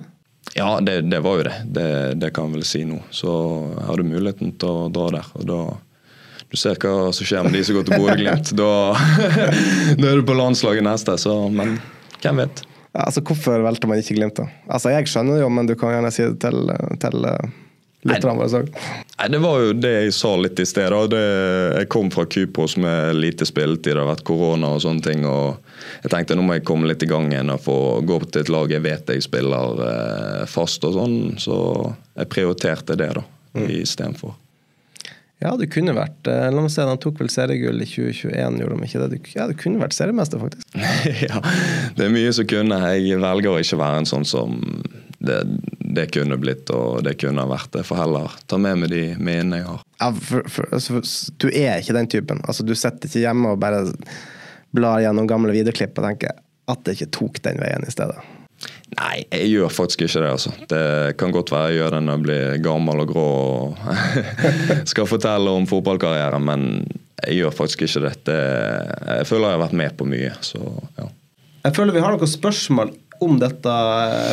Ja, 0.56 0.80
det, 0.82 1.02
det 1.12 1.20
var 1.26 1.38
jo 1.40 1.44
det. 1.48 1.58
det. 1.66 1.90
Det 2.22 2.32
kan 2.36 2.48
jeg 2.48 2.58
vel 2.58 2.66
si 2.68 2.84
nå. 2.88 3.02
Så 3.14 3.34
jeg 3.74 3.86
hadde 3.90 4.08
muligheten 4.08 4.56
til 4.60 4.72
å 4.86 4.88
dra 4.94 5.10
der. 5.18 5.28
og 5.38 5.46
da 5.50 5.60
Du 6.48 6.58
ser 6.58 6.80
hva 6.80 7.12
som 7.14 7.28
skjer 7.28 7.44
med 7.46 7.58
de 7.58 7.64
som 7.68 7.78
går 7.78 7.90
til 7.90 8.00
Bodø-Glimt. 8.02 8.54
Da, 8.58 8.72
da 10.00 10.10
er 10.10 10.22
du 10.22 10.26
på 10.28 10.38
landslaget 10.38 10.86
neste, 10.88 11.18
så 11.22 11.36
Men 11.52 11.78
hvem 12.24 12.44
vet? 12.44 12.64
Ja, 12.94 13.06
altså 13.06 13.22
Hvorfor 13.22 13.62
valgte 13.66 13.90
man 13.90 14.02
ikke 14.02 14.18
Glimt, 14.18 14.40
da? 14.40 14.48
Altså 14.72 14.96
Jeg 14.96 15.10
skjønner 15.12 15.38
det 15.38 15.44
jo, 15.44 15.54
men 15.54 15.70
du 15.70 15.76
kan 15.78 15.94
gjerne 15.94 16.14
si 16.16 16.26
det 16.26 16.40
til, 16.42 16.72
til 17.04 17.28
uh, 18.08 18.14
Nei, 18.16 18.62
Nei, 19.18 19.28
Det 19.34 19.42
var 19.44 19.60
jo 19.62 19.76
det 19.78 19.94
jeg 19.94 20.16
sa 20.16 20.34
litt 20.40 20.60
i 20.60 20.66
sted. 20.68 20.96
Det, 21.12 21.22
jeg 21.82 21.90
kom 21.94 22.10
fra 22.14 22.26
Kypros 22.26 22.78
med 22.82 23.20
lite 23.20 23.48
spilletid, 23.48 23.94
det 23.94 24.02
har 24.04 24.10
vært 24.10 24.26
korona 24.28 24.74
og 24.76 24.82
sånne 24.86 25.04
ting. 25.04 25.28
og 25.28 25.60
Jeg 26.06 26.14
tenkte 26.14 26.40
nå 26.40 26.48
må 26.48 26.58
jeg 26.58 26.66
komme 26.68 26.90
litt 26.90 27.04
i 27.04 27.12
gang 27.12 27.30
igjen 27.32 27.54
og 27.54 27.64
få 27.68 27.78
gå 28.08 28.18
opp 28.18 28.30
til 28.32 28.46
et 28.46 28.54
lag 28.54 28.72
jeg 28.72 28.86
vet 28.86 29.14
jeg 29.14 29.28
spiller 29.28 29.86
eh, 29.92 30.44
fast 30.50 30.84
og 30.88 30.98
sånn. 30.98 31.18
Så 31.42 31.56
jeg 32.18 32.32
prioriterte 32.34 32.98
det 33.00 33.14
da, 33.20 33.26
istedenfor. 33.68 34.36
Ja, 35.38 35.52
du 35.54 35.68
kunne 35.70 35.94
vært 35.94 36.26
eh, 36.32 36.48
La 36.50 36.64
meg 36.64 36.72
se, 36.74 36.82
De 36.88 36.96
tok 37.02 37.20
vel 37.22 37.30
seriegull 37.30 37.84
i 37.84 37.86
2021, 37.86 38.58
gjorde 38.62 38.78
de 38.78 38.88
ikke 38.88 39.02
det? 39.04 39.10
Du, 39.12 39.34
ja, 39.36 39.46
du 39.46 39.54
kunne 39.60 39.82
vært 39.84 39.98
seriemester, 39.98 40.42
faktisk. 40.42 40.72
ja, 41.28 41.42
det 41.98 42.08
er 42.08 42.14
mye 42.14 42.32
som 42.34 42.48
kunne. 42.50 42.80
Jeg 42.98 43.22
velger 43.22 43.52
å 43.52 43.60
ikke 43.62 43.78
være 43.84 44.02
en 44.02 44.10
sånn 44.10 44.26
som 44.26 44.58
det, 45.20 45.42
det 45.80 46.08
kunne 46.14 46.38
blitt 46.38 46.70
og 46.74 47.04
det 47.06 47.18
kunne 47.22 47.46
vært. 47.50 47.72
det. 47.74 47.84
For 47.88 48.00
heller 48.00 48.34
ta 48.48 48.60
med 48.62 48.84
meg 48.84 48.94
de 48.94 49.04
minnene 49.18 49.62
jeg 49.62 49.70
har. 49.70 49.84
Ja, 50.00 50.12
for, 50.14 50.50
for, 50.52 50.70
altså, 50.78 51.02
du 51.42 51.50
er 51.50 51.82
ikke 51.82 51.98
den 51.98 52.10
typen. 52.12 52.42
Altså, 52.46 52.66
Du 52.68 52.76
sitter 52.76 53.10
ikke 53.10 53.26
hjemme 53.26 53.54
og 53.54 53.62
bare 53.62 53.86
blar 54.76 55.02
gjennom 55.02 55.30
gamle 55.30 55.56
videoklipp 55.56 55.98
og 55.98 56.10
tenker 56.10 56.42
at 56.68 56.84
det 56.84 56.98
ikke 56.98 57.14
tok 57.16 57.40
den 57.46 57.62
veien 57.64 57.86
i 57.88 57.94
stedet. 57.94 58.20
Nei, 58.98 59.26
jeg 59.30 59.50
gjør 59.52 59.74
faktisk 59.74 60.06
ikke 60.06 60.22
det. 60.24 60.30
altså. 60.32 60.52
Det 60.72 61.18
kan 61.20 61.34
godt 61.36 61.52
være 61.54 61.72
jeg 61.72 61.82
gjør 61.82 61.96
det 61.98 62.00
når 62.06 62.16
jeg 62.16 62.26
blir 62.26 62.62
gammel 62.66 63.04
og 63.04 63.12
grå 63.12 63.26
og 63.28 63.78
skal 64.92 65.10
fortelle 65.10 65.54
om 65.54 65.68
fotballkarrieren, 65.70 66.46
men 66.48 66.66
jeg 67.26 67.42
gjør 67.42 67.56
faktisk 67.58 67.86
ikke 67.88 68.04
det. 68.08 68.14
det. 68.30 68.40
Jeg 69.20 69.30
føler 69.30 69.50
jeg 69.50 69.58
har 69.58 69.66
vært 69.66 69.80
med 69.84 69.98
på 70.00 70.08
mye, 70.10 70.34
så 70.46 70.62
ja. 70.98 71.10
Jeg 71.68 71.76
føler 71.76 71.98
vi 71.98 72.02
har 72.04 72.16
noen 72.16 72.32
spørsmål 72.32 72.94
om 73.24 73.40
dette. 73.42 73.74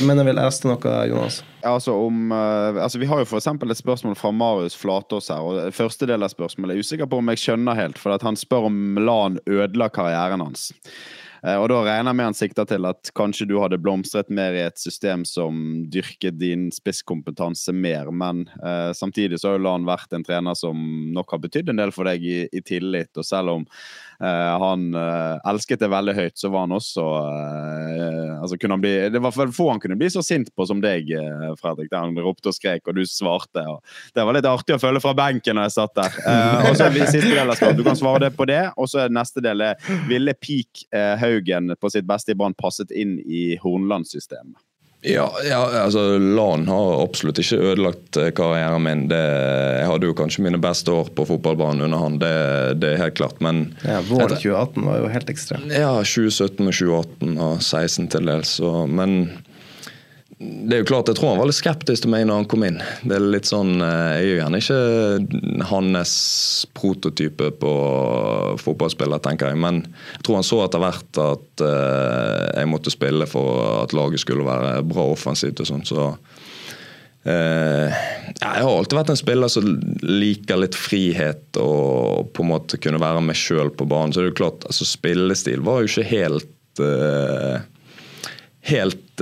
Men 0.05 0.21
jeg 0.21 0.29
vil 0.29 0.39
leste 0.39 0.69
noe, 0.71 0.95
Jonas. 1.11 1.41
Altså 1.65 1.95
om, 1.97 2.29
uh, 2.33 2.83
altså 2.83 3.01
Vi 3.01 3.09
har 3.09 3.23
jo 3.23 3.39
eksempel 3.39 3.73
et 3.73 3.81
spørsmål 3.81 4.17
fra 4.21 4.33
Marius 4.35 4.77
Flatås 4.77 5.31
her. 5.33 5.41
og 5.41 5.75
Første 5.75 6.09
del 6.11 6.25
av 6.25 6.33
spørsmålet 6.33 6.75
er 6.75 6.81
jeg 6.81 6.89
usikker 6.89 7.11
på 7.11 7.21
om 7.23 7.33
jeg 7.33 7.45
skjønner 7.45 7.79
helt. 7.79 8.01
For 8.01 8.15
han 8.15 8.41
spør 8.41 8.71
om 8.71 8.99
LAN 9.01 9.41
ødela 9.49 9.89
karrieren 9.93 10.45
hans. 10.45 10.71
Uh, 11.45 11.59
og 11.61 11.69
Da 11.69 11.81
regner 11.85 12.09
jeg 12.09 12.17
med 12.17 12.29
han 12.31 12.37
sikter 12.37 12.69
til 12.69 12.89
at 12.89 13.11
kanskje 13.17 13.47
du 13.51 13.59
hadde 13.61 13.81
blomstret 13.81 14.31
mer 14.33 14.57
i 14.57 14.63
et 14.65 14.81
system 14.81 15.27
som 15.29 15.85
dyrket 15.93 16.39
din 16.41 16.71
spisskompetanse 16.73 17.73
mer. 17.77 18.09
Men 18.13 18.47
eh, 18.65 18.93
samtidig 18.97 19.41
så 19.41 19.51
har 19.51 19.59
jo 19.59 19.65
LAN 19.67 19.85
vært 19.89 20.17
en 20.17 20.25
trener 20.25 20.57
som 20.57 20.79
nok 21.13 21.37
har 21.37 21.43
betydd 21.45 21.73
en 21.73 21.83
del 21.83 21.93
for 21.93 22.09
deg 22.09 22.25
i, 22.25 22.39
i 22.49 22.65
tillit. 22.65 23.13
Og 23.21 23.29
selv 23.29 23.59
om 23.59 23.67
han 24.19 24.87
elsket 24.95 25.83
det 25.83 25.91
veldig 25.93 26.15
høyt, 26.17 26.37
så 26.39 26.51
var 26.53 26.67
han 26.67 26.75
også 26.77 27.05
altså 28.45 28.59
kunne 28.61 28.77
han 28.77 28.83
bli, 28.83 28.93
Det 29.13 29.23
var 29.23 29.35
få 29.35 29.69
han 29.71 29.81
kunne 29.81 29.97
bli 30.01 30.11
så 30.13 30.23
sint 30.25 30.51
på 30.55 30.67
som 30.69 30.81
deg, 30.83 31.11
Fredrik. 31.61 31.91
Der 31.91 32.05
han 32.05 32.19
ropte 32.19 32.51
og 32.53 32.57
skrek, 32.57 32.85
og 32.89 32.99
du 32.99 33.05
svarte. 33.09 33.65
Og 33.71 33.81
det 34.15 34.27
var 34.27 34.37
litt 34.37 34.49
artig 34.49 34.77
å 34.77 34.83
følge 34.83 35.03
fra 35.05 35.15
benken 35.19 35.59
når 35.59 35.69
jeg 35.69 35.77
satt 35.79 35.97
der. 35.99 36.19
og 36.69 36.77
så 36.79 36.91
siste 36.93 37.33
del 37.33 37.55
av. 37.55 37.65
Du 37.77 37.85
kan 37.87 37.99
svare 37.99 38.27
det 38.27 38.35
på 38.37 38.49
det. 38.51 38.63
Og 38.77 38.91
så 38.91 39.05
er 39.05 39.15
neste 39.15 39.43
del 39.45 39.65
Ville 40.11 40.37
Peak 40.39 40.85
Haugen 41.21 41.75
på 41.81 41.93
sitt 41.93 42.07
beste 42.09 42.35
i 42.35 42.39
Brann 42.39 42.57
passet 42.59 42.93
inn 42.95 43.19
i 43.25 43.55
Hornland-systemet? 43.63 44.59
Ja, 45.05 45.27
ja, 45.45 45.61
altså 45.83 46.19
LAN 46.19 46.65
har 46.69 47.03
absolutt 47.03 47.39
ikke 47.43 47.59
ødelagt 47.61 48.19
karrieren 48.39 48.87
min. 48.87 49.03
Det, 49.11 49.21
jeg 49.21 49.89
hadde 49.91 50.09
jo 50.09 50.17
kanskje 50.17 50.45
mine 50.47 50.61
beste 50.63 50.93
år 50.95 51.11
på 51.13 51.27
fotballbanen 51.29 51.85
under 51.85 52.01
han, 52.01 52.17
det, 52.23 52.31
det 52.81 52.95
er 52.95 53.03
helt 53.03 53.19
klart. 53.19 53.43
Men 53.45 53.67
ja, 53.85 53.99
Våren 54.09 54.33
2018 54.33 54.87
var 54.89 55.03
jo 55.03 55.11
helt 55.13 55.35
ekstrem. 55.35 55.67
Ja, 55.69 55.93
2017 56.01 56.65
og 56.65 56.73
2018 56.73 57.37
og 57.37 57.61
16 57.61 58.09
til 58.17 58.33
dels. 58.33 58.57
Men 58.89 59.19
det 60.45 60.77
er 60.77 60.83
jo 60.83 60.89
klart, 60.89 61.09
Jeg 61.09 61.19
tror 61.19 61.35
han 61.35 61.41
var 61.41 61.49
litt 61.49 61.59
skeptisk 61.59 62.05
til 62.05 62.13
meg 62.13 62.27
når 62.29 62.41
han 62.41 62.49
kom 62.51 62.65
inn. 62.67 62.79
Det 63.05 63.17
er 63.17 63.25
litt 63.35 63.49
sånn, 63.49 63.77
Jeg 63.81 64.21
er 64.21 64.29
jo 64.29 64.39
gjerne 64.39 64.61
ikke 64.63 65.65
hans 65.71 66.15
prototype 66.77 67.51
på 67.61 67.73
fotballspiller, 68.61 69.23
tenker 69.25 69.53
jeg. 69.53 69.61
Men 69.61 69.83
jeg 69.85 70.25
tror 70.27 70.41
han 70.41 70.47
så 70.47 70.61
etter 70.65 70.83
hvert 70.83 71.21
at 71.25 71.65
uh, 71.65 72.41
jeg 72.55 72.71
måtte 72.71 72.93
spille 72.95 73.29
for 73.31 73.83
at 73.83 73.95
laget 73.97 74.25
skulle 74.25 74.47
være 74.47 74.81
bra 74.89 75.07
offensivt. 75.13 75.61
og 75.61 75.71
sånt, 75.71 75.91
så 75.91 76.09
uh, 77.29 77.89
Jeg 78.41 78.41
har 78.41 78.71
alltid 78.71 78.99
vært 78.99 79.15
en 79.15 79.21
spiller 79.21 79.53
som 79.53 79.69
liker 80.03 80.61
litt 80.61 80.79
frihet 80.79 81.61
og 81.61 82.33
på 82.35 82.45
en 82.45 82.53
måte 82.55 82.81
kunne 82.81 83.03
være 83.03 83.23
meg 83.25 83.39
sjøl 83.39 83.73
på 83.75 83.89
banen. 83.91 84.13
Så 84.15 84.23
det 84.23 84.31
er 84.31 84.35
jo 84.35 84.41
klart, 84.45 84.67
altså 84.69 84.89
Spillestil 84.89 85.65
var 85.67 85.83
jo 85.83 85.93
ikke 85.93 86.11
helt 86.15 86.83
uh, 86.83 87.63
Helt 88.65 89.21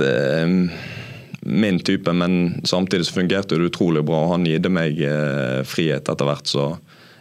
min 1.45 1.79
type, 1.79 2.13
men 2.13 2.61
samtidig 2.63 3.05
så 3.05 3.13
fungerte 3.13 3.55
det 3.55 3.69
utrolig 3.69 4.03
bra. 4.05 4.23
og 4.25 4.31
Han 4.31 4.47
gitt 4.47 4.67
meg 4.71 4.99
eh, 5.03 5.61
frihet 5.67 6.09
etter 6.09 6.27
hvert, 6.27 6.47
så 6.47 6.65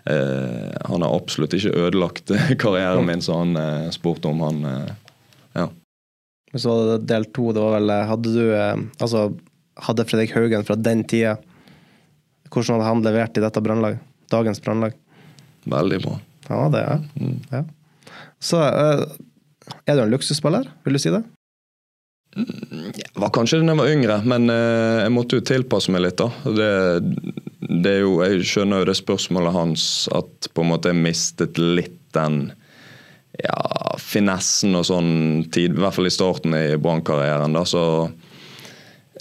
eh, 0.04 0.70
han 0.88 1.02
har 1.04 1.14
absolutt 1.14 1.56
ikke 1.58 1.74
ødelagt 1.74 2.32
karrieren 2.62 3.06
min, 3.08 3.22
så 3.24 3.40
han 3.42 3.56
eh, 3.58 3.88
spurte 3.94 4.30
om 4.30 4.44
han 4.46 4.66
eh, 4.68 4.92
Ja. 5.58 5.68
Så 6.54 6.98
del 7.00 7.26
to, 7.32 7.50
det 7.52 7.60
var 7.64 7.78
vel 7.78 7.90
eh, 7.92 8.06
Hadde 8.08 8.32
du 8.32 8.52
eh, 8.52 8.76
Altså, 9.00 9.26
hadde 9.86 10.04
Fredrik 10.04 10.34
Haugen 10.36 10.66
fra 10.68 10.76
den 10.76 11.00
tida 11.08 11.38
Hvordan 12.52 12.76
hadde 12.76 12.88
han 12.90 13.04
levert 13.06 13.36
i 13.36 13.44
dette 13.44 13.62
brannlaget? 13.64 14.00
Dagens 14.32 14.60
brannlag? 14.64 14.96
Veldig 15.68 15.98
bra. 16.04 16.18
Var 16.48 16.72
det, 16.72 16.82
ja. 16.84 16.96
Mm. 17.20 17.38
ja. 17.52 17.62
Så 18.42 18.58
er 18.60 19.96
du 19.96 20.02
en 20.02 20.12
luksusspiller, 20.12 20.68
vil 20.84 20.96
du 20.96 21.00
si 21.00 21.12
det? 21.12 21.22
Jeg 22.32 23.12
var 23.20 23.32
kanskje 23.34 23.60
da 23.60 23.74
jeg 23.74 23.80
var 23.82 23.92
yngre, 23.92 24.16
men 24.24 24.48
eh, 24.52 25.02
jeg 25.02 25.12
måtte 25.12 25.38
jo 25.38 25.44
tilpasse 25.44 25.92
meg 25.92 26.06
litt. 26.06 26.20
da. 26.20 26.30
Det, 26.56 26.72
det 27.84 27.98
jo, 28.00 28.16
jeg 28.24 28.46
skjønner 28.48 28.82
jo 28.82 28.88
det 28.88 28.96
spørsmålet 28.96 29.56
hans 29.56 29.84
at 30.16 30.48
på 30.54 30.64
en 30.64 30.72
måte 30.72 30.92
jeg 30.92 31.02
mistet 31.02 31.60
litt 31.60 31.98
den 32.16 32.46
ja, 33.40 33.96
finessen 34.00 34.76
og 34.76 34.84
sånn 34.88 35.12
tid, 35.52 35.76
i 35.76 35.80
hvert 35.84 35.96
fall 35.96 36.08
i 36.08 36.12
starten 36.12 36.56
i 36.56 36.66
brannkarrieren. 36.80 37.56
Så 37.68 37.84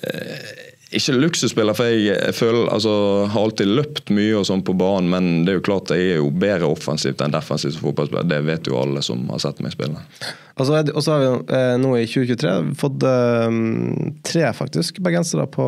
eh, 0.03 0.70
ikke 0.91 1.13
luksusspiller, 1.15 1.75
for 1.77 1.87
jeg, 1.87 2.33
føler, 2.35 2.67
altså, 2.71 2.93
har 3.31 3.45
alltid 3.45 3.69
løpt 3.69 4.11
mye 4.11 4.33
og 4.39 4.47
sånn 4.49 4.63
på 4.67 4.75
banen, 4.75 5.07
men 5.13 5.29
det 5.45 5.53
er 5.53 5.59
jo 5.59 5.63
klart 5.69 5.93
jeg 5.95 6.17
er 6.17 6.19
jo 6.19 6.31
bedre 6.35 6.67
offensivt 6.67 7.23
enn 7.23 7.31
defensivt 7.31 7.77
som 7.77 7.85
fotballspiller. 7.87 8.27
Det 8.27 8.41
vet 8.47 8.67
jo 8.67 8.79
alle 8.79 9.03
som 9.05 9.23
har 9.31 9.39
sett 9.43 9.61
meg 9.63 9.71
spille. 9.75 10.01
Og 10.59 10.67
så 10.67 10.81
har 10.81 11.23
vi 11.23 11.31
eh, 11.55 11.77
nå 11.79 11.93
i 11.95 12.03
2023 12.09 12.75
fått 12.81 13.07
eh, 13.07 13.55
tre 14.27 14.51
faktisk 14.57 14.99
bergensere 15.05 15.47
på, 15.51 15.67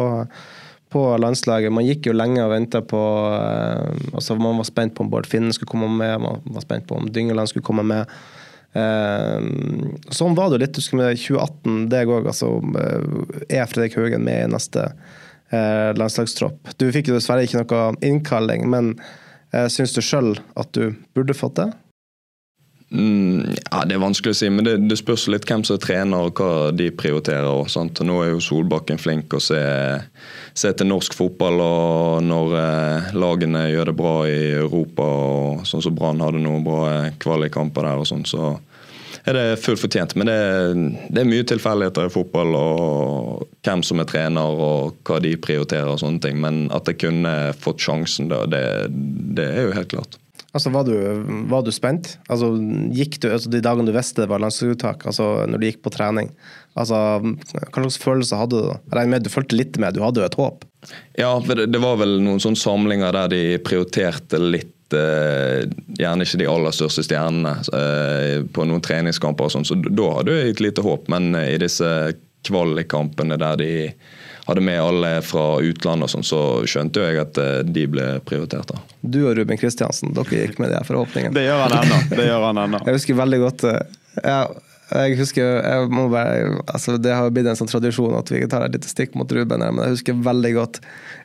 på 0.91 1.05
landslaget. 1.23 1.73
Man 1.73 1.87
gikk 1.87 2.11
jo 2.11 2.17
lenge 2.17 2.43
og 2.43 2.51
venta 2.53 2.83
på 2.83 3.01
eh, 3.31 4.05
altså 4.11 4.35
Man 4.39 4.59
var 4.59 4.67
spent 4.67 4.97
på 4.97 5.07
om 5.07 5.13
Bård 5.13 5.29
Finne 5.29 5.55
skulle 5.55 5.71
komme 5.71 5.87
med, 5.87 6.19
man 6.25 6.43
var 6.51 6.67
spent 6.67 6.89
på 6.89 6.99
om 6.99 7.07
Dyngeland 7.07 7.53
skulle 7.53 7.65
komme 7.65 7.87
med. 7.87 8.11
Uh, 8.73 9.93
sånn 10.13 10.37
var 10.37 10.49
det 10.49 10.63
litt 10.63 10.79
husker 10.79 10.99
med 10.99 11.19
2018. 11.19 11.89
deg 11.93 12.11
òg. 12.11 12.29
Altså, 12.31 12.55
er 13.49 13.69
Fredrik 13.69 13.97
Haugen 13.99 14.25
med 14.25 14.47
i 14.47 14.51
neste 14.53 14.89
uh, 15.53 15.91
landslagstropp? 15.99 16.73
Du 16.81 16.89
fikk 16.95 17.11
jo 17.11 17.17
dessverre 17.17 17.45
ikke 17.45 17.61
noe 17.61 17.85
innkalling, 18.05 18.65
men 18.73 18.95
uh, 19.53 19.67
syns 19.71 19.95
du 19.95 20.01
sjøl 20.03 20.35
at 20.59 20.73
du 20.77 20.95
burde 21.15 21.37
fått 21.37 21.59
det? 21.61 21.69
Mm, 22.93 23.55
ja, 23.71 23.85
Det 23.85 23.95
er 23.95 24.01
vanskelig 24.03 24.35
å 24.35 24.37
si, 24.37 24.49
men 24.53 24.67
det, 24.67 24.75
det 24.85 24.99
spørs 24.99 25.25
litt 25.33 25.47
hvem 25.49 25.63
som 25.65 25.79
er 25.79 25.81
trener 25.81 26.27
og 26.27 26.37
hva 26.37 26.69
de 26.75 26.91
prioriterer. 26.93 27.49
Og, 27.49 27.71
sant? 27.73 28.03
Nå 28.05 28.19
er 28.21 28.33
jo 28.33 28.43
Solbakken 28.43 29.01
flink 29.01 29.33
å 29.33 29.41
se, 29.41 29.61
se 30.53 30.73
til 30.77 30.91
norsk 30.91 31.15
fotball, 31.17 31.63
og 31.63 32.27
når 32.27 32.53
eh, 32.59 33.15
lagene 33.17 33.65
gjør 33.71 33.89
det 33.89 33.97
bra 33.97 34.13
i 34.29 34.37
Europa, 34.59 35.09
og 35.09 35.65
sånn 35.69 35.85
som 35.85 35.97
Brann 35.97 36.21
hadde 36.21 36.43
noen 36.43 36.67
bra 36.67 37.09
kvalikkamper 37.23 37.89
der, 37.89 38.03
og 38.03 38.09
sånn, 38.11 38.27
så 38.29 38.53
er 39.25 39.39
det 39.39 39.61
fullt 39.63 39.81
fortjent. 39.81 40.13
Men 40.19 40.29
det, 40.29 40.39
det, 41.09 41.23
er 41.23 41.29
mye 41.33 41.49
tilfeldigheter 41.49 42.11
i 42.11 42.13
fotball, 42.13 42.53
og 42.59 43.47
hvem 43.65 43.81
som 43.85 44.03
er 44.03 44.09
trener 44.09 44.65
og 44.69 44.99
hva 45.07 45.17
de 45.23 45.33
prioriterer. 45.41 45.89
og 45.95 46.01
sånne 46.03 46.21
ting, 46.21 46.37
Men 46.43 46.67
at 46.75 46.93
jeg 46.93 47.01
kunne 47.07 47.55
fått 47.57 47.81
sjansen, 47.81 48.29
da, 48.29 48.43
det, 48.45 48.65
det 49.33 49.49
er 49.49 49.71
jo 49.71 49.79
helt 49.79 49.95
klart. 49.95 50.19
Altså, 50.53 50.69
var 50.69 50.85
du, 50.85 50.93
var 51.49 51.63
du 51.65 51.71
spent? 51.73 52.11
Altså, 52.29 52.51
gikk 52.93 53.17
du, 53.23 53.31
altså, 53.33 53.49
De 53.49 53.61
dagene 53.63 53.89
du 53.89 53.95
visste 53.95 54.21
det 54.21 54.29
var 54.29 54.41
landslagsuttak, 54.43 55.07
altså 55.09 55.47
når 55.49 55.59
du 55.59 55.65
gikk 55.65 55.81
på 55.85 55.93
trening, 55.95 56.29
altså, 56.77 56.99
hva 57.23 57.71
slags 57.71 57.97
følelser 58.01 58.43
hadde 58.43 58.61
du? 58.61 58.69
Jeg 58.69 58.97
regner 58.99 59.15
med 59.15 59.25
du 59.25 59.31
fulgte 59.33 59.57
litt 59.57 59.79
med, 59.81 59.97
du 59.97 60.03
hadde 60.05 60.21
jo 60.21 60.27
et 60.27 60.37
håp? 60.37 60.67
Ja, 61.17 61.33
det, 61.41 61.81
var 61.81 61.97
vel 62.03 62.19
noen 62.21 62.41
sånne 62.43 62.59
samlinger 62.59 63.15
der 63.15 63.33
de 63.33 63.41
prioriterte 63.65 64.37
litt 64.37 64.93
eh, 64.93 65.63
gjerne 65.97 66.27
ikke 66.27 66.43
de 66.43 66.49
aller 66.51 66.75
største 66.75 67.05
stjernene 67.07 67.55
eh, 67.73 68.43
på 68.53 68.67
noen 68.69 68.83
treningskamper. 68.83 69.49
og 69.49 69.55
sånn, 69.55 69.65
så 69.65 69.79
Da 69.81 70.09
hadde 70.19 70.37
jeg 70.37 70.53
et 70.53 70.65
lite 70.67 70.85
håp, 70.85 71.09
men 71.09 71.33
i 71.39 71.57
disse 71.61 71.87
kvalikkampene 72.45 73.39
der 73.41 73.57
de 73.57 73.71
hadde 74.47 74.65
med 74.65 74.81
alle 74.81 75.13
fra 75.23 75.45
utlandet, 75.63 76.09
og 76.09 76.13
sånn, 76.13 76.27
så 76.27 76.41
skjønte 76.67 77.05
jeg 77.05 77.21
at 77.21 77.39
eh, 77.39 77.61
de 77.63 77.87
ble 77.89 78.09
prioritert. 78.27 78.73
da. 78.73 78.99
Du 79.01 79.21
og 79.23 79.37
Ruben 79.39 79.59
Kristiansen, 79.59 80.13
dere 80.17 80.43
gikk 80.45 80.59
med 80.63 80.73
de 80.75 80.83
forhåpningene. 80.87 81.35
Det 81.35 81.47
gjør 81.47 81.65
han 81.65 81.79
ennå. 81.79 82.03
Det 82.11 82.27
gjør 82.27 82.47
han 82.49 82.63
ennå. 82.67 82.83
Jeg 82.87 82.99
husker 82.99 83.19
veldig 83.23 83.41
godt 83.47 83.67
ja, 84.21 84.43
jeg, 84.93 85.15
husker, 85.17 85.47
jeg 85.63 85.87
må 85.93 86.05
bare, 86.11 86.59
altså 86.67 86.97
Det 87.01 87.13
har 87.15 87.31
blitt 87.33 87.47
en 87.49 87.57
sånn 87.57 87.71
tradisjon 87.71 88.13
at 88.17 88.29
vi 88.29 88.43
tar 88.49 88.65
et 88.65 88.75
lite 88.75 88.89
stikk 88.91 89.15
mot 89.17 89.31
Ruben. 89.31 89.63
her, 89.63 89.71
men 89.73 89.87
Jeg 89.87 89.95
husker 89.97 90.25
veldig 90.27 90.53
godt 90.57 90.81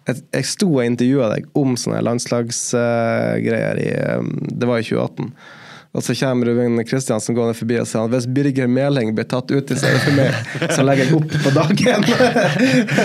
Jeg, 0.08 0.22
jeg 0.32 0.44
sto 0.48 0.68
og 0.70 0.84
intervjua 0.86 1.28
deg 1.34 1.48
om 1.58 1.76
sånne 1.76 2.00
landslagsgreier. 2.06 3.76
Uh, 3.82 4.22
det 4.48 4.68
var 4.70 4.80
i 4.80 4.86
2018. 4.86 5.32
Og 5.96 6.04
så 6.04 6.14
kommer 6.14 6.46
Ruben 6.46 6.84
Kristiansen 6.84 7.34
gående 7.34 7.56
forbi 7.56 7.78
og 7.80 7.88
sier 7.88 8.04
at 8.04 8.12
hvis 8.12 8.26
Birger 8.28 8.68
Meling 8.68 9.14
blir 9.16 9.24
tatt 9.28 9.48
ut 9.48 9.72
i 9.72 9.78
stedet 9.78 10.02
for 10.04 10.16
meg, 10.18 10.36
så 10.76 10.84
legger 10.84 11.08
jeg 11.08 11.16
opp 11.16 11.32
på 11.46 11.52
dagen. 11.56 12.04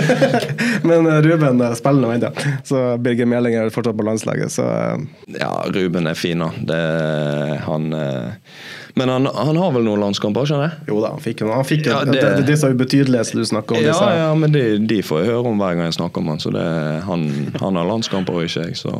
Men 0.89 1.07
eh, 1.07 1.21
Ruben 1.23 1.63
eh, 1.63 1.75
spiller 1.79 2.03
nå 2.03 2.11
ennå, 2.17 2.31
så 2.67 2.84
Birger 2.99 3.29
Meling 3.29 3.55
er 3.55 3.71
fortsatt 3.73 3.95
på 3.97 4.07
landslaget. 4.07 4.51
Så. 4.51 4.67
Eh. 4.67 5.38
Ja, 5.39 5.53
Ruben 5.71 6.11
er 6.11 6.19
fin, 6.19 6.43
da. 6.43 6.79
Han 7.69 7.93
men 8.95 9.09
han, 9.09 9.25
han, 9.25 9.57
har 9.57 9.71
vel 9.73 9.88
noen 9.88 10.03
landskamper, 10.03 10.45
skjønner 10.45 10.67
jeg? 10.67 10.84
Jo 10.91 10.99
da, 11.01 11.15
han 11.15 11.23
fikk 11.23 11.39
jo 11.41 11.47
han 11.49 11.65
fikk, 11.65 11.88
ja, 11.89 12.03
det, 12.05 12.13
det, 12.13 12.43
det, 12.45 12.59
er 12.59 12.75
ubetydelige 12.75 13.39
du 13.39 13.47
snakker 13.49 13.79
om. 13.79 13.81
Ja, 13.81 13.89
disse. 13.89 14.09
ja 14.19 14.27
men 14.38 14.53
de, 14.53 14.61
de, 14.86 14.99
får 15.01 15.23
jeg 15.23 15.31
høre 15.31 15.49
om 15.49 15.63
hver 15.63 15.79
gang 15.79 15.89
jeg 15.89 15.95
snakker 15.97 16.21
om 16.21 16.29
han. 16.29 16.43
Så 16.43 16.53
det, 16.53 16.65
han, 17.07 17.25
han 17.57 17.79
har 17.79 17.89
landskamper 17.89 18.38
og 18.38 18.45
ikke 18.45 18.67
jeg, 18.67 18.77
så 18.84 18.93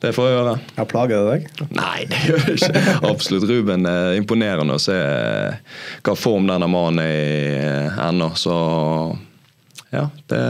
det 0.00 0.12
får 0.16 0.28
jeg 0.28 0.36
gjøre. 0.36 0.54
Jeg 0.76 0.88
Plager 0.90 1.24
det 1.24 1.34
deg? 1.34 1.66
Nei, 1.76 1.98
det 2.08 2.20
gjør 2.24 2.46
jeg 2.48 2.56
ikke. 2.56 2.84
Absolutt. 3.10 3.46
Ruben 3.50 3.88
er 3.88 4.16
imponerende 4.16 4.78
å 4.78 4.82
se 4.82 4.96
eh, 4.96 5.58
hva 6.06 6.14
form 6.16 6.48
denne 6.48 6.68
mannen 6.70 7.02
er 7.04 7.12
i 7.12 7.50
eh, 7.58 8.00
ennå. 8.08 8.30
Så 8.38 8.54
ja, 9.92 10.06
det, 10.32 10.40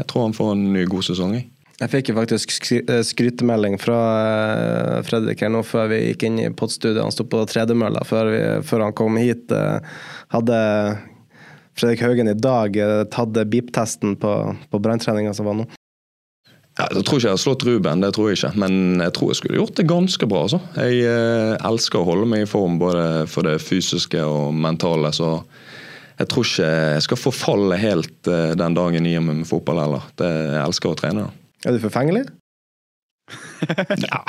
jeg 0.00 0.08
tror 0.10 0.26
han 0.26 0.36
får 0.36 0.54
en 0.56 0.64
ny 0.74 0.84
god 0.90 1.06
sesong. 1.06 1.36
Jeg. 1.38 1.46
Jeg 1.80 1.92
fikk 1.94 2.10
faktisk 2.18 2.56
eh, 2.80 2.98
skrytemelding 3.06 3.78
fra 3.80 4.00
Fredrik 5.06 5.46
her 5.46 5.52
nå 5.54 5.62
før 5.64 5.92
vi 5.94 6.02
gikk 6.08 6.26
inn 6.28 6.42
i 6.42 6.50
podstudiet. 6.50 7.00
Han 7.04 7.14
sto 7.14 7.24
på 7.30 7.44
tredemølla 7.48 8.02
før, 8.08 8.34
før 8.66 8.88
han 8.88 8.96
kom 8.98 9.16
hit. 9.22 9.54
Hadde 10.34 10.58
Fredrik 11.80 12.02
Haugen 12.02 12.28
i 12.28 12.34
dag 12.34 12.76
eh, 12.76 13.04
tatt 13.10 13.38
beep-testen 13.46 14.16
på, 14.20 14.56
på 14.70 14.78
branntreninga 14.82 15.34
som 15.34 15.48
var 15.48 15.56
nå? 15.62 15.66
Ja, 16.80 16.86
jeg 16.96 17.04
tror 17.04 17.18
ikke 17.18 17.28
jeg 17.28 17.36
har 17.36 17.42
slått 17.42 17.64
Ruben, 17.68 18.00
det 18.00 18.12
tror 18.16 18.30
jeg 18.30 18.38
ikke. 18.38 18.52
Men 18.62 19.02
jeg 19.04 19.12
tror 19.16 19.32
jeg 19.32 19.40
skulle 19.40 19.58
gjort 19.60 19.76
det 19.76 19.88
ganske 19.90 20.28
bra. 20.30 20.44
Altså. 20.46 20.60
Jeg 20.78 21.02
eh, 21.10 21.56
elsker 21.68 22.00
å 22.00 22.06
holde 22.08 22.28
meg 22.30 22.46
i 22.46 22.48
form 22.48 22.78
både 22.80 23.26
for 23.28 23.44
det 23.44 23.58
fysiske 23.60 24.22
og 24.24 24.54
mentale. 24.56 25.12
Så 25.12 25.34
jeg 26.20 26.30
tror 26.32 26.48
ikke 26.48 26.70
jeg 26.70 27.04
skal 27.04 27.20
forfalle 27.20 27.80
helt 27.80 28.32
eh, 28.32 28.54
den 28.56 28.78
dagen 28.78 29.08
jeg 29.08 29.18
gir 29.18 29.26
meg 29.26 29.42
med 29.42 29.50
fotball 29.50 29.82
heller. 29.82 30.08
Det, 30.16 30.30
jeg 30.30 30.62
elsker 30.64 30.94
å 30.94 31.00
trene. 31.02 31.28
Er 31.66 31.76
du 31.76 31.82
forfengelig? 31.82 32.24
Ja, 34.10 34.20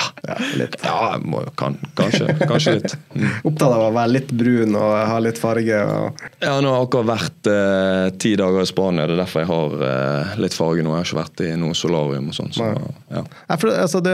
litt. 0.58 0.76
ja 0.84 1.16
må, 1.22 1.42
kan, 1.58 1.76
kanskje, 1.98 2.34
kanskje 2.48 2.74
litt. 2.78 2.96
Mm. 3.14 3.28
Opptatt 3.50 3.68
av 3.68 3.84
å 3.86 3.92
være 3.94 4.12
litt 4.16 4.32
brun 4.36 4.76
og 4.78 4.92
ha 5.08 5.18
litt 5.22 5.40
farge? 5.40 5.78
Og... 5.82 6.22
Ja, 6.42 6.58
nå 6.62 6.72
har 6.72 6.82
jeg 6.82 6.88
akkurat 6.88 7.08
vært 7.12 7.50
eh, 7.52 8.08
ti 8.22 8.34
dager 8.38 8.62
i 8.64 8.68
Spania. 8.68 9.08
Det 9.08 9.16
er 9.16 9.22
derfor 9.24 9.44
jeg 9.44 9.50
har 9.52 9.86
eh, 9.88 10.36
litt 10.44 10.56
farge 10.56 10.84
nå. 10.84 10.92
Jeg 10.94 11.02
har 11.02 11.10
ikke 11.10 11.20
vært 11.22 11.44
i 11.46 11.50
noe 11.62 11.78
solarium 11.78 12.30
og 12.32 12.38
sånn. 12.38 12.52
Så, 12.56 12.68
ja. 13.12 13.24
Ja, 13.24 13.56
for, 13.56 13.72
altså, 13.72 14.02
du, 14.04 14.12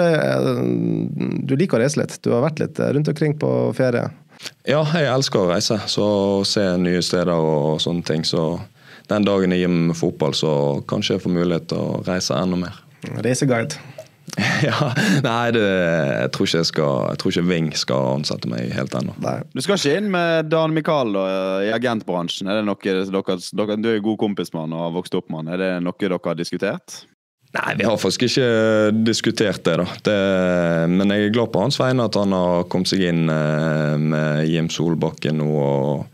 du 1.49 1.59
liker 1.59 1.79
å 1.79 1.85
reise 1.85 2.01
litt. 2.03 2.19
Du 2.25 2.33
har 2.35 2.47
vært 2.47 2.63
litt 2.63 2.81
rundt 2.81 3.13
omkring 3.13 3.37
på 3.41 3.53
ferie? 3.79 4.09
Ja, 4.69 4.83
jeg 4.95 5.09
elsker 5.11 5.43
å 5.43 5.53
reise. 5.53 5.81
Så 5.91 6.05
å 6.05 6.43
se 6.47 6.65
nye 6.81 7.03
steder 7.05 7.35
og 7.35 7.81
sånne 7.83 8.05
ting. 8.07 8.25
Så 8.27 8.51
den 9.11 9.27
dagen 9.27 9.55
jeg 9.55 9.65
gir 9.65 9.73
meg 9.73 9.93
med 9.93 9.99
fotball, 9.99 10.37
så 10.37 10.51
kanskje 10.89 11.17
jeg 11.17 11.25
får 11.25 11.35
mulighet 11.35 11.71
til 11.73 11.81
å 11.81 12.03
reise 12.07 12.37
enda 12.39 12.61
mer. 12.61 12.83
Reiseguide? 13.25 13.79
ja, 14.69 14.93
Nei, 15.25 15.51
det, 15.55 15.65
jeg, 15.65 16.31
tror 16.35 16.49
ikke 16.49 16.61
jeg, 16.61 16.71
skal, 16.71 16.97
jeg 17.11 17.21
tror 17.21 17.35
ikke 17.35 17.49
Ving 17.49 17.69
skal 17.79 18.09
ansette 18.19 18.51
meg 18.51 18.73
helt 18.77 18.95
ennå. 18.99 19.15
Du 19.53 19.63
skal 19.65 19.79
ikke 19.79 19.99
inn 19.99 20.11
med 20.15 20.51
Dan 20.53 20.75
Mikael 20.77 21.15
da, 21.15 21.27
i 21.67 21.71
agentbransjen? 21.75 22.51
Er 22.51 22.61
det 22.61 22.67
noe 22.69 22.79
dere, 22.85 23.07
dere, 23.09 23.79
Du 23.79 23.91
er 23.91 23.99
jo 23.99 24.09
god 24.13 24.21
kompis 24.27 24.53
med 24.55 24.67
han 24.67 24.77
og 24.77 24.85
har 24.87 24.99
vokst 24.99 25.17
opp 25.19 25.31
med 25.33 25.43
han. 25.43 25.55
Er 25.57 25.63
det 25.63 25.71
noe 25.87 25.99
dere 26.01 26.21
har 26.25 26.39
diskutert? 26.39 27.01
Nei, 27.57 27.79
vi 27.79 27.87
har 27.89 27.97
faktisk 27.97 28.27
ikke 28.27 28.49
diskutert 29.07 29.63
det, 29.65 29.79
da. 29.81 29.87
Det, 30.05 30.19
men 30.93 31.15
jeg 31.15 31.31
er 31.31 31.33
glad 31.33 31.49
på 31.55 31.63
hans 31.63 31.79
vegne 31.81 32.05
at 32.05 32.19
han 32.21 32.35
har 32.37 32.67
kommet 32.69 32.91
seg 32.91 33.07
inn 33.09 33.25
eh, 33.33 33.95
med 33.97 34.45
Jim 34.51 34.69
Solbakken 34.73 35.41
nå. 35.41 35.49
og 35.57 36.07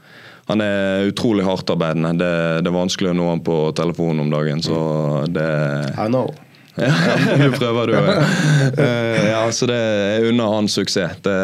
han 0.44 0.60
er 0.60 1.08
utrolig 1.08 1.44
hardtarbeidende. 1.46 2.12
Det, 2.20 2.32
det 2.62 2.70
er 2.70 2.76
vanskelig 2.76 3.14
å 3.14 3.16
nå 3.16 3.28
han 3.30 3.42
på 3.44 3.58
telefonen 3.76 4.26
om 4.26 4.32
dagen, 4.32 4.60
så 4.62 4.78
det 5.32 5.46
I 5.96 6.06
know. 6.10 6.28
Ja, 6.74 6.90
nå 7.38 7.50
prøver 7.54 7.86
du. 7.86 7.96
òg. 7.98 8.78
ja, 9.28 9.42
så 9.54 9.68
det 9.70 9.78
er 9.78 10.28
unna 10.30 10.48
hans 10.56 10.74
suksess. 10.74 11.20
Det, 11.22 11.38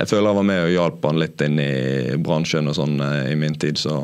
jeg 0.00 0.10
føler 0.10 0.30
jeg 0.30 0.38
var 0.40 0.46
med 0.48 0.62
og 0.64 0.72
hjalp 0.74 1.06
han 1.06 1.20
litt 1.22 1.44
inn 1.46 1.60
i 1.62 1.72
bransjen 2.18 2.70
og 2.70 2.78
sånn 2.78 2.98
uh, 2.98 3.30
i 3.30 3.36
min 3.38 3.54
tid, 3.60 3.78
så 3.78 4.02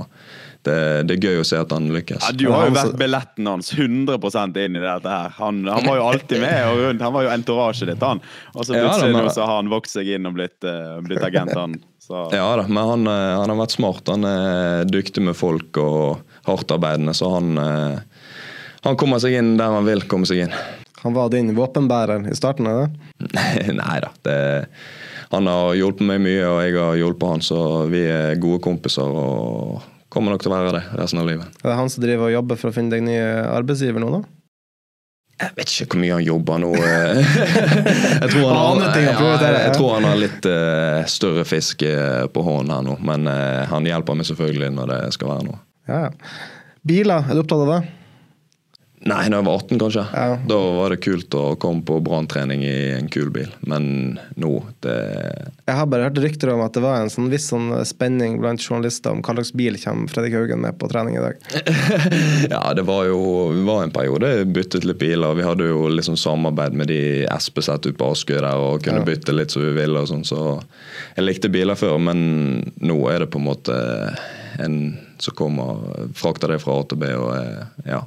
det, 0.66 0.78
det, 1.06 1.16
er 1.16 1.28
gøy 1.30 1.40
å 1.42 1.46
se 1.46 1.58
at 1.62 1.70
han 1.74 1.84
lykkes. 1.94 2.24
Ja, 2.24 2.32
du 2.34 2.48
har 2.50 2.66
jo 2.66 2.74
vært 2.74 2.96
billetten 2.98 3.46
hans 3.46 3.70
100% 3.74 4.56
inn 4.64 4.78
i 4.78 4.82
dette 4.82 5.10
her. 5.12 5.34
Han, 5.38 5.60
han, 5.70 5.86
var 5.86 6.00
jo 6.00 6.06
alltid 6.10 6.42
med 6.42 6.56
og 6.70 6.80
rundt. 6.82 7.04
Han 7.06 7.14
var 7.14 7.26
jo 7.26 7.30
entorasjet 7.36 7.92
ditt, 7.92 8.02
han. 8.02 8.22
Og 8.54 8.66
så 8.66 8.74
plutselig 8.74 9.12
ja, 9.12 9.20
da, 9.20 9.20
men... 9.28 9.30
har 9.30 9.60
han 9.60 9.70
vokst 9.70 9.98
seg 9.98 10.10
inn 10.16 10.26
og 10.26 10.34
blitt, 10.38 10.58
uh, 10.66 10.98
blitt 11.06 11.22
agent, 11.26 11.54
han. 11.54 11.78
Så. 12.02 12.28
Ja 12.34 12.48
da, 12.58 12.66
men 12.70 12.82
han, 12.86 13.06
han, 13.10 13.50
har 13.50 13.58
vært 13.58 13.74
smart. 13.74 14.10
Han 14.10 14.26
er 14.26 14.86
dyktig 14.90 15.22
med 15.26 15.38
folk 15.38 15.78
og 15.82 16.22
hardtarbeidende, 16.46 17.14
så 17.18 17.32
han 17.34 17.58
han 18.84 18.98
kommer 19.00 19.22
seg 19.22 19.38
inn 19.38 19.54
der 19.60 19.72
han 19.76 19.86
vil 19.88 20.04
komme 20.10 20.28
seg 20.28 20.44
inn. 20.46 20.54
Han 21.02 21.14
var 21.14 21.30
din 21.30 21.54
våpenbærer 21.54 22.28
i 22.30 22.36
starten? 22.36 22.66
av 22.66 22.84
det? 22.84 23.34
Nei 23.80 23.98
da. 24.02 24.10
Det, 24.26 24.38
han 25.30 25.50
har 25.50 25.76
hjulpet 25.78 26.06
meg 26.08 26.22
mye, 26.24 26.46
og 26.48 26.62
jeg 26.64 26.78
har 26.78 26.96
hjulpet 27.00 27.34
han, 27.34 27.44
så 27.44 27.60
vi 27.90 28.06
er 28.10 28.40
gode 28.42 28.62
kompiser. 28.64 29.06
og 29.06 29.84
kommer 30.16 30.32
nok 30.32 30.42
til 30.44 30.52
å 30.52 30.56
være 30.56 30.78
det 30.78 30.82
resten 30.96 31.20
av 31.20 31.28
livet. 31.28 31.60
Er 31.60 31.70
det 31.70 31.76
han 31.76 31.92
som 31.92 32.04
driver 32.04 32.30
og 32.30 32.36
jobber 32.38 32.58
for 32.60 32.70
å 32.70 32.76
finne 32.76 32.94
deg 32.94 33.04
ny 33.04 33.16
arbeidsgiver 33.20 34.00
nå, 34.00 34.10
da? 34.14 34.22
Jeg 35.36 35.52
vet 35.58 35.72
ikke 35.72 35.92
hvor 35.92 36.00
mye 36.00 36.14
han 36.14 36.24
jobber 36.24 36.60
nå. 36.62 36.70
jeg, 36.80 38.28
tror 38.32 38.46
han 38.48 38.80
har, 38.80 38.94
ja, 38.96 39.16
jeg 39.66 39.74
tror 39.76 39.90
han 39.98 40.06
har 40.08 40.16
litt 40.16 40.48
uh, 40.48 41.02
større 41.12 41.44
fisk 41.44 41.84
eh, 41.84 42.24
på 42.32 42.44
hånden 42.46 42.72
her 42.72 42.86
nå, 42.86 42.96
men 43.04 43.28
uh, 43.28 43.66
han 43.68 43.84
hjelper 43.84 44.16
meg 44.16 44.30
selvfølgelig 44.30 44.70
når 44.78 44.92
det 44.94 45.00
skal 45.18 45.34
være 45.34 45.46
noe. 45.50 45.60
Ja. 45.90 46.06
Biler, 46.86 47.28
er 47.28 47.36
du 47.36 47.42
opptatt 47.42 47.66
av 47.66 47.72
det? 47.74 47.80
Nei, 49.06 49.26
da 49.30 49.38
jeg 49.38 49.46
var 49.46 49.60
18, 49.60 49.78
kanskje. 49.80 50.04
Ja. 50.12 50.38
Da 50.50 50.58
var 50.78 50.92
det 50.92 50.98
kult 51.04 51.34
å 51.38 51.44
komme 51.62 51.84
på 51.86 51.98
branntrening 52.04 52.64
i 52.66 52.76
en 52.96 53.10
kul 53.12 53.30
bil. 53.34 53.52
Men 53.68 54.18
nå, 54.34 54.52
det 54.84 54.96
Jeg 55.66 55.76
har 55.78 55.88
bare 55.90 56.08
hørt 56.08 56.20
rykter 56.22 56.52
om 56.54 56.64
at 56.64 56.74
det 56.74 56.82
var 56.84 57.00
en 57.00 57.12
sånn 57.12 57.30
viss 57.30 57.48
sånn 57.52 57.70
spenning 57.86 58.38
blant 58.42 58.62
journalister 58.62 59.14
om 59.14 59.22
hva 59.22 59.36
slags 59.36 59.52
bil 59.56 59.78
kommer 59.82 60.10
Fredrik 60.10 60.36
Haugen 60.38 60.62
med 60.64 60.78
på 60.80 60.90
trening 60.90 61.18
i 61.18 61.22
dag. 61.22 61.38
ja, 62.54 62.62
det 62.76 62.86
var 62.88 63.06
jo 63.08 63.20
var 63.66 63.84
en 63.84 63.94
periode 63.94 64.32
byttet 64.50 64.86
litt 64.86 65.00
biler. 65.00 65.38
Vi 65.38 65.46
hadde 65.46 65.70
jo 65.70 65.86
liksom 65.92 66.18
samarbeid 66.20 66.76
med 66.78 66.90
de 66.90 67.00
SPZ 67.30 67.78
ute 67.86 67.96
på 67.98 68.10
Askøy 68.14 68.38
der 68.38 68.50
og 68.58 68.82
kunne 68.84 69.02
ja. 69.04 69.08
bytte 69.08 69.34
litt 69.36 69.54
som 69.54 69.64
vi 69.64 69.74
ville. 69.76 70.02
og 70.02 70.10
sånn, 70.10 70.26
Så 70.26 70.58
jeg 71.16 71.26
likte 71.26 71.52
biler 71.52 71.78
før, 71.78 71.98
men 72.02 72.72
nå 72.82 72.98
er 73.12 73.24
det 73.24 73.30
på 73.32 73.42
en 73.42 73.48
måte 73.50 73.76
en 74.62 74.78
som 75.22 75.34
kommer, 75.36 75.80
frakter 76.16 76.52
det 76.52 76.60
fra 76.60 76.76
A 76.80 76.84
til 76.88 77.00
B. 77.00 77.08
og 77.16 77.86
ja, 77.88 78.02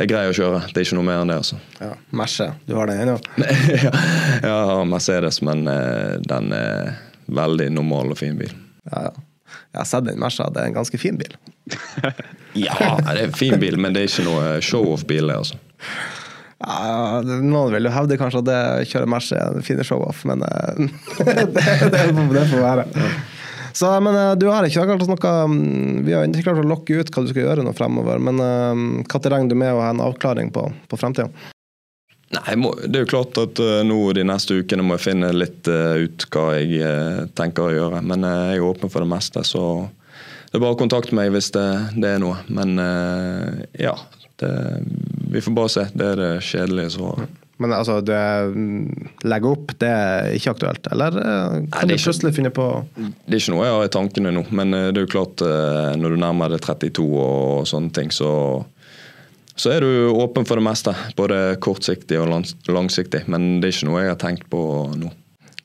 jeg 0.00 0.08
greier 0.08 0.32
å 0.32 0.36
kjøre. 0.36 0.60
Det 0.70 0.80
er 0.80 0.86
ikke 0.86 0.96
noe 0.96 1.08
mer 1.10 1.22
enn 1.22 1.30
det. 1.32 1.38
altså. 1.42 1.58
Ja, 1.80 1.92
Merce, 2.16 2.46
du 2.64 2.74
har 2.78 2.88
den 2.88 3.02
ennå? 3.04 3.18
ja, 3.84 3.90
jeg 3.92 4.52
har 4.72 4.86
Mercedes, 4.88 5.42
men 5.44 5.66
uh, 5.68 6.16
den 6.24 6.54
er 6.56 6.94
veldig 7.30 7.68
normal 7.76 8.14
og 8.14 8.20
fin 8.20 8.38
bil. 8.40 8.54
Ja, 8.88 9.10
ja. 9.10 9.26
Jeg 9.70 9.80
har 9.80 9.86
sett 9.86 10.06
den 10.06 10.18
Merca, 10.18 10.46
det 10.50 10.62
er 10.62 10.70
en 10.70 10.78
ganske 10.78 10.98
fin 10.98 11.18
bil. 11.18 11.34
ja, 12.58 12.74
det 12.98 13.12
er 13.12 13.20
en 13.26 13.36
fin 13.36 13.58
bil, 13.62 13.76
men 13.78 13.94
det 13.94 14.02
er 14.02 14.08
ikke 14.10 14.26
noe 14.26 14.46
show-off-bil. 14.64 15.30
altså. 15.34 15.58
Ja, 16.60 17.20
Noen 17.24 17.74
vil 17.74 17.86
jo 17.88 17.92
hevde 17.94 18.18
kanskje 18.20 18.42
at 18.42 18.48
det 18.48 18.58
å 18.60 18.88
kjøre 18.92 19.10
Merce 19.10 19.38
er 19.38 19.58
en 19.58 19.66
fin 19.66 19.82
show-off, 19.86 20.24
men 20.28 20.42
uh, 20.42 20.80
det, 21.28 21.46
det, 21.54 21.66
det, 21.92 22.46
får 22.50 22.64
være. 22.64 22.86
Så, 23.72 24.00
men 24.00 24.16
uh, 24.16 24.34
du 24.38 24.46
har 24.50 24.66
ikke 24.66 24.84
klart 24.88 25.06
noe 25.08 25.36
Vi 26.06 26.14
har 26.14 26.26
ikke 26.26 26.46
klart 26.48 26.62
å 26.62 26.68
lokke 26.68 27.00
ut 27.00 27.12
hva 27.14 27.24
du 27.24 27.30
skal 27.30 27.44
gjøre 27.44 27.64
nå 27.66 27.74
fremover, 27.76 28.20
men 28.22 28.42
uh, 28.42 28.74
når 28.74 29.32
regner 29.32 29.52
du 29.52 29.58
med 29.58 29.74
å 29.74 29.82
ha 29.82 29.90
en 29.94 30.04
avklaring 30.04 30.52
på, 30.54 30.66
på 30.90 31.00
fremtida? 31.00 31.30
Nei, 32.30 32.54
Det 32.86 32.94
er 32.94 33.04
jo 33.04 33.10
klart 33.10 33.38
at 33.42 33.62
uh, 33.62 33.80
nå 33.86 33.98
de 34.16 34.26
neste 34.26 34.60
ukene 34.60 34.86
må 34.86 34.98
jeg 34.98 35.06
finne 35.08 35.32
litt 35.34 35.66
ut 35.70 36.28
hva 36.30 36.46
jeg 36.58 37.26
tenker 37.38 37.66
å 37.68 37.74
gjøre. 37.74 38.04
Men 38.06 38.26
jeg 38.26 38.60
er 38.60 38.66
åpen 38.66 38.92
for 38.92 39.04
det 39.04 39.10
meste, 39.10 39.44
så 39.46 39.64
det 40.50 40.58
er 40.58 40.64
bare 40.64 40.74
å 40.74 40.80
kontakte 40.80 41.14
meg 41.14 41.30
hvis 41.34 41.52
det, 41.54 41.68
det 42.02 42.16
er 42.16 42.22
noe. 42.22 42.40
Men 42.50 42.74
ja, 43.78 43.92
det, 44.42 44.50
vi 45.30 45.42
får 45.46 45.54
bare 45.54 45.70
se. 45.70 45.84
Det 45.94 46.08
er 46.08 46.18
det 46.18 46.32
kjedelige 46.42 46.96
svaret. 46.96 47.38
Men 47.60 47.74
altså, 47.76 47.98
det, 48.00 48.18
legge 49.28 49.50
opp, 49.50 49.74
det 49.82 49.88
er 49.92 50.30
ikke 50.32 50.54
aktuelt? 50.54 50.86
Eller 50.94 51.16
eh, 51.20 51.56
kan 51.68 51.90
Nei, 51.90 51.98
du 51.98 52.00
plutselig 52.00 52.32
finne 52.38 52.52
på 52.56 52.66
Det 52.96 53.36
er 53.36 53.42
ikke 53.42 53.52
noe 53.52 53.66
jeg 53.66 53.76
har 53.76 53.88
i 53.88 53.92
tankene 53.92 54.32
nå, 54.32 54.44
men 54.56 54.76
eh, 54.76 54.88
det 54.88 55.02
er 55.02 55.04
jo 55.04 55.12
klart 55.12 55.44
eh, 55.44 55.90
når 56.00 56.14
du 56.16 56.20
nærmer 56.22 56.54
deg 56.54 56.64
32 56.64 57.04
og 57.20 57.68
sånne 57.68 57.92
ting, 57.96 58.12
så, 58.16 58.30
så 59.52 59.74
er 59.74 59.84
du 59.84 60.08
åpen 60.14 60.48
for 60.48 60.56
det 60.56 60.64
meste. 60.64 60.94
Både 61.20 61.42
kortsiktig 61.60 62.16
og 62.22 62.32
langsiktig, 62.72 63.26
men 63.28 63.58
det 63.60 63.68
er 63.68 63.76
ikke 63.76 63.90
noe 63.90 64.06
jeg 64.06 64.14
har 64.14 64.22
tenkt 64.24 64.48
på 64.52 64.62
nå. 64.96 65.12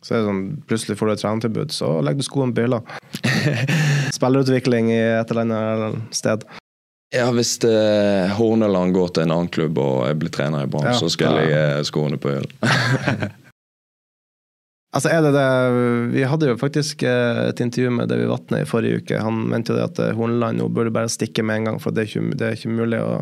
Så 0.06 0.14
er 0.14 0.22
det 0.22 0.28
sånn, 0.28 0.44
Plutselig 0.70 1.00
får 1.00 1.08
du 1.08 1.14
et 1.16 1.24
trenertilbud, 1.24 1.72
så 1.74 1.96
legger 2.04 2.22
du 2.22 2.28
skoene 2.28 2.54
på 2.54 2.68
hylla. 2.68 2.84
Spillerutvikling 4.18 4.92
i 4.94 5.02
et 5.16 5.32
eller 5.32 5.48
annet 5.48 6.14
sted. 6.14 6.44
Ja, 7.16 7.32
Hvis 7.32 7.58
uh, 7.64 8.28
Horneland 8.36 8.96
går 8.96 9.16
til 9.16 9.26
en 9.26 9.34
annen 9.36 9.52
klubb 9.52 9.80
og 9.80 10.06
jeg 10.10 10.20
blir 10.20 10.32
trener 10.36 10.66
i 10.66 10.70
Brann, 10.72 10.90
ja, 10.90 10.96
så 11.00 11.10
skal 11.12 11.32
jeg 11.32 11.48
legge 11.48 11.80
uh, 11.80 11.88
skoene 11.88 12.20
på 12.20 12.34
hyllen. 12.34 12.52
altså, 14.96 15.12
er 15.14 15.24
det 15.24 15.32
det 15.38 15.48
Vi 16.16 16.26
hadde 16.28 16.52
jo 16.52 16.60
faktisk 16.60 17.06
uh, 17.08 17.46
et 17.48 17.62
intervju 17.64 17.94
med 17.96 18.12
Davy 18.12 18.28
Vatne 18.32 18.64
i 18.64 18.70
forrige 18.70 19.04
uke. 19.04 19.22
Han 19.24 19.46
mente 19.52 19.72
jo 19.72 19.80
det 19.80 19.88
at 19.88 20.18
Horneland 20.18 20.60
nå 20.60 20.68
burde 20.68 20.94
bare 20.96 21.12
stikke 21.12 21.46
med 21.46 21.62
en 21.62 21.72
gang, 21.72 21.84
for 21.84 21.96
det 21.96 22.04
er 22.04 22.12
ikke, 22.12 22.36
det 22.36 22.50
er 22.50 22.60
ikke 22.60 22.76
mulig 22.76 23.04
å, 23.04 23.22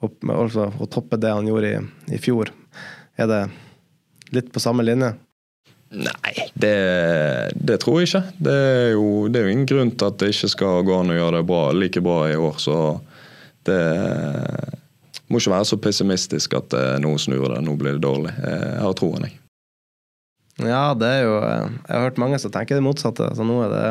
å, 0.00 0.12
altså, 0.38 0.70
å, 0.72 0.88
toppe 0.88 1.20
det 1.20 1.34
han 1.34 1.50
gjorde 1.50 1.74
i, 1.74 1.82
i 2.16 2.22
fjor. 2.22 2.54
Er 3.20 3.28
det 3.28 3.42
litt 4.32 4.48
på 4.54 4.62
samme 4.62 4.86
linje? 4.86 5.12
Nei, 5.90 6.34
det, 6.54 7.50
det, 7.58 7.80
tror 7.82 7.98
jeg 7.98 8.08
ikke. 8.08 8.22
Det 8.38 8.52
er, 8.54 8.84
jo, 8.94 9.06
det 9.26 9.40
er, 9.40 9.48
jo, 9.48 9.54
ingen 9.56 9.66
grunn 9.66 9.88
til 9.90 10.06
at 10.06 10.20
det 10.22 10.28
ikke 10.30 10.52
skal 10.52 10.84
gå 10.86 11.00
an 11.02 11.10
å 11.10 11.16
gjøre 11.16 11.40
det 11.40 11.48
bra, 11.48 11.62
like 11.74 12.02
bra 12.04 12.20
i 12.30 12.36
år. 12.38 12.60
Så 12.62 12.76
det 13.68 13.80
må 15.30 15.38
ikke 15.38 15.54
være 15.54 15.68
så 15.68 15.78
pessimistisk 15.80 16.56
at 16.58 16.74
eh, 16.76 16.96
nå 17.02 17.14
snur 17.22 17.52
det, 17.52 17.60
nå 17.64 17.76
blir 17.78 17.98
det 17.98 18.04
dårlig. 18.04 18.32
Jeg 18.34 18.82
har 18.82 18.96
troen, 18.98 19.26
jeg. 19.28 19.36
Ja, 20.60 20.90
det 20.92 21.08
er 21.08 21.22
jo 21.24 21.36
Jeg 21.40 21.94
har 21.94 22.02
hørt 22.04 22.18
mange 22.20 22.36
som 22.42 22.52
tenker 22.52 22.76
det 22.76 22.84
motsatte. 22.84 23.30
Så 23.32 23.46
nå 23.48 23.62
er 23.64 23.70
det 23.72 23.84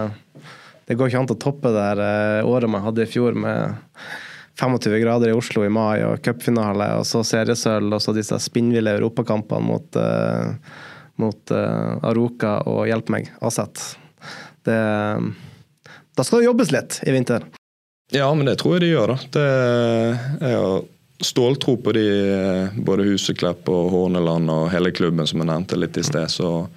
Det 0.86 0.98
går 1.00 1.10
ikke 1.10 1.22
an 1.24 1.32
å 1.34 1.38
toppe 1.40 1.72
det 1.74 1.86
her 1.86 2.02
eh, 2.04 2.50
året 2.50 2.72
man 2.72 2.84
hadde 2.86 3.06
i 3.06 3.10
fjor 3.10 3.38
med 3.38 3.80
25 4.60 5.00
grader 5.00 5.32
i 5.32 5.38
Oslo 5.38 5.64
i 5.64 5.72
mai 5.72 6.04
og 6.04 6.20
cupfinale, 6.26 6.90
og 7.00 7.06
så 7.08 7.22
seriesølv, 7.24 7.94
og 7.96 8.02
så 8.04 8.12
disse 8.12 8.36
spinnville 8.44 8.98
europakampene 8.98 9.64
mot 9.64 10.00
mot 11.20 11.52
Aroka 11.52 12.58
og 12.68 12.86
Hjelp 12.88 13.10
meg, 13.12 13.32
Aset. 13.44 13.82
Det, 14.68 14.76
da 16.16 16.26
skal 16.28 16.42
det 16.42 16.48
jobbes 16.48 16.72
litt 16.76 17.00
i 17.08 17.16
vinter. 17.16 17.48
Ja, 18.12 18.30
men 18.34 18.48
det 18.50 18.58
tror 18.62 18.78
jeg 18.78 18.88
de 18.88 18.94
gjør, 18.94 19.14
da. 19.14 19.18
Det, 19.36 19.50
jeg 20.42 20.56
har 20.58 20.86
ståltro 21.22 21.76
på 21.78 21.92
de, 21.94 22.06
eh, 22.34 22.80
både 22.86 23.06
Huseklepp 23.10 23.70
og 23.70 23.92
Horneland 23.94 24.50
og 24.50 24.70
hele 24.74 24.92
klubben 24.96 25.28
som 25.28 25.44
jeg 25.44 25.50
nevnte 25.52 25.78
litt 25.78 25.98
i 26.00 26.06
sted. 26.06 26.32
Så 26.32 26.68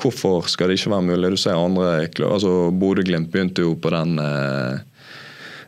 hvorfor 0.00 0.48
skal 0.50 0.70
det 0.72 0.80
ikke 0.80 0.94
være 0.96 1.08
mulig? 1.10 1.30
Du 1.34 1.40
ser 1.40 1.60
andre 1.60 2.08
altså 2.08 2.72
Bodø-Glimt 2.74 3.30
begynte 3.30 3.62
jo 3.66 3.76
på 3.76 3.92
den 3.94 4.18
eh, 4.18 4.80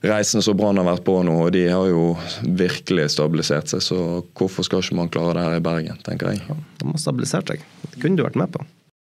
reisen 0.06 0.42
som 0.42 0.56
Brann 0.56 0.80
har 0.80 0.88
vært 0.88 1.04
på 1.06 1.20
nå, 1.26 1.36
og 1.46 1.52
de 1.54 1.66
har 1.68 1.86
jo 1.90 2.16
virkelig 2.42 3.10
stabilisert 3.14 3.70
seg. 3.70 3.84
Så 3.84 4.00
hvorfor 4.38 4.66
skal 4.66 4.82
ikke 4.82 4.98
man 4.98 5.12
klare 5.12 5.36
det 5.36 5.46
her 5.46 5.60
i 5.60 5.64
Bergen, 5.68 6.00
tenker 6.06 6.32
jeg. 6.32 6.42
Ja, 6.48 6.58
de 6.80 6.90
har 6.90 7.04
stabilisert 7.04 7.52
seg. 7.52 7.62
Det 7.92 8.00
kunne 8.00 8.18
du 8.18 8.26
vært 8.26 8.40
med 8.40 8.52
på. 8.56 8.64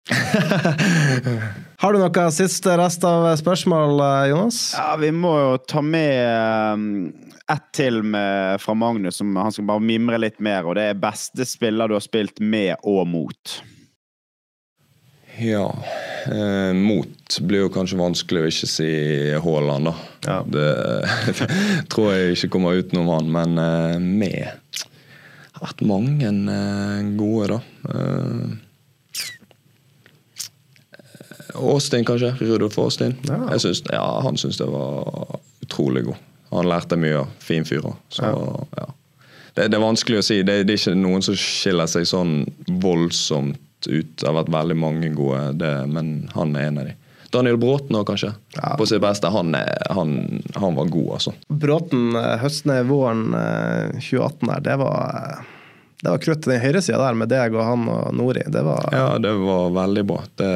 Har 1.83 1.93
du 1.93 1.99
noe 2.01 2.31
siste 2.33 2.77
rest 2.79 3.05
av 3.05 3.27
spørsmål, 3.37 4.01
eh, 4.01 4.29
Jonas? 4.31 4.75
Ja, 4.77 4.97
Vi 5.01 5.11
må 5.13 5.33
jo 5.39 5.57
ta 5.69 5.83
med 5.83 6.75
um, 6.75 7.13
ett 7.53 7.67
til 7.77 8.03
med, 8.03 8.61
fra 8.63 8.75
Magnus, 8.75 9.17
som 9.21 9.37
han 9.37 9.53
skal 9.53 9.67
bare 9.69 9.85
mimre 9.85 10.19
litt 10.23 10.41
mer. 10.41 10.67
Og 10.67 10.77
det 10.79 10.91
er 10.91 11.01
beste 11.01 11.47
spiller 11.47 11.89
du 11.89 11.97
har 11.99 12.05
spilt 12.05 12.41
med 12.41 12.77
og 12.83 13.07
mot. 13.11 13.59
Ja 15.37 15.67
eh, 16.33 16.73
Mot 16.73 17.39
blir 17.45 17.67
jo 17.67 17.73
kanskje 17.75 17.99
vanskelig 18.01 18.41
å 18.41 18.49
ikke 18.49 18.69
si 18.73 18.91
Haaland, 19.45 19.91
da. 19.91 19.95
Ja. 20.25 20.39
Det 20.49 20.71
tror 21.93 22.15
jeg 22.15 22.39
ikke 22.39 22.53
kommer 22.57 22.79
utenom 22.81 23.11
han. 23.13 23.29
Men 23.35 23.59
eh, 23.61 23.99
med 24.01 24.47
har 25.57 25.65
vært 25.71 25.85
mange 25.89 26.31
eh, 26.31 27.11
gode, 27.17 27.57
da. 27.57 27.61
Eh, 27.93 28.55
Austin, 31.55 32.05
kanskje. 32.05 32.35
Rudolf 32.41 32.79
Austin. 32.79 33.17
Ja. 33.29 33.59
Synes, 33.59 33.83
ja, 33.93 34.21
han 34.23 34.37
syns 34.37 34.59
det 34.59 34.67
var 34.71 35.39
utrolig 35.61 36.05
god. 36.05 36.23
Han 36.51 36.69
lærte 36.69 36.99
mye. 36.99 37.25
Fin 37.43 37.67
fyr 37.67 37.87
òg. 37.87 37.97
Så 38.09 38.29
ja. 38.77 38.87
Det, 39.55 39.69
det, 39.69 39.79
er 39.79 39.83
vanskelig 39.83 40.21
å 40.21 40.27
si. 40.27 40.43
Det, 40.45 40.61
det, 40.69 40.77
er 40.77 40.83
ikke 40.83 40.99
noen 40.99 41.25
som 41.25 41.37
skiller 41.41 41.89
seg 41.91 42.07
sånn 42.09 42.39
voldsomt 42.83 43.89
ut. 43.89 44.13
Det 44.19 44.27
har 44.27 44.37
vært 44.37 44.53
veldig 44.53 44.77
mange 44.79 45.11
gode, 45.17 45.51
det, 45.61 45.73
men 45.89 46.31
han 46.35 46.55
er 46.57 46.71
en 46.71 46.81
av 46.83 46.89
de. 46.91 46.95
Daniel 47.35 47.59
Bråten 47.61 47.97
òg, 47.99 48.07
kanskje. 48.09 48.31
Ja. 48.57 48.75
På 48.79 48.87
sitt 48.89 49.03
beste. 49.03 49.31
Han, 49.33 49.57
han, 49.57 50.15
han, 50.55 50.77
var 50.79 50.93
god, 50.93 51.11
altså. 51.19 51.35
Bråten 51.49 52.15
eh, 52.17 52.37
høsten, 52.41 52.73
våren 52.89 53.29
2018 53.99 54.49
eh, 54.49 54.55
der, 54.55 54.65
det 54.69 54.79
var 54.81 55.45
det 56.03 56.13
var 56.13 56.21
krutt 56.21 56.45
den 56.45 56.61
høyresida 56.61 56.99
der 57.01 57.17
med 57.17 57.31
deg 57.33 57.55
og 57.57 57.65
han 57.65 57.87
og 57.89 58.15
Nori. 58.15 58.45
Det 58.53 58.63
var 58.63 58.91
Ja, 58.93 59.17
det 59.19 59.33
var 59.41 59.73
veldig 59.75 60.05
bra. 60.07 60.21
Det 60.39 60.51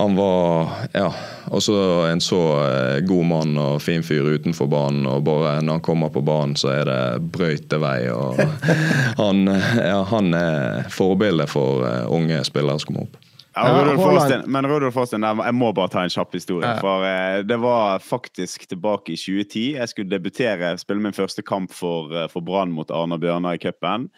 han 0.00 0.16
var 0.16 0.68
ja, 0.92 1.14
også 1.46 1.74
en 2.08 2.20
så 2.20 2.40
eh, 2.64 3.00
god 3.04 3.24
mann 3.24 3.58
og 3.60 3.82
fin 3.82 4.02
fyr 4.02 4.32
utenfor 4.34 4.68
banen. 4.70 5.06
Og 5.06 5.22
bare 5.26 5.58
når 5.60 5.78
han 5.78 5.84
kommer 5.84 6.12
på 6.12 6.22
banen, 6.24 6.56
så 6.56 6.72
er 6.72 6.88
det 6.88 7.00
brøytevei. 7.34 8.08
Og 8.14 8.40
han, 9.22 9.44
ja, 9.76 10.00
han 10.08 10.36
er 10.36 10.86
forbilde 10.92 11.48
for 11.50 11.84
eh, 11.88 12.06
unge 12.08 12.40
spillere 12.48 12.80
som 12.80 12.92
kommer 12.92 13.10
opp. 13.10 13.26
Ja, 13.50 13.64
Rudolf 13.74 13.98
Forstein, 13.98 14.44
men 14.46 14.66
Rudolf 14.70 14.94
Forstein, 14.94 15.24
jeg 15.26 15.54
må 15.58 15.72
bare 15.74 15.90
ta 15.90 16.04
en 16.06 16.12
kjapp 16.12 16.36
historie. 16.38 16.70
For 16.78 17.04
eh, 17.04 17.40
Det 17.44 17.58
var 17.60 17.98
faktisk 18.00 18.68
tilbake 18.70 19.16
i 19.16 19.18
2010. 19.18 19.64
Jeg 19.74 19.90
skulle 19.90 20.12
debutere, 20.12 20.76
spille 20.80 21.02
min 21.02 21.16
første 21.16 21.42
kamp 21.42 21.74
for, 21.74 22.14
for 22.32 22.46
Brann 22.46 22.72
mot 22.72 22.94
Arna 22.94 23.18
Bjørnar 23.20 23.58
i 23.58 23.62
cupen. 23.62 24.08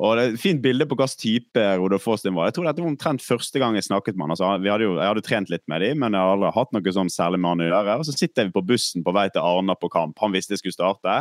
Og 0.00 0.16
det 0.16 0.22
er 0.22 0.32
et 0.32 0.40
Fint 0.40 0.62
bilde 0.64 0.86
på 0.88 0.96
hvilken 0.96 1.20
type 1.20 1.62
Rodolf 1.76 2.06
Austin 2.08 2.32
var. 2.36 2.48
Jeg 2.48 2.56
tror 2.56 2.66
dette 2.66 2.80
var 2.80 2.88
omtrent 2.88 3.24
første 3.24 3.60
gang 3.60 3.76
jeg 3.76 3.84
snakket 3.84 4.16
med 4.16 4.24
han. 4.24 4.32
Altså, 4.32 4.48
hadde 4.56 4.86
jo, 4.86 4.94
jeg 4.96 5.10
hadde 5.10 5.24
trent 5.26 5.50
litt 5.52 5.64
med 5.68 5.82
dem, 5.84 6.00
men 6.00 6.16
jeg 6.16 6.24
har 6.24 6.36
aldri 6.36 6.52
hatt 6.56 6.72
noe 6.72 6.94
sånn 6.96 7.12
særlig 7.12 7.40
med 7.42 7.52
han 7.52 7.64
å 7.64 7.66
gjøre. 7.68 7.96
Og 8.00 8.08
Så 8.08 8.14
sitter 8.16 8.48
vi 8.48 8.54
på 8.54 8.62
bussen 8.70 9.04
på 9.04 9.12
vei 9.14 9.26
til 9.32 9.44
Arna 9.44 9.76
på 9.76 9.90
kamp. 9.92 10.16
Han 10.24 10.32
visste 10.32 10.56
jeg 10.56 10.62
skulle 10.62 10.76
starte. 10.78 11.16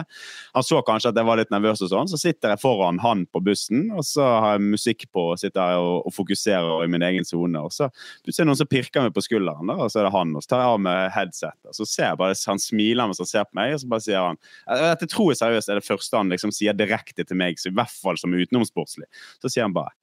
Han 0.55 0.65
så 0.65 0.79
kanskje 0.87 1.11
at 1.11 1.19
jeg 1.19 1.27
var 1.27 1.41
litt 1.41 1.51
nervøs, 1.51 1.83
og 1.83 1.91
sånn, 1.91 2.11
så 2.11 2.19
sitter 2.21 2.53
jeg 2.53 2.61
foran 2.63 3.01
han 3.03 3.25
på 3.27 3.41
bussen, 3.43 3.89
og 3.91 4.05
så 4.07 4.23
har 4.45 4.55
jeg 4.55 4.69
musikk 4.69 5.05
på 5.11 5.25
og 5.33 5.41
sitter 5.41 5.73
jeg 5.73 5.83
og, 5.83 6.07
og 6.07 6.15
fokuserer 6.15 6.85
i 6.85 6.91
min 6.91 7.03
egen 7.09 7.27
sone. 7.27 7.59
Og 7.59 7.75
så 7.75 7.89
plutselig 8.23 8.45
er 8.45 8.49
noen 8.51 8.61
som 8.61 8.71
pirker 8.71 9.05
meg 9.05 9.15
på 9.15 9.25
skulderen, 9.27 9.67
der, 9.67 9.83
og 9.83 9.91
så 9.91 10.01
er 10.01 10.07
det 10.07 10.15
han. 10.15 10.33
Og 10.39 10.45
så 10.45 10.53
tar 10.53 10.63
jeg 10.63 10.77
av 10.77 10.81
meg 10.87 11.01
headset, 11.17 11.57
og 11.67 11.75
så 11.75 11.89
ser 11.89 12.07
jeg 12.13 12.21
bare 12.23 12.39
han 12.39 12.63
smiler 12.63 13.09
mens 13.09 13.19
han 13.19 13.29
ser 13.29 13.45
på 13.49 13.59
meg, 13.59 13.75
og 13.75 13.83
så 13.83 13.91
bare 13.91 14.05
sier 14.05 14.23
han 14.23 14.39
Dette 14.69 15.07
tror 15.11 15.33
jeg 15.33 15.41
seriøst 15.41 15.69
er 15.69 15.79
det 15.79 15.85
første 15.85 16.17
han 16.17 16.31
liksom 16.31 16.53
sier 16.55 16.77
direkte 16.77 17.25
til 17.27 17.37
meg, 17.37 17.59
så 17.59 17.69
i 17.69 17.75
hvert 17.75 17.91
fall 17.91 18.17
som 18.17 18.33
utenom 18.33 18.63
utenomsportslig. 18.69 19.05
Så 19.41 19.49
sier 19.49 19.63
han 19.63 19.73
bare 19.73 19.95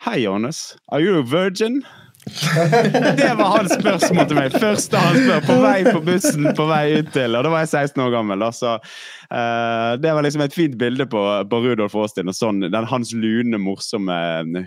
Hei, 0.00 0.22
Jonas. 0.24 0.78
Are 0.90 1.02
you 1.02 1.20
a 1.20 1.22
virgin? 1.22 1.84
det 3.16 3.34
var 3.36 3.58
hans 3.58 3.74
spørsmål 3.74 4.26
til 4.28 4.38
meg. 4.38 4.54
Første 4.56 4.96
han 4.96 5.18
spør 5.18 5.42
på 5.44 5.56
vei 5.60 5.82
på 5.84 6.00
bussen 6.04 6.48
på 6.56 6.66
vei 6.70 7.02
ut 7.02 7.10
til. 7.12 7.36
Og 7.36 7.44
da 7.44 7.50
var 7.52 7.66
jeg 7.66 7.90
16 7.90 8.00
år 8.06 8.14
gammel. 8.14 8.46
Så, 8.56 8.78
uh, 8.80 9.92
det 10.00 10.14
var 10.16 10.24
liksom 10.24 10.46
et 10.46 10.56
fint 10.56 10.78
bilde 10.80 11.04
på, 11.04 11.20
på 11.52 11.60
Rudolf 11.66 11.98
Aastin 12.00 12.32
og 12.32 12.38
sånn, 12.38 12.64
den, 12.64 12.88
hans 12.88 13.12
lune, 13.12 13.60
morsomme 13.60 14.16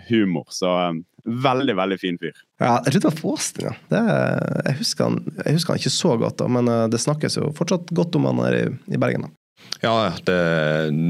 humor. 0.06 0.46
Så 0.54 0.70
um, 0.70 1.02
veldig, 1.26 1.74
veldig 1.82 1.98
fin 1.98 2.22
fyr. 2.22 2.38
Ja, 2.62 2.78
Rudolf 2.86 3.24
Aastin, 3.26 3.72
ja. 3.72 3.76
Det, 3.90 4.04
jeg, 4.68 4.80
husker 4.84 5.10
han, 5.10 5.22
jeg, 5.40 5.58
husker 5.58 5.74
han, 5.74 5.82
ikke 5.82 5.98
så 5.98 6.14
godt, 6.22 6.38
da, 6.44 6.50
men 6.60 6.76
det 6.94 7.02
snakkes 7.02 7.42
jo 7.42 7.50
fortsatt 7.58 7.90
godt 7.90 8.22
om 8.22 8.30
han 8.30 8.46
her 8.46 8.60
i, 8.60 8.68
i 8.94 9.02
Bergen. 9.02 9.26
da. 9.26 9.34
Ja, 9.84 10.12
det, 10.24 10.36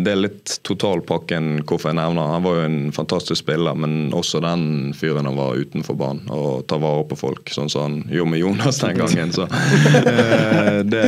det, 0.03 0.11
er 0.11 0.19
litt 0.19 0.57
totalpakken 0.67 1.61
hvorfor 1.63 1.93
jeg 1.93 1.99
nevner 2.01 2.33
han. 2.33 2.43
var 2.43 2.57
jo 2.59 2.67
en 2.67 2.81
fantastisk 2.95 3.45
spiller, 3.45 3.77
men 3.79 4.11
også 4.17 4.41
den 4.43 4.91
fyren 4.99 5.29
han 5.31 5.39
var 5.39 5.61
utenfor 5.61 5.99
banen 5.99 6.31
og 6.35 6.65
tar 6.71 6.83
vare 6.83 7.05
på 7.11 7.19
folk, 7.21 7.53
sånn 7.55 7.71
som 7.71 7.85
han 7.87 7.97
gjorde 8.11 8.33
med 8.33 8.43
Jonas 8.43 8.83
den 8.83 8.99
gangen. 8.99 9.35
Så 9.37 9.47
eh, 9.47 10.81
det, 10.91 11.05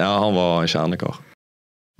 Ja, 0.00 0.10
han 0.24 0.34
var 0.34 0.64
en 0.64 0.72
kjernekar. 0.74 1.22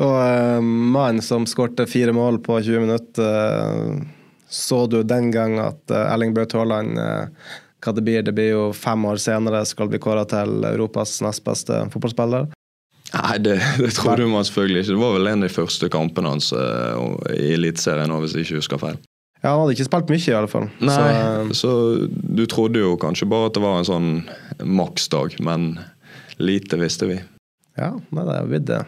Og 0.00 0.16
uh, 0.16 0.58
mannen 0.64 1.22
som 1.22 1.46
skårte 1.46 1.86
fire 1.86 2.14
mål 2.16 2.40
på 2.42 2.58
20 2.58 2.86
minutter, 2.88 3.30
uh, 3.30 4.38
så 4.50 4.86
du 4.90 5.02
den 5.06 5.30
gang 5.30 5.58
at 5.62 5.82
uh, 5.92 6.08
Erling 6.08 6.34
Braut 6.34 6.56
Haaland 6.56 6.98
hva 7.80 7.92
det 7.96 8.02
blir, 8.04 8.24
det 8.24 8.34
blir 8.36 8.50
jo 8.50 8.64
fem 8.76 9.04
år 9.08 9.20
senere 9.22 9.62
skal 9.68 9.88
bli 9.88 10.00
kåra 10.02 10.26
til 10.28 10.64
Europas 10.68 11.20
nest 11.24 11.44
beste 11.46 11.78
fotballspiller. 11.92 12.50
Nei, 13.14 13.36
det, 13.42 13.56
det 13.82 13.92
trodde 13.96 14.28
man 14.30 14.46
selvfølgelig 14.46 14.84
ikke. 14.84 14.94
Det 14.94 15.02
var 15.02 15.16
vel 15.16 15.30
en 15.30 15.44
av 15.44 15.48
de 15.48 15.54
første 15.54 15.90
kampene 15.92 16.34
hans 16.34 16.52
uh, 16.54 17.00
i 17.34 17.54
Eliteserien, 17.56 18.12
hvis 18.22 18.36
jeg 18.36 18.46
ikke 18.46 18.60
husker 18.60 18.82
feil. 18.82 19.00
Ja, 19.40 19.54
Han 19.54 19.62
hadde 19.62 19.74
ikke 19.78 19.88
spilt 19.88 20.12
mye, 20.12 20.20
i 20.20 20.36
alle 20.36 20.52
fall. 20.52 20.68
Nei, 20.84 20.96
så, 21.48 21.56
så, 21.56 21.74
du 22.10 22.44
trodde 22.50 22.82
jo 22.82 22.94
kanskje 23.00 23.28
bare 23.30 23.48
at 23.48 23.56
det 23.56 23.64
var 23.64 23.80
en 23.80 23.88
sånn 23.88 24.10
maksdag, 24.60 25.38
men 25.44 25.72
lite 26.40 26.76
visste 26.80 27.08
vi. 27.08 27.20
Ja, 27.80 27.94
nei, 28.12 28.26
det 28.28 28.36
er 28.36 28.50
blitt 28.50 28.68
det 28.68 28.82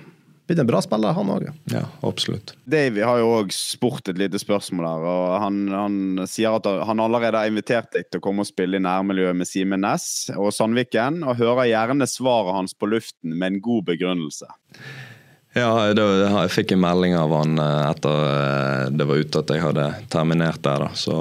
blitt 0.53 0.63
en 0.63 0.69
bra 0.69 0.83
spiller, 0.85 1.17
han 1.17 1.33
òg. 1.33 1.49
Ja, 1.73 1.83
absolutt. 2.07 2.55
Davy 2.69 3.03
har 3.05 3.21
jo 3.23 3.31
òg 3.41 3.53
spurt 3.57 4.09
et 4.13 4.21
lite 4.21 4.41
spørsmål 4.41 4.89
her. 4.89 5.07
og 5.13 5.37
han, 5.43 5.63
han, 5.73 6.27
sier 6.29 6.59
at 6.59 6.69
han 6.87 7.03
allerede 7.03 7.41
har 7.41 7.51
invitert 7.51 7.93
deg 7.95 8.11
til 8.11 8.21
å 8.21 8.25
komme 8.25 8.45
og 8.45 8.51
spille 8.51 8.79
i 8.79 8.85
nærmiljøet 8.85 9.39
med 9.39 9.49
Simen 9.49 9.85
Næss 9.87 10.31
og 10.37 10.53
Sandviken, 10.55 11.23
og 11.25 11.41
hører 11.41 11.71
gjerne 11.73 12.09
svaret 12.11 12.57
hans 12.59 12.77
på 12.77 12.91
luften 12.93 13.35
med 13.35 13.55
en 13.55 13.65
god 13.65 13.89
begrunnelse. 13.89 14.51
Ja, 15.53 15.93
det, 15.93 16.05
jeg 16.23 16.53
fikk 16.53 16.73
en 16.73 16.81
melding 16.81 17.15
av 17.19 17.33
han 17.37 17.59
eh, 17.61 17.91
etter 17.91 18.23
eh, 18.25 18.85
det 18.97 19.05
var 19.09 19.21
ute 19.21 19.43
at 19.43 19.51
jeg 19.53 19.61
hadde 19.61 19.89
terminert 20.13 20.63
der. 20.65 20.87
da, 20.87 20.95
så 20.97 21.17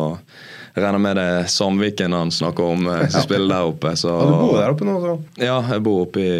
jeg 0.71 0.85
regner 0.85 1.03
med 1.03 1.17
det 1.19 1.25
er 1.27 1.49
Sandviken 1.51 2.15
han 2.15 2.31
snakker 2.31 2.75
om, 2.77 2.87
eh, 2.87 3.09
som 3.11 3.25
spiller 3.25 3.51
der 3.51 3.71
oppe. 3.73 3.91
Så, 3.99 4.07
ja, 4.07 4.29
du 4.29 4.37
bor 4.37 4.55
der 4.55 4.71
oppe 4.71 4.87
nå? 4.87 4.95
så? 5.03 5.17
Ja, 5.35 5.57
jeg 5.73 5.83
bor 5.83 6.05
oppe 6.05 6.23
i 6.23 6.37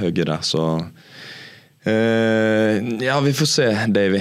Høgget 0.00 0.30
der. 0.32 0.46
så 0.46 0.64
Uh, 1.84 2.80
ja, 3.04 3.18
vi 3.20 3.32
får 3.36 3.46
se, 3.46 3.66
Davy. 3.92 4.20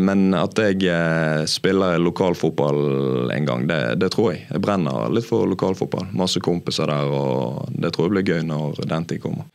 Men 0.00 0.32
at 0.38 0.56
jeg 0.56 0.86
uh, 0.88 1.42
spiller 1.50 1.98
lokalfotball 2.00 3.32
en 3.34 3.48
gang, 3.48 3.66
det, 3.68 3.80
det, 4.00 4.12
tror 4.14 4.32
jeg. 4.32 4.46
Jeg 4.48 4.62
brenner 4.64 5.12
litt 5.12 5.28
for 5.28 5.48
lokalfotball. 5.50 6.08
Masse 6.16 6.40
kompiser 6.44 6.88
der, 6.88 7.12
og 7.12 7.68
det 7.76 7.92
tror 7.92 8.08
jeg 8.08 8.16
blir 8.16 8.30
gøy 8.32 8.48
når 8.48 8.82
den 8.88 9.08
tid 9.10 9.20
kommer. 9.24 9.48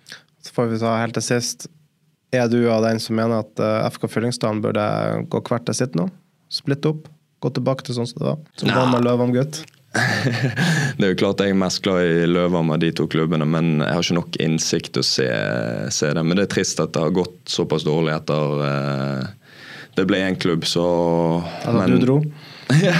Så 0.45 0.53
får 0.53 0.69
vi 0.71 0.81
ta 0.83 0.93
helt 1.01 1.17
til 1.17 1.25
sist. 1.25 1.67
Er 2.35 2.49
du 2.51 2.59
av 2.69 2.83
den 2.85 2.99
som 3.01 3.17
mener 3.17 3.41
at 3.45 3.63
uh, 3.63 3.87
FK 3.89 4.09
Fyllingsdalen 4.11 4.61
burde 4.61 4.83
gå 5.31 5.41
hvert 5.47 5.65
til 5.69 5.77
sitt 5.79 5.97
nå? 5.97 6.09
Splitte 6.53 6.93
opp? 6.93 7.07
Gå 7.41 7.51
tilbake 7.53 7.85
til 7.85 7.97
sånn 7.97 8.09
som 8.09 8.21
det 8.21 8.29
var? 8.29 8.39
Som 8.59 8.73
gammel 8.73 9.05
Løvam-gutt? 9.05 9.63
Det 10.97 11.05
er 11.05 11.13
jo 11.13 11.19
klart 11.19 11.41
jeg 11.43 11.53
er 11.53 11.59
mest 11.59 11.81
glad 11.85 12.03
i 12.05 12.27
Løvam 12.29 12.73
av 12.73 12.81
de 12.83 12.91
to 12.95 13.07
klubbene, 13.11 13.47
men 13.49 13.77
jeg 13.81 13.93
har 13.93 14.05
ikke 14.05 14.19
nok 14.19 14.37
innsikt 14.43 14.93
til 14.95 15.05
å 15.05 15.07
se, 15.07 15.29
se, 15.93 16.11
det. 16.13 16.25
Men 16.25 16.39
det 16.39 16.47
er 16.47 16.53
trist 16.57 16.81
at 16.83 16.93
det 16.95 17.05
har 17.07 17.15
gått 17.15 17.39
såpass 17.51 17.87
dårlig 17.87 18.15
etter 18.17 18.61
uh, 18.61 19.33
det 19.97 20.05
ble 20.05 20.21
én 20.21 20.37
klubb, 20.37 20.67
så 20.69 20.83
Altså 21.63 21.79
men, 21.79 21.95
du 21.95 22.05
dro? 22.05 22.17
ja, 22.83 22.97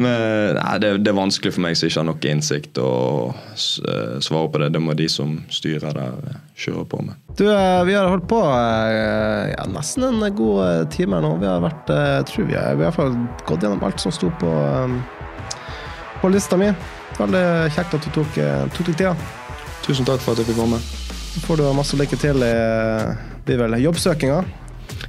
men 0.00 0.56
nei, 0.56 0.76
det, 0.80 0.90
det, 1.04 1.10
er 1.12 1.18
vanskelig 1.18 1.52
for 1.54 1.62
meg 1.66 1.76
som 1.76 1.90
ikke 1.90 2.00
har 2.00 2.06
nok 2.08 2.26
innsikt 2.30 2.80
å 2.80 2.92
uh, 3.30 4.16
svare 4.24 4.48
på 4.48 4.62
det. 4.62 4.70
Det 4.74 4.82
må 4.82 4.96
de 4.98 5.06
som 5.12 5.36
styrer 5.52 5.94
der, 5.94 6.16
uh, 6.24 6.40
kjøre 6.58 6.86
på 6.90 7.02
med. 7.04 7.20
Du, 7.38 7.44
vi 7.44 7.94
har 7.94 8.08
holdt 8.10 8.26
på 8.30 8.40
ja, 8.42 9.68
nesten 9.70 10.08
en 10.08 10.24
god 10.34 10.88
time 10.94 11.20
her 11.20 11.22
nå. 11.28 11.36
Vi 11.38 11.46
har 11.46 11.62
vært, 11.62 11.92
tror 12.32 12.48
vi, 12.48 12.56
vi 12.56 12.58
har 12.58 12.74
i 12.74 12.82
hvert 12.82 12.98
fall 12.98 13.14
gått 13.44 13.62
gjennom 13.62 13.84
alt 13.86 14.02
som 14.02 14.14
sto 14.14 14.32
på 14.40 14.50
på 16.20 16.30
lista 16.32 16.56
mi. 16.60 16.70
Veldig 17.18 17.44
kjekt 17.74 17.94
at 17.98 18.06
du 18.06 18.10
tok, 18.14 18.38
eh, 18.38 18.64
tok 18.76 18.90
deg 18.90 19.00
tida. 19.02 19.16
Tusen 19.86 20.06
takk 20.08 20.20
for 20.22 20.34
at 20.34 20.42
jeg 20.42 20.50
fikk 20.50 20.60
komme. 20.60 20.78
Så 21.32 21.44
får 21.46 21.60
du 21.60 21.68
masse 21.76 21.96
lykke 21.98 22.18
til 22.20 22.42
i 22.44 22.54
blir 23.48 23.62
vel 23.62 23.78
jobbsøkinga. 23.80 24.42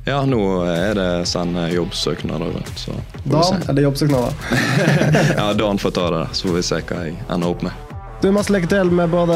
Ja, 0.08 0.22
nå 0.26 0.40
er 0.70 0.96
det 0.98 1.10
sende 1.28 1.68
jobbsøknader 1.74 2.54
rundt, 2.56 2.72
så 2.80 2.96
Dan, 3.26 3.44
se. 3.44 3.70
eller 3.70 3.82
jobbsøknader. 3.82 4.34
Ja, 5.38 5.54
Dan 5.54 5.78
får 5.78 5.92
ta 5.92 6.10
det, 6.14 6.26
så 6.32 6.48
får 6.48 6.56
vi 6.60 6.64
se 6.66 6.82
hva 6.90 7.04
jeg 7.06 7.18
ender 7.30 7.52
opp 7.52 7.64
med. 7.68 7.86
Du, 8.20 8.28
masse 8.36 8.52
lykke 8.52 8.68
til 8.68 8.90
med 8.92 9.12
både 9.12 9.36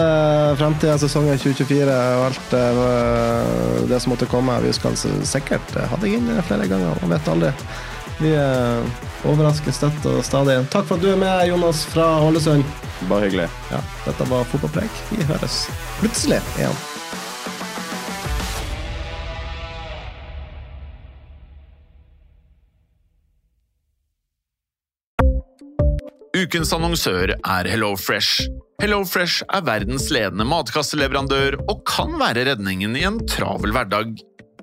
fremtida, 0.60 0.98
sesongen 1.00 1.38
2024 1.40 1.88
og 2.18 2.26
alt 2.28 2.56
eh, 2.60 3.84
det 3.92 4.00
som 4.04 4.12
måtte 4.12 4.28
komme. 4.32 4.58
Vi 4.66 4.74
skal 4.76 4.98
sikkert 5.00 5.76
ha 5.78 6.00
deg 6.02 6.18
inn 6.18 6.32
flere 6.48 6.68
ganger, 6.72 6.98
man 7.04 7.16
vet 7.16 7.32
aldri. 7.32 7.54
Vi 8.22 8.32
eh, 8.38 9.03
overrasker 9.28 9.76
støtt 9.76 10.05
og 10.09 10.22
stadig. 10.26 10.59
Takk 10.74 10.88
for 10.89 10.99
at 10.99 11.05
du 11.05 11.11
er 11.14 11.20
med, 11.20 11.47
Jonas 11.49 11.84
fra 11.89 12.07
Ålesund. 12.24 12.66
Bare 13.09 13.28
hyggelig. 13.28 13.49
Ja, 13.74 13.82
dette 14.07 14.28
var 14.30 14.45
Fotballpreik. 14.51 15.05
Vi 15.11 15.26
høres 15.30 15.64
plutselig 15.99 16.41
igjen. 16.57 16.84
Ukens 26.34 26.74
annonsør 26.76 27.32
er 27.38 27.68
HelloFresh. 27.70 28.47
HelloFresh 28.82 29.45
er 29.53 29.64
verdens 29.64 30.09
ledende 30.11 30.45
matkasseleverandør 30.49 31.59
og 31.72 31.84
kan 31.88 32.18
være 32.20 32.47
redningen 32.49 32.97
i 32.99 33.05
en 33.07 33.22
travel 33.30 33.72
hverdag. 33.76 34.18